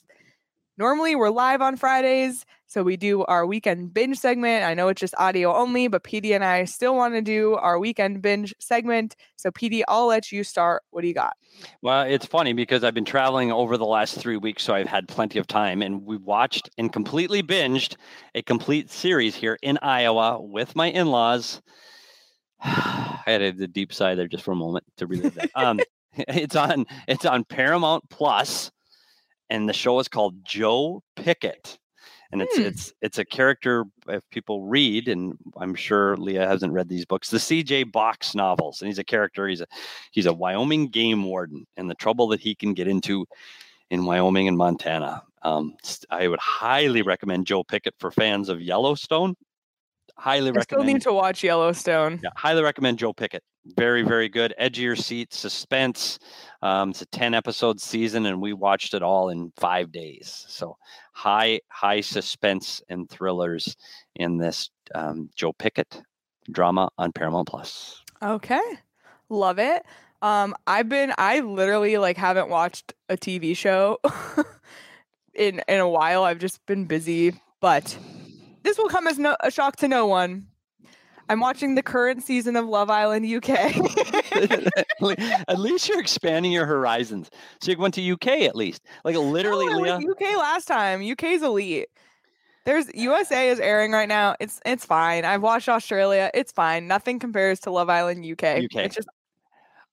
Normally, 0.78 1.15
we're 1.15 1.30
live 1.30 1.61
on 1.61 1.78
Fridays, 1.78 2.45
so 2.67 2.84
we 2.84 2.97
do 2.97 3.23
our 3.23 3.45
weekend 3.45 3.93
binge 3.93 4.17
segment. 4.17 4.65
I 4.65 4.73
know 4.73 4.89
it's 4.89 4.99
just 4.99 5.13
audio 5.17 5.55
only, 5.55 5.88
but 5.88 6.03
PD 6.03 6.36
and 6.36 6.43
I 6.43 6.65
still 6.65 6.97
want 6.97 7.13
to 7.13 7.21
do 7.21 7.55
our 7.55 7.80
weekend 7.80 8.21
binge 8.21 8.53
segment. 8.59 9.15
So, 9.38 9.51
PD, 9.51 9.84
I'll 9.88 10.07
let 10.07 10.34
you 10.34 10.43
start. 10.43 10.84
What 10.89 11.03
do 11.03 11.07
you 11.07 11.13
got? 11.13 11.38
Well, 11.82 12.01
it's 12.01 12.26
funny 12.26 12.51
because 12.51 12.84
I've 12.84 12.93
been 12.93 13.05
traveling 13.05 13.53
over 13.53 13.78
the 13.78 13.86
last 13.86 14.19
three 14.19 14.36
weeks, 14.36 14.63
so 14.63 14.76
I've 14.76 14.89
had 14.89 15.07
plenty 15.07 15.39
of 15.39 15.47
time, 15.47 15.82
and 15.82 16.03
we 16.05 16.17
watched 16.17 16.69
and 16.78 16.91
completely 16.91 17.41
binged 17.41 17.95
a 18.34 18.41
complete 18.41 18.91
series 18.91 19.34
here 19.34 19.57
in 19.61 19.80
Iowa 19.82 20.41
with 20.41 20.76
my 20.76 20.88
in-laws. 20.88 21.61
I 22.61 23.21
had 23.26 23.41
a, 23.41 23.67
deep 23.67 23.93
sigh 23.93 24.15
there 24.15 24.28
just 24.28 24.43
for 24.43 24.51
a 24.51 24.57
moment 24.57 24.84
to 24.97 25.07
relive 25.07 25.36
that. 25.36 25.51
Um, 25.55 25.80
it's 26.17 26.57
on 26.57 26.86
it's 27.07 27.26
on 27.26 27.45
Paramount 27.45 28.09
Plus, 28.09 28.71
and 29.50 29.68
the 29.70 29.74
show 29.74 30.00
is 30.00 30.08
called 30.08 30.43
Joe 30.43 31.02
Pickett, 31.16 31.78
and 32.32 32.41
it's 32.41 32.56
Hmm. 32.58 32.64
it's 32.64 32.93
it's 33.02 33.18
a 33.20 33.26
character 33.26 33.86
if 34.08 34.28
people 34.30 34.64
read, 34.64 35.08
and 35.08 35.38
I'm 35.58 35.76
sure 35.76 36.18
Leah 36.18 36.48
hasn't 36.48 36.74
read 36.74 36.89
these 36.89 37.06
books, 37.06 37.30
the 37.30 37.39
C.J. 37.39 37.84
Box 37.84 38.36
novels, 38.36 38.82
and 38.82 38.88
he's 38.88 39.00
a 39.00 39.04
character. 39.04 39.48
He's 39.48 39.62
a 39.62 39.68
he's 40.12 40.26
a 40.26 40.34
Wyoming 40.34 40.88
game 40.88 41.24
warden, 41.24 41.66
and 41.78 41.89
the 41.89 41.96
trouble 41.96 42.28
that 42.30 42.39
he 42.39 42.56
can 42.56 42.74
get 42.74 42.88
into 42.88 43.26
in 43.91 44.06
Wyoming 44.06 44.48
and 44.48 44.58
Montana. 44.58 45.22
Um, 45.43 45.76
I 46.10 46.28
would 46.28 46.39
highly 46.39 47.04
recommend 47.04 47.46
Joe 47.46 47.64
Pickett 47.64 47.93
for 48.00 48.10
fans 48.10 48.50
of 48.50 48.60
Yellowstone. 48.62 49.36
Highly 50.18 50.51
I 50.57 50.61
still 50.61 50.84
need 50.84 51.01
to 51.01 51.13
watch 51.13 51.43
Yellowstone. 51.43 52.20
Yeah, 52.24 52.30
highly 52.36 52.63
recommend 52.63 52.99
Joe 52.99 53.13
Pickett. 53.13 53.43
Very, 53.78 54.03
very 54.03 54.30
good. 54.30 54.53
Your 54.74 54.95
seat, 54.95 55.34
suspense. 55.34 56.20
Um, 56.61 56.91
it's 56.91 57.01
a 57.01 57.05
10 57.07 57.34
episode 57.34 57.82
season, 57.82 58.26
and 58.26 58.41
we 58.41 58.53
watched 58.53 58.93
it 58.93 59.03
all 59.03 59.30
in 59.30 59.51
five 59.57 59.91
days. 59.91 60.45
So 60.47 60.78
high, 61.13 61.59
high 61.70 62.01
suspense 62.01 62.82
and 62.89 63.09
thrillers 63.09 63.76
in 64.16 64.38
this 64.38 64.70
um, 64.93 65.30
Joe 65.36 65.53
Pickett 65.53 66.01
drama 66.51 66.89
on 66.97 67.11
Paramount 67.11 67.47
Plus. 67.47 68.01
Okay. 68.22 68.61
Love 69.30 69.59
it. 69.59 69.84
Um, 70.22 70.55
I've 70.66 70.89
been 70.89 71.13
I 71.18 71.41
literally 71.41 71.97
like 71.97 72.18
haven't 72.18 72.49
watched 72.49 72.93
a 73.09 73.18
TV 73.18 73.55
show 73.55 73.99
in 75.34 75.61
in 75.68 75.80
a 75.80 75.89
while. 75.89 76.24
I've 76.24 76.39
just 76.39 76.66
been 76.66 76.86
busy, 76.86 77.34
but 77.59 77.97
this 78.66 78.78
will 78.78 78.89
come 78.89 79.07
as 79.07 79.18
no 79.18 79.38
a 79.39 79.49
shock 79.51 79.78
to 79.78 79.88
no 79.88 80.05
one. 80.07 80.47
I'm 81.28 81.39
watching 81.39 81.74
the 81.74 81.82
current 81.82 82.24
season 82.24 82.55
of 82.55 82.68
Love 82.68 82.89
Island 82.89 83.26
UK. 83.26 83.49
at 85.47 85.59
least 85.59 85.89
you're 85.89 85.99
expanding 85.99 86.51
your 86.51 86.66
horizons. 86.68 87.32
So 87.61 87.72
you 87.72 87.78
went 87.78 87.95
to 87.95 88.11
UK 88.11 88.28
at 88.41 88.55
least. 88.55 88.84
Like 89.03 89.16
literally, 89.16 89.66
No, 89.66 89.80
Leah. 89.80 89.95
UK 89.97 90.22
last 90.38 90.68
time. 90.68 91.01
UK's 91.01 91.41
elite. 91.41 91.88
There's 92.66 92.93
USA 92.93 93.49
is 93.49 93.59
airing 93.59 93.91
right 93.91 94.07
now. 94.09 94.36
It's 94.39 94.59
it's 94.66 94.86
fine. 94.86 95.26
I've 95.26 95.41
watched 95.41 95.70
Australia. 95.70 96.32
It's 96.34 96.51
fine. 96.51 96.88
Nothing 96.88 97.20
compares 97.20 97.59
to 97.61 97.72
Love 97.72 97.89
Island 97.89 98.24
UK. 98.26 98.66
UK. 98.66 98.76
It's 98.86 98.95
just 98.95 99.07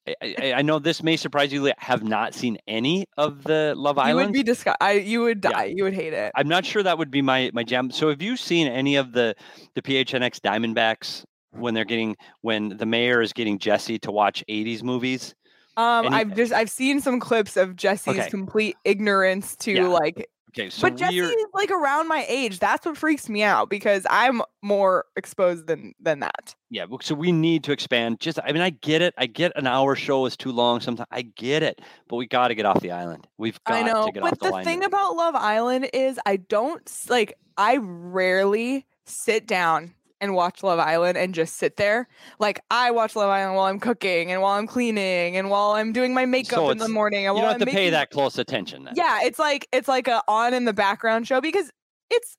I, 0.07 0.14
I, 0.22 0.53
I 0.55 0.62
know 0.62 0.78
this 0.78 1.03
may 1.03 1.16
surprise 1.16 1.53
you. 1.53 1.68
I 1.68 1.74
have 1.78 2.03
not 2.03 2.34
seen 2.34 2.59
any 2.66 3.05
of 3.16 3.44
the 3.44 3.74
Love 3.76 3.98
Island. 3.98 4.18
you 4.18 4.26
would 4.26 4.32
be 4.32 4.42
disgust. 4.42 4.76
I 4.80 4.92
you 4.94 5.20
would 5.22 5.40
Yeah. 5.44 5.50
die. 5.50 5.64
You 5.66 5.84
would 5.84 5.94
hate 5.94 6.12
it. 6.12 6.32
I'm 6.34 6.48
not 6.48 6.64
sure 6.64 6.82
that 6.82 6.98
would 6.98 7.11
be 7.11 7.22
my 7.22 7.50
my 7.55 7.62
jam. 7.62 7.90
So 7.90 8.09
have 8.09 8.20
you 8.20 8.36
seen 8.36 8.66
any 8.66 8.96
of 8.96 9.12
the 9.12 9.34
the 9.74 9.82
PHNX 9.82 10.40
Diamondbacks 10.40 11.24
when 11.53 11.74
they're 11.74 11.84
getting 11.84 12.16
when 12.40 12.70
the 12.76 12.86
mayor 12.86 13.20
is 13.22 13.32
getting 13.32 13.59
Jesse 13.59 13.98
to 14.00 14.11
watch 14.11 14.42
80s 14.48 14.82
movies? 14.82 15.34
Um, 15.76 16.07
Any- 16.07 16.16
I've 16.16 16.34
just 16.36 16.53
I've 16.53 16.70
seen 16.70 17.00
some 17.00 17.20
clips 17.20 17.57
of 17.57 17.76
Jesse's 17.76 18.18
Okay. 18.18 18.28
complete 18.30 18.76
ignorance 18.84 19.55
to 19.57 19.72
Yeah. 19.72 19.86
like, 19.86 20.28
Okay, 20.55 20.68
so 20.68 20.82
but 20.82 20.96
Jesse 20.96 21.18
is 21.18 21.46
like 21.55 21.70
around 21.70 22.09
my 22.09 22.26
age. 22.28 22.59
That's 22.59 22.84
what 22.84 22.98
freaks 22.98 23.28
me 23.28 23.42
out 23.42 23.70
because 23.70 24.07
I'm 24.11 24.42
more 24.61 25.07
exposed 25.16 25.66
than 25.66 25.94
than 25.98 26.20
that. 26.20 26.55
yeah, 26.68 26.84
so 27.00 27.14
we 27.14 27.32
need 27.32 27.64
to 27.64 27.72
expand. 27.72 28.20
Just 28.20 28.38
I 28.44 28.53
mean, 28.53 28.61
I 28.61 28.70
get 28.70 29.00
it. 29.00 29.14
I 29.16 29.26
get 29.26 29.53
an 29.57 29.66
hour 29.66 29.96
show 29.96 30.26
is 30.26 30.36
too 30.36 30.53
long 30.53 30.80
sometimes. 30.80 31.09
I 31.11 31.22
get 31.22 31.62
it, 31.62 31.80
but 32.07 32.16
we 32.16 32.26
got 32.26 32.48
to 32.48 32.55
get 32.55 32.66
off 32.66 32.80
the 32.80 32.90
island. 32.90 33.26
We've 33.38 33.59
got 33.64 33.76
I 33.76 33.82
know, 33.82 34.07
to 34.07 34.12
get 34.12 34.22
off 34.22 34.30
the, 34.30 34.36
the 34.36 34.44
line. 34.44 34.53
But 34.53 34.59
the 34.59 34.64
thing 34.64 34.84
about 34.84 35.16
Love 35.16 35.34
Island 35.34 35.88
is 35.94 36.20
I 36.26 36.36
don't 36.36 36.90
like. 37.09 37.34
I 37.57 37.78
rarely 37.78 38.86
sit 39.07 39.46
down 39.46 39.94
and 40.22 40.34
watch 40.34 40.62
Love 40.62 40.78
Island 40.78 41.18
and 41.18 41.34
just 41.34 41.56
sit 41.56 41.76
there. 41.76 42.08
Like 42.38 42.60
I 42.70 42.92
watch 42.92 43.14
Love 43.14 43.28
Island 43.28 43.56
while 43.56 43.66
I'm 43.66 43.78
cooking 43.80 44.32
and 44.32 44.40
while 44.40 44.58
I'm 44.58 44.66
cleaning 44.66 45.36
and 45.36 45.50
while 45.50 45.72
I'm 45.72 45.92
doing 45.92 46.14
my 46.14 46.24
makeup 46.24 46.56
So 46.58 46.70
in 46.70 46.78
the 46.78 46.88
morning. 46.88 47.26
And 47.26 47.36
You 47.36 47.42
don't 47.42 47.52
have 47.52 47.60
I'm 47.60 47.66
to 47.66 47.72
pay 47.72 47.90
that 47.90 48.08
close 48.10 48.38
attention. 48.38 48.84
Then. 48.84 48.94
Yeah, 48.96 49.20
it's 49.24 49.38
like 49.38 49.68
it's 49.72 49.88
like 49.88 50.08
a 50.08 50.22
on 50.28 50.54
in 50.54 50.64
the 50.64 50.72
background 50.72 51.26
show 51.26 51.42
because 51.42 51.70
it's. 52.08 52.38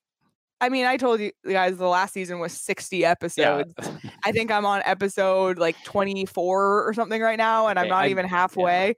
I 0.62 0.70
mean, 0.70 0.86
I 0.86 0.96
told 0.96 1.20
you 1.20 1.32
guys 1.46 1.76
the 1.76 1.88
last 1.90 2.14
season 2.14 2.40
was 2.40 2.54
60 2.54 2.96
Yeah. 3.00 3.12
episodes. 3.12 3.74
I 4.24 4.32
think 4.32 4.50
I'm 4.50 4.66
on 4.66 4.82
episode 4.86 5.60
like 5.60 5.76
24 5.84 6.88
or 6.88 6.94
something 6.94 7.22
right 7.22 7.38
now, 7.38 7.68
and 7.68 7.78
I'm 7.78 7.90
not 7.90 8.06
I- 8.06 8.10
even 8.10 8.26
halfway. 8.26 8.96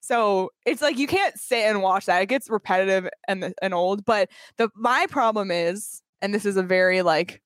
So 0.00 0.50
it's 0.66 0.82
like 0.82 0.98
you 0.98 1.06
can't 1.06 1.38
sit 1.38 1.64
and 1.64 1.80
watch 1.82 2.06
that. 2.06 2.20
It 2.22 2.26
gets 2.26 2.50
repetitive 2.50 3.08
and 3.26 3.54
and 3.62 3.72
old. 3.74 4.04
But 4.04 4.28
the 4.58 4.68
my 4.76 5.06
problem 5.08 5.50
is, 5.50 6.02
and 6.20 6.34
this 6.34 6.44
is 6.44 6.56
a 6.58 6.62
very 6.62 7.00
like 7.02 7.40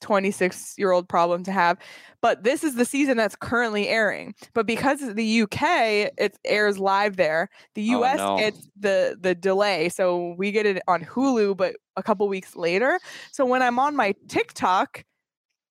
26 0.00 0.74
year 0.78 0.90
old 0.92 1.08
problem 1.08 1.42
to 1.44 1.52
have, 1.52 1.78
but 2.20 2.42
this 2.44 2.62
is 2.64 2.74
the 2.76 2.84
season 2.84 3.16
that's 3.16 3.36
currently 3.36 3.88
airing. 3.88 4.34
But 4.54 4.66
because 4.66 5.00
the 5.14 5.42
UK, 5.42 6.10
it 6.18 6.38
airs 6.44 6.78
live 6.78 7.16
there. 7.16 7.48
The 7.74 7.94
Oh, 7.94 8.02
US 8.04 8.18
no. 8.18 8.38
gets 8.38 8.68
the 8.78 9.16
the 9.20 9.34
delay, 9.34 9.88
so 9.88 10.34
we 10.38 10.52
get 10.52 10.66
it 10.66 10.82
on 10.88 11.02
Hulu, 11.04 11.56
but 11.56 11.76
a 11.96 12.02
couple 12.02 12.28
weeks 12.28 12.54
later. 12.56 12.98
So 13.32 13.44
when 13.44 13.62
I'm 13.62 13.78
on 13.78 13.96
my 13.96 14.14
TikTok, 14.28 15.04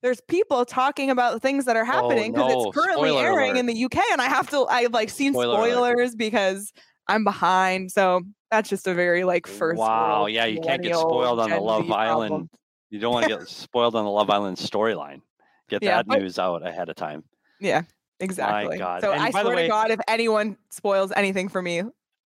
there's 0.04 0.22
people 0.22 0.64
talking 0.66 1.10
about 1.10 1.42
things 1.42 1.66
that 1.66 1.76
are 1.76 1.82
oh, 1.82 1.86
happening 1.86 2.32
because 2.34 2.52
Oh, 2.54 2.64
no. 2.64 2.70
it's 2.70 2.78
currently 2.78 3.10
Spoiler 3.10 3.24
airing 3.24 3.52
alert. 3.52 3.60
in 3.60 3.66
the 3.66 3.86
UK, 3.86 3.98
and 4.12 4.22
I 4.22 4.26
have 4.26 4.50
to. 4.52 4.66
I've 4.66 4.94
like 4.94 5.10
seen 5.10 5.34
Spoiler 5.34 5.56
alert. 5.58 5.72
spoilers 5.72 6.16
because 6.16 6.72
I'm 7.08 7.24
behind. 7.24 7.92
So 7.92 8.22
that's 8.52 8.70
just 8.70 8.88
a 8.88 8.94
very 8.94 9.24
like 9.24 9.48
first. 9.48 9.80
Wow. 9.80 10.28
Yeah, 10.28 10.46
you 10.46 10.62
can't 10.62 10.82
get 10.84 10.96
spoiled 10.96 11.40
on 11.40 11.50
the 11.50 11.60
Love. 11.60 11.90
Island. 11.92 12.50
You 12.90 13.00
don't 13.00 13.14
want 13.14 13.28
to 13.28 13.38
get 13.38 13.48
spoiled 13.48 13.96
on 13.96 14.06
the 14.06 14.12
Love 14.12 14.30
Island 14.30 14.58
storyline. 14.58 15.22
Get 15.70 15.84
Yeah, 15.84 15.98
that 15.98 16.08
but- 16.08 16.20
news 16.20 16.40
out 16.40 16.66
ahead 16.66 16.90
of 16.90 16.96
time. 16.96 17.24
Yeah, 17.60 17.82
exactly. 18.20 18.78
My 18.78 18.78
God. 18.78 19.02
So 19.02 19.12
And 19.12 19.22
I 19.22 19.32
by 19.32 19.44
the 19.44 19.48
swear 19.50 19.56
way- 19.56 19.64
to 19.64 19.70
God, 19.70 19.92
if 19.92 20.00
anyone 20.08 20.58
spoils 20.70 21.12
anything 21.16 21.50
for 21.50 21.62
me, 21.62 21.84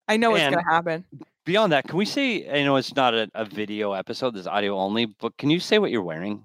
I 0.08 0.16
know 0.16 0.34
it's 0.34 0.44
gonna 0.44 0.62
happen. 0.68 1.04
Beyond 1.46 1.72
that, 1.72 1.86
can 1.88 1.96
we 1.96 2.04
say? 2.04 2.48
I 2.50 2.64
know 2.64 2.76
it's 2.76 2.94
not 2.94 3.14
a, 3.14 3.30
a 3.34 3.44
video 3.44 3.92
episode. 3.92 4.34
This 4.34 4.40
is 4.42 4.46
audio 4.46 4.76
only. 4.76 5.06
But 5.06 5.36
can 5.38 5.50
you 5.50 5.58
say 5.60 5.78
what 5.78 5.90
you're 5.90 6.02
wearing? 6.02 6.42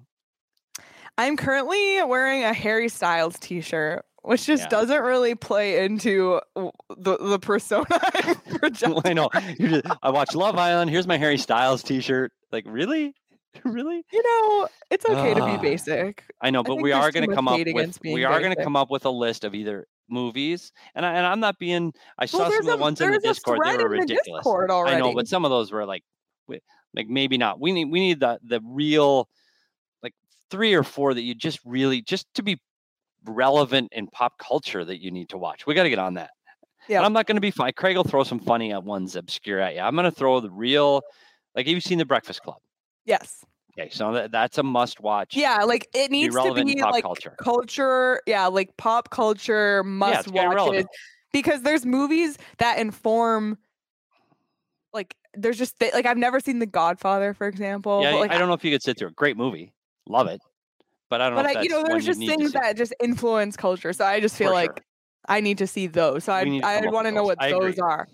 I'm 1.18 1.36
currently 1.36 2.02
wearing 2.04 2.44
a 2.44 2.52
Harry 2.52 2.88
Styles 2.88 3.38
T-shirt, 3.38 4.04
which 4.22 4.46
just 4.46 4.64
Yeah. 4.64 4.68
doesn't 4.68 5.02
really 5.02 5.34
play 5.34 5.84
into 5.84 6.40
the 6.54 7.16
the 7.18 7.38
persona. 7.38 7.86
I 9.04 9.12
know. 9.12 9.28
Just, 9.58 9.84
I 10.02 10.10
watch 10.10 10.34
Love 10.34 10.56
Island. 10.56 10.90
Here's 10.90 11.06
my 11.06 11.16
Harry 11.18 11.38
Styles 11.38 11.82
T-shirt. 11.82 12.32
Like, 12.52 12.64
really, 12.66 13.14
really? 13.64 14.04
You 14.12 14.22
know, 14.22 14.68
it's 14.90 15.04
okay 15.04 15.34
to 15.34 15.44
be 15.46 15.56
basic. 15.58 16.24
I 16.40 16.50
know, 16.50 16.62
but 16.62 16.74
think 16.74 16.82
we 16.82 16.92
are 16.92 17.10
going 17.10 17.28
to 17.28 17.34
come 17.34 17.48
up 17.48 17.60
with 17.72 17.98
we 18.02 18.24
are 18.24 18.40
going 18.40 18.54
to 18.54 18.62
come 18.62 18.76
up 18.76 18.90
with 18.90 19.04
a 19.04 19.10
list 19.10 19.44
of 19.44 19.54
either 19.54 19.86
movies, 20.08 20.72
and 20.94 21.04
I, 21.04 21.14
and 21.14 21.26
I'm 21.26 21.40
not 21.40 21.58
being. 21.58 21.92
I 22.18 22.26
saw 22.26 22.38
Well, 22.38 22.50
some 22.50 22.60
of 22.60 22.66
the 22.66 22.72
a- 22.74 22.76
ones 22.76 23.00
in 23.00 23.10
the 23.10 23.18
Discord. 23.18 23.60
They 23.64 23.70
were 23.70 23.74
in 23.74 23.78
the 23.78 23.88
ridiculous. 23.88 24.46
I 24.46 24.98
know, 24.98 25.14
but 25.14 25.28
some 25.28 25.44
of 25.44 25.50
those 25.50 25.72
were 25.72 25.84
like, 25.84 26.02
like 26.48 27.08
maybe 27.08 27.38
not. 27.38 27.60
We 27.60 27.72
need 27.72 27.86
we 27.86 28.00
need 28.00 28.20
the 28.20 28.38
the 28.42 28.60
real, 28.64 29.28
like 30.02 30.14
three 30.50 30.74
or 30.74 30.82
four 30.82 31.14
that 31.14 31.22
you 31.22 31.34
just 31.34 31.60
really 31.64 32.02
just 32.02 32.26
to 32.34 32.42
be 32.42 32.60
relevant 33.24 33.88
in 33.92 34.06
pop 34.06 34.38
culture 34.38 34.84
that 34.84 35.02
you 35.02 35.10
need 35.10 35.28
to 35.30 35.38
watch. 35.38 35.66
We 35.66 35.74
got 35.74 35.82
to 35.82 35.90
get 35.90 35.98
on 35.98 36.14
that. 36.14 36.30
Yeah. 36.88 36.98
And 36.98 37.06
I'm 37.06 37.12
not 37.12 37.26
going 37.26 37.36
to 37.36 37.40
be 37.40 37.50
fine. 37.50 37.72
Craig 37.72 37.96
will 37.96 38.04
throw 38.04 38.22
some 38.22 38.38
funny 38.38 38.72
at 38.72 38.84
ones 38.84 39.16
obscure 39.16 39.58
at 39.58 39.74
you. 39.74 39.80
I'm 39.80 39.94
going 39.94 40.04
to 40.04 40.10
throw 40.12 40.40
the 40.40 40.50
real. 40.50 41.02
Like, 41.54 41.66
have 41.66 41.74
you 41.74 41.80
seen 41.80 41.98
The 41.98 42.04
Breakfast 42.04 42.42
Club? 42.42 42.58
Yes. 43.06 43.44
Okay, 43.78 43.90
so 43.90 44.12
that, 44.12 44.32
that's 44.32 44.58
a 44.58 44.62
must 44.62 45.00
watch. 45.00 45.36
Yeah, 45.36 45.64
like 45.64 45.88
it 45.94 46.10
needs 46.10 46.34
to 46.34 46.54
be 46.54 46.80
like 46.82 47.02
culture. 47.02 47.36
culture. 47.38 48.20
Yeah, 48.26 48.46
like 48.46 48.76
pop 48.76 49.10
culture 49.10 49.84
must 49.84 50.26
watch 50.28 50.34
be 50.34 50.38
watches 50.38 50.54
relevant. 50.54 50.88
because 51.32 51.62
there's 51.62 51.84
movies 51.84 52.38
that 52.58 52.78
inform. 52.78 53.58
Like 54.94 55.14
there's 55.34 55.58
just 55.58 55.78
th- 55.78 55.92
like 55.92 56.06
I've 56.06 56.16
never 56.16 56.40
seen 56.40 56.58
The 56.58 56.66
Godfather, 56.66 57.34
for 57.34 57.46
example. 57.46 58.00
Yeah, 58.02 58.12
but, 58.12 58.20
like, 58.20 58.30
I 58.30 58.38
don't 58.38 58.48
know 58.48 58.54
if 58.54 58.64
you 58.64 58.70
could 58.70 58.82
sit 58.82 58.98
through 58.98 59.08
a 59.08 59.12
great 59.12 59.36
movie. 59.36 59.74
Love 60.08 60.26
it. 60.28 60.40
But 61.10 61.20
I 61.20 61.28
don't 61.28 61.36
but 61.36 61.42
know 61.42 61.50
if 61.50 61.56
I, 61.58 61.62
you 61.62 61.68
know, 61.68 61.84
there's 61.86 62.06
just 62.06 62.20
things 62.20 62.52
that 62.52 62.76
just 62.76 62.94
influence 63.00 63.56
culture. 63.56 63.92
So 63.92 64.04
I 64.06 64.20
just 64.20 64.36
feel 64.36 64.48
For 64.48 64.54
like 64.54 64.70
sure. 64.70 64.84
I 65.28 65.40
need 65.40 65.58
to 65.58 65.66
see 65.66 65.86
those. 65.86 66.24
So 66.24 66.32
I 66.32 66.44
We 66.44 66.50
need 66.50 66.62
to 66.62 66.66
I 66.66 66.80
want 66.86 67.06
to 67.06 67.12
know 67.12 67.24
what 67.24 67.42
I 67.42 67.50
those 67.50 67.74
agree. 67.74 67.82
are. 67.82 68.08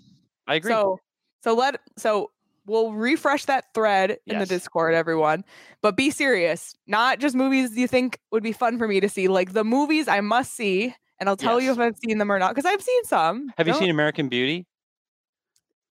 I 0.45 0.55
agree. 0.55 0.71
So 0.71 0.99
so 1.41 1.53
let 1.53 1.79
so 1.97 2.31
we'll 2.65 2.93
refresh 2.93 3.45
that 3.45 3.65
thread 3.73 4.17
in 4.25 4.39
the 4.39 4.45
Discord, 4.45 4.93
everyone. 4.93 5.43
But 5.81 5.95
be 5.97 6.11
serious. 6.11 6.75
Not 6.87 7.19
just 7.19 7.35
movies 7.35 7.75
you 7.77 7.87
think 7.87 8.19
would 8.31 8.43
be 8.43 8.51
fun 8.51 8.77
for 8.77 8.87
me 8.87 8.99
to 8.99 9.09
see. 9.09 9.27
Like 9.27 9.53
the 9.53 9.63
movies 9.63 10.07
I 10.07 10.21
must 10.21 10.53
see, 10.53 10.95
and 11.19 11.29
I'll 11.29 11.37
tell 11.37 11.59
you 11.59 11.71
if 11.71 11.79
I've 11.79 11.97
seen 11.97 12.17
them 12.17 12.31
or 12.31 12.39
not, 12.39 12.55
because 12.55 12.65
I've 12.65 12.81
seen 12.81 13.03
some. 13.05 13.51
Have 13.57 13.67
you 13.67 13.73
Don't- 13.73 13.81
seen 13.81 13.89
American 13.89 14.29
Beauty? 14.29 14.65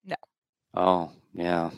No. 0.05 0.17
Oh, 0.75 1.13
yeah. 1.35 1.71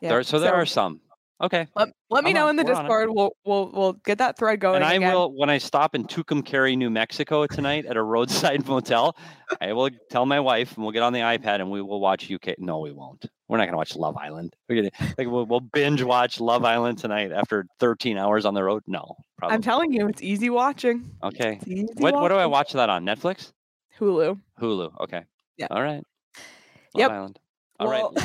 yeah. 0.00 0.08
There, 0.08 0.22
so 0.22 0.38
there 0.38 0.54
are 0.54 0.66
some. 0.66 1.00
Okay. 1.42 1.66
Let, 1.74 1.88
let 2.10 2.22
me 2.24 2.30
I'm 2.30 2.34
know 2.34 2.44
on- 2.44 2.50
in 2.50 2.56
the 2.56 2.64
we're 2.64 2.74
on 2.74 2.78
it. 2.78 2.82
Discord. 2.84 3.10
We'll 3.10 3.36
we'll 3.44 3.70
we'll 3.74 3.92
get 3.94 4.18
that 4.18 4.38
thread 4.38 4.60
going. 4.60 4.76
And 4.76 4.84
I 4.84 4.94
again. 4.94 5.12
will, 5.12 5.36
when 5.36 5.50
I 5.50 5.58
stop 5.58 5.94
in 5.96 6.04
Tucumcari, 6.04 6.76
New 6.78 6.90
Mexico 6.90 7.46
tonight 7.46 7.86
at 7.86 7.96
a 7.96 8.02
roadside 8.02 8.66
motel, 8.68 9.16
I 9.60 9.72
will 9.72 9.90
tell 10.10 10.26
my 10.26 10.38
wife 10.40 10.74
and 10.76 10.84
we'll 10.84 10.92
get 10.92 11.02
on 11.02 11.12
the 11.12 11.20
iPad 11.20 11.56
and 11.60 11.70
we 11.70 11.82
will 11.82 12.00
watch 12.00 12.30
UK. 12.30 12.58
No, 12.58 12.78
we 12.78 12.92
won't. 12.92 13.26
We're 13.48 13.58
not 13.58 13.64
going 13.64 13.72
to 13.72 13.76
watch 13.78 13.94
Love 13.96 14.16
Island. 14.16 14.54
We're 14.68 14.76
gonna, 14.90 15.12
like, 15.18 15.28
we'll, 15.28 15.44
we'll 15.44 15.60
binge 15.60 16.02
watch 16.02 16.40
Love 16.40 16.64
Island 16.64 16.98
tonight 16.98 17.30
after 17.30 17.66
13 17.78 18.16
hours 18.16 18.46
on 18.46 18.54
the 18.54 18.62
road. 18.64 18.82
No, 18.86 19.16
probably. 19.36 19.54
I'm 19.54 19.60
telling 19.62 19.92
you, 19.92 20.06
it's 20.08 20.22
easy 20.22 20.48
watching. 20.50 21.10
okay. 21.22 21.58
Easy 21.66 21.86
What, 21.98 22.14
what 22.14 22.28
do 22.28 22.36
I 22.36 22.46
watch 22.46 22.72
that 22.72 22.88
on? 22.88 23.04
Netflix? 23.04 23.52
Hulu. 24.00 24.40
Hulu. 24.60 24.92
Okay. 25.00 25.24
Yeah. 25.58 25.66
All 25.70 25.82
right. 25.82 26.02
Love 26.36 26.44
Yep. 26.96 27.10
Island. 27.10 27.38
All 27.80 27.88
right. 27.88 28.02
Well, 28.02 28.24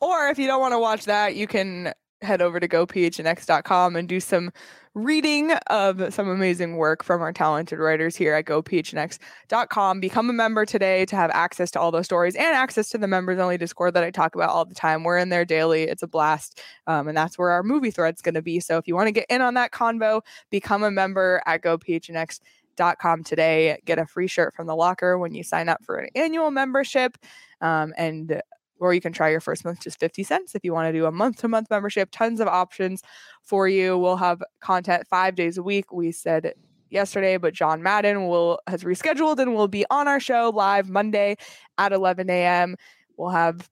or 0.00 0.28
if 0.30 0.38
you 0.38 0.46
don't 0.48 0.60
want 0.60 0.72
to 0.72 0.78
watch 0.80 1.04
that, 1.04 1.36
you 1.36 1.46
can 1.46 1.92
head 2.24 2.42
over 2.42 2.58
to 2.58 2.68
gophnx.com 2.68 3.96
and 3.96 4.08
do 4.08 4.20
some 4.20 4.50
reading 4.94 5.50
of 5.68 6.14
some 6.14 6.28
amazing 6.28 6.76
work 6.76 7.02
from 7.02 7.20
our 7.20 7.32
talented 7.32 7.80
writers 7.80 8.14
here 8.14 8.34
at 8.34 8.44
gophnx.com. 8.44 10.00
Become 10.00 10.30
a 10.30 10.32
member 10.32 10.64
today 10.64 11.04
to 11.06 11.16
have 11.16 11.30
access 11.32 11.70
to 11.72 11.80
all 11.80 11.90
those 11.90 12.04
stories 12.04 12.36
and 12.36 12.54
access 12.54 12.88
to 12.90 12.98
the 12.98 13.08
members 13.08 13.38
only 13.40 13.58
Discord 13.58 13.94
that 13.94 14.04
I 14.04 14.10
talk 14.10 14.36
about 14.36 14.50
all 14.50 14.64
the 14.64 14.74
time. 14.74 15.02
We're 15.02 15.18
in 15.18 15.30
there 15.30 15.44
daily. 15.44 15.84
It's 15.84 16.02
a 16.02 16.06
blast. 16.06 16.60
Um, 16.86 17.08
and 17.08 17.16
that's 17.16 17.36
where 17.36 17.50
our 17.50 17.64
movie 17.64 17.90
thread's 17.90 18.22
going 18.22 18.34
to 18.34 18.42
be. 18.42 18.60
So 18.60 18.78
if 18.78 18.86
you 18.86 18.94
want 18.94 19.08
to 19.08 19.12
get 19.12 19.26
in 19.28 19.42
on 19.42 19.54
that 19.54 19.72
convo, 19.72 20.22
become 20.50 20.84
a 20.84 20.90
member 20.92 21.42
at 21.44 21.62
gophnx.com 21.62 23.24
today. 23.24 23.78
Get 23.84 23.98
a 23.98 24.06
free 24.06 24.28
shirt 24.28 24.54
from 24.54 24.68
the 24.68 24.76
locker 24.76 25.18
when 25.18 25.34
you 25.34 25.42
sign 25.42 25.68
up 25.68 25.84
for 25.84 25.96
an 25.96 26.08
annual 26.14 26.52
membership. 26.52 27.18
Um, 27.60 27.92
and 27.96 28.40
or 28.80 28.92
you 28.92 29.00
can 29.00 29.12
try 29.12 29.30
your 29.30 29.40
first 29.40 29.64
month 29.64 29.80
just 29.80 30.00
50 30.00 30.22
cents 30.22 30.54
if 30.54 30.64
you 30.64 30.72
want 30.72 30.88
to 30.88 30.92
do 30.92 31.06
a 31.06 31.12
month 31.12 31.38
to 31.38 31.48
month 31.48 31.70
membership 31.70 32.10
tons 32.12 32.40
of 32.40 32.48
options 32.48 33.02
for 33.42 33.68
you. 33.68 33.96
We'll 33.96 34.16
have 34.16 34.42
content 34.60 35.06
five 35.06 35.34
days 35.34 35.58
a 35.58 35.62
week. 35.62 35.92
We 35.92 36.12
said 36.12 36.54
yesterday 36.90 37.36
but 37.36 37.52
john 37.52 37.82
madden 37.82 38.28
will 38.28 38.60
has 38.68 38.84
rescheduled 38.84 39.40
and 39.40 39.52
will 39.52 39.66
be 39.66 39.84
on 39.90 40.06
our 40.06 40.20
show 40.20 40.52
live 40.54 40.88
monday 40.88 41.34
at 41.76 41.92
11 41.92 42.30
a.m 42.30 42.76
we'll 43.16 43.30
have 43.30 43.68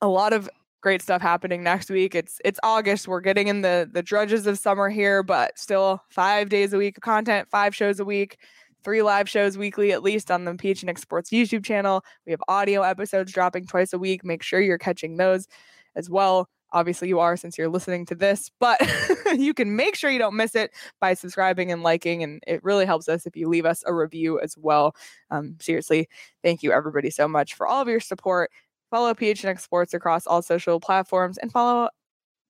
a 0.00 0.06
lot 0.06 0.32
of 0.32 0.48
great 0.80 1.02
stuff 1.02 1.20
happening 1.20 1.64
next 1.64 1.90
week. 1.90 2.14
It's 2.14 2.40
it's 2.44 2.60
august. 2.62 3.08
We're 3.08 3.20
getting 3.20 3.48
in 3.48 3.62
the 3.62 3.90
the 3.92 4.02
drudges 4.02 4.46
of 4.46 4.58
summer 4.58 4.88
here 4.88 5.22
but 5.22 5.58
still 5.58 6.00
five 6.10 6.48
days 6.48 6.72
a 6.72 6.78
week 6.78 6.98
of 6.98 7.02
content 7.02 7.48
five 7.50 7.74
shows 7.74 7.98
a 7.98 8.04
week 8.04 8.38
three 8.86 9.02
live 9.02 9.28
shows 9.28 9.58
weekly 9.58 9.90
at 9.90 10.04
least 10.04 10.30
on 10.30 10.44
the 10.44 10.52
PHNX 10.52 11.00
Sports 11.00 11.30
YouTube 11.30 11.64
channel. 11.64 12.04
We 12.24 12.30
have 12.30 12.40
audio 12.46 12.82
episodes 12.82 13.32
dropping 13.32 13.66
twice 13.66 13.92
a 13.92 13.98
week. 13.98 14.24
Make 14.24 14.44
sure 14.44 14.60
you're 14.60 14.78
catching 14.78 15.16
those 15.16 15.48
as 15.96 16.08
well. 16.08 16.48
Obviously, 16.70 17.08
you 17.08 17.18
are 17.18 17.36
since 17.36 17.58
you're 17.58 17.68
listening 17.68 18.06
to 18.06 18.14
this, 18.14 18.48
but 18.60 18.80
you 19.36 19.54
can 19.54 19.74
make 19.74 19.96
sure 19.96 20.08
you 20.08 20.20
don't 20.20 20.36
miss 20.36 20.54
it 20.54 20.70
by 21.00 21.14
subscribing 21.14 21.72
and 21.72 21.82
liking. 21.82 22.22
And 22.22 22.40
it 22.46 22.62
really 22.62 22.86
helps 22.86 23.08
us 23.08 23.26
if 23.26 23.34
you 23.34 23.48
leave 23.48 23.66
us 23.66 23.82
a 23.86 23.92
review 23.92 24.38
as 24.38 24.54
well. 24.56 24.94
Um, 25.32 25.56
seriously, 25.60 26.08
thank 26.44 26.62
you 26.62 26.70
everybody 26.70 27.10
so 27.10 27.26
much 27.26 27.54
for 27.54 27.66
all 27.66 27.82
of 27.82 27.88
your 27.88 27.98
support. 27.98 28.52
Follow 28.92 29.14
PHNX 29.14 29.62
Sports 29.62 29.94
across 29.94 30.28
all 30.28 30.42
social 30.42 30.78
platforms 30.78 31.38
and 31.38 31.50
follow 31.50 31.88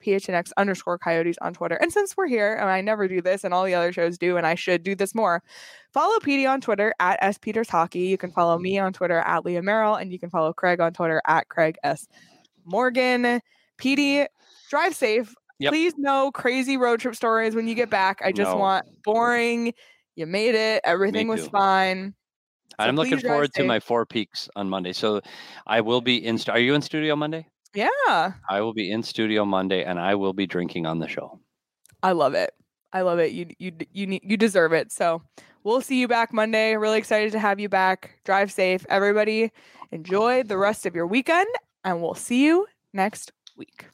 PHNX 0.04 0.50
underscore 0.56 0.98
coyotes 0.98 1.36
on 1.40 1.54
Twitter. 1.54 1.76
And 1.76 1.92
since 1.92 2.16
we're 2.16 2.26
here, 2.26 2.54
and 2.54 2.68
I 2.68 2.80
never 2.80 3.08
do 3.08 3.20
this, 3.20 3.44
and 3.44 3.52
all 3.54 3.64
the 3.64 3.74
other 3.74 3.92
shows 3.92 4.18
do, 4.18 4.36
and 4.36 4.46
I 4.46 4.54
should 4.54 4.82
do 4.82 4.94
this 4.94 5.14
more, 5.14 5.42
follow 5.92 6.18
PD 6.18 6.48
on 6.48 6.60
Twitter 6.60 6.94
at 7.00 7.18
S 7.22 7.38
Peters 7.38 7.68
Hockey. 7.68 8.00
You 8.00 8.18
can 8.18 8.30
follow 8.30 8.58
me 8.58 8.78
on 8.78 8.92
Twitter 8.92 9.18
at 9.20 9.44
Leah 9.44 9.62
Merrill, 9.62 9.94
and 9.96 10.12
you 10.12 10.18
can 10.18 10.30
follow 10.30 10.52
Craig 10.52 10.80
on 10.80 10.92
Twitter 10.92 11.20
at 11.26 11.48
Craig 11.48 11.76
S. 11.82 12.06
Morgan. 12.64 13.40
PD, 13.78 14.26
drive 14.70 14.94
safe. 14.94 15.34
Yep. 15.58 15.72
Please 15.72 15.94
no 15.96 16.30
crazy 16.30 16.76
road 16.76 17.00
trip 17.00 17.14
stories 17.14 17.54
when 17.54 17.66
you 17.66 17.74
get 17.74 17.88
back. 17.88 18.20
I 18.22 18.32
just 18.32 18.50
No. 18.50 18.56
want 18.58 18.86
boring. 19.04 19.72
You 20.14 20.26
made 20.26 20.54
it. 20.54 20.82
Everything 20.84 21.28
was 21.28 21.46
fine. 21.48 22.14
So 22.78 22.86
I'm 22.86 22.96
looking 22.96 23.18
forward 23.20 23.52
to 23.54 23.62
safe. 23.62 23.66
my 23.66 23.80
Four 23.80 24.04
Peaks 24.04 24.50
on 24.54 24.68
Monday. 24.68 24.92
So 24.92 25.22
I 25.66 25.80
will 25.80 26.02
be 26.02 26.16
in. 26.16 26.38
Are 26.48 26.58
you 26.58 26.74
in 26.74 26.82
studio 26.82 27.16
Monday? 27.16 27.46
Yeah, 27.76 28.32
I 28.48 28.60
will 28.62 28.72
be 28.72 28.90
in 28.90 29.02
studio 29.02 29.44
Monday, 29.44 29.84
and 29.84 30.00
I 30.00 30.14
will 30.14 30.32
be 30.32 30.46
drinking 30.46 30.86
on 30.86 30.98
the 30.98 31.08
show. 31.08 31.38
I 32.02 32.12
love 32.12 32.34
it. 32.34 32.54
I 32.92 33.02
love 33.02 33.18
it. 33.18 33.32
You 33.32 33.48
you 33.58 33.72
you 33.92 34.06
need 34.06 34.22
you 34.24 34.38
deserve 34.38 34.72
it. 34.72 34.90
So 34.90 35.22
we'll 35.62 35.82
see 35.82 36.00
you 36.00 36.08
back 36.08 36.32
Monday. 36.32 36.74
Really 36.76 36.96
excited 36.96 37.32
to 37.32 37.38
have 37.38 37.60
you 37.60 37.68
back. 37.68 38.18
Drive 38.24 38.50
safe, 38.50 38.86
everybody. 38.88 39.52
Enjoy 39.92 40.42
the 40.42 40.56
rest 40.56 40.86
of 40.86 40.94
your 40.94 41.06
weekend, 41.06 41.48
and 41.84 42.00
we'll 42.00 42.14
see 42.14 42.44
you 42.44 42.66
next 42.94 43.32
week. 43.56 43.86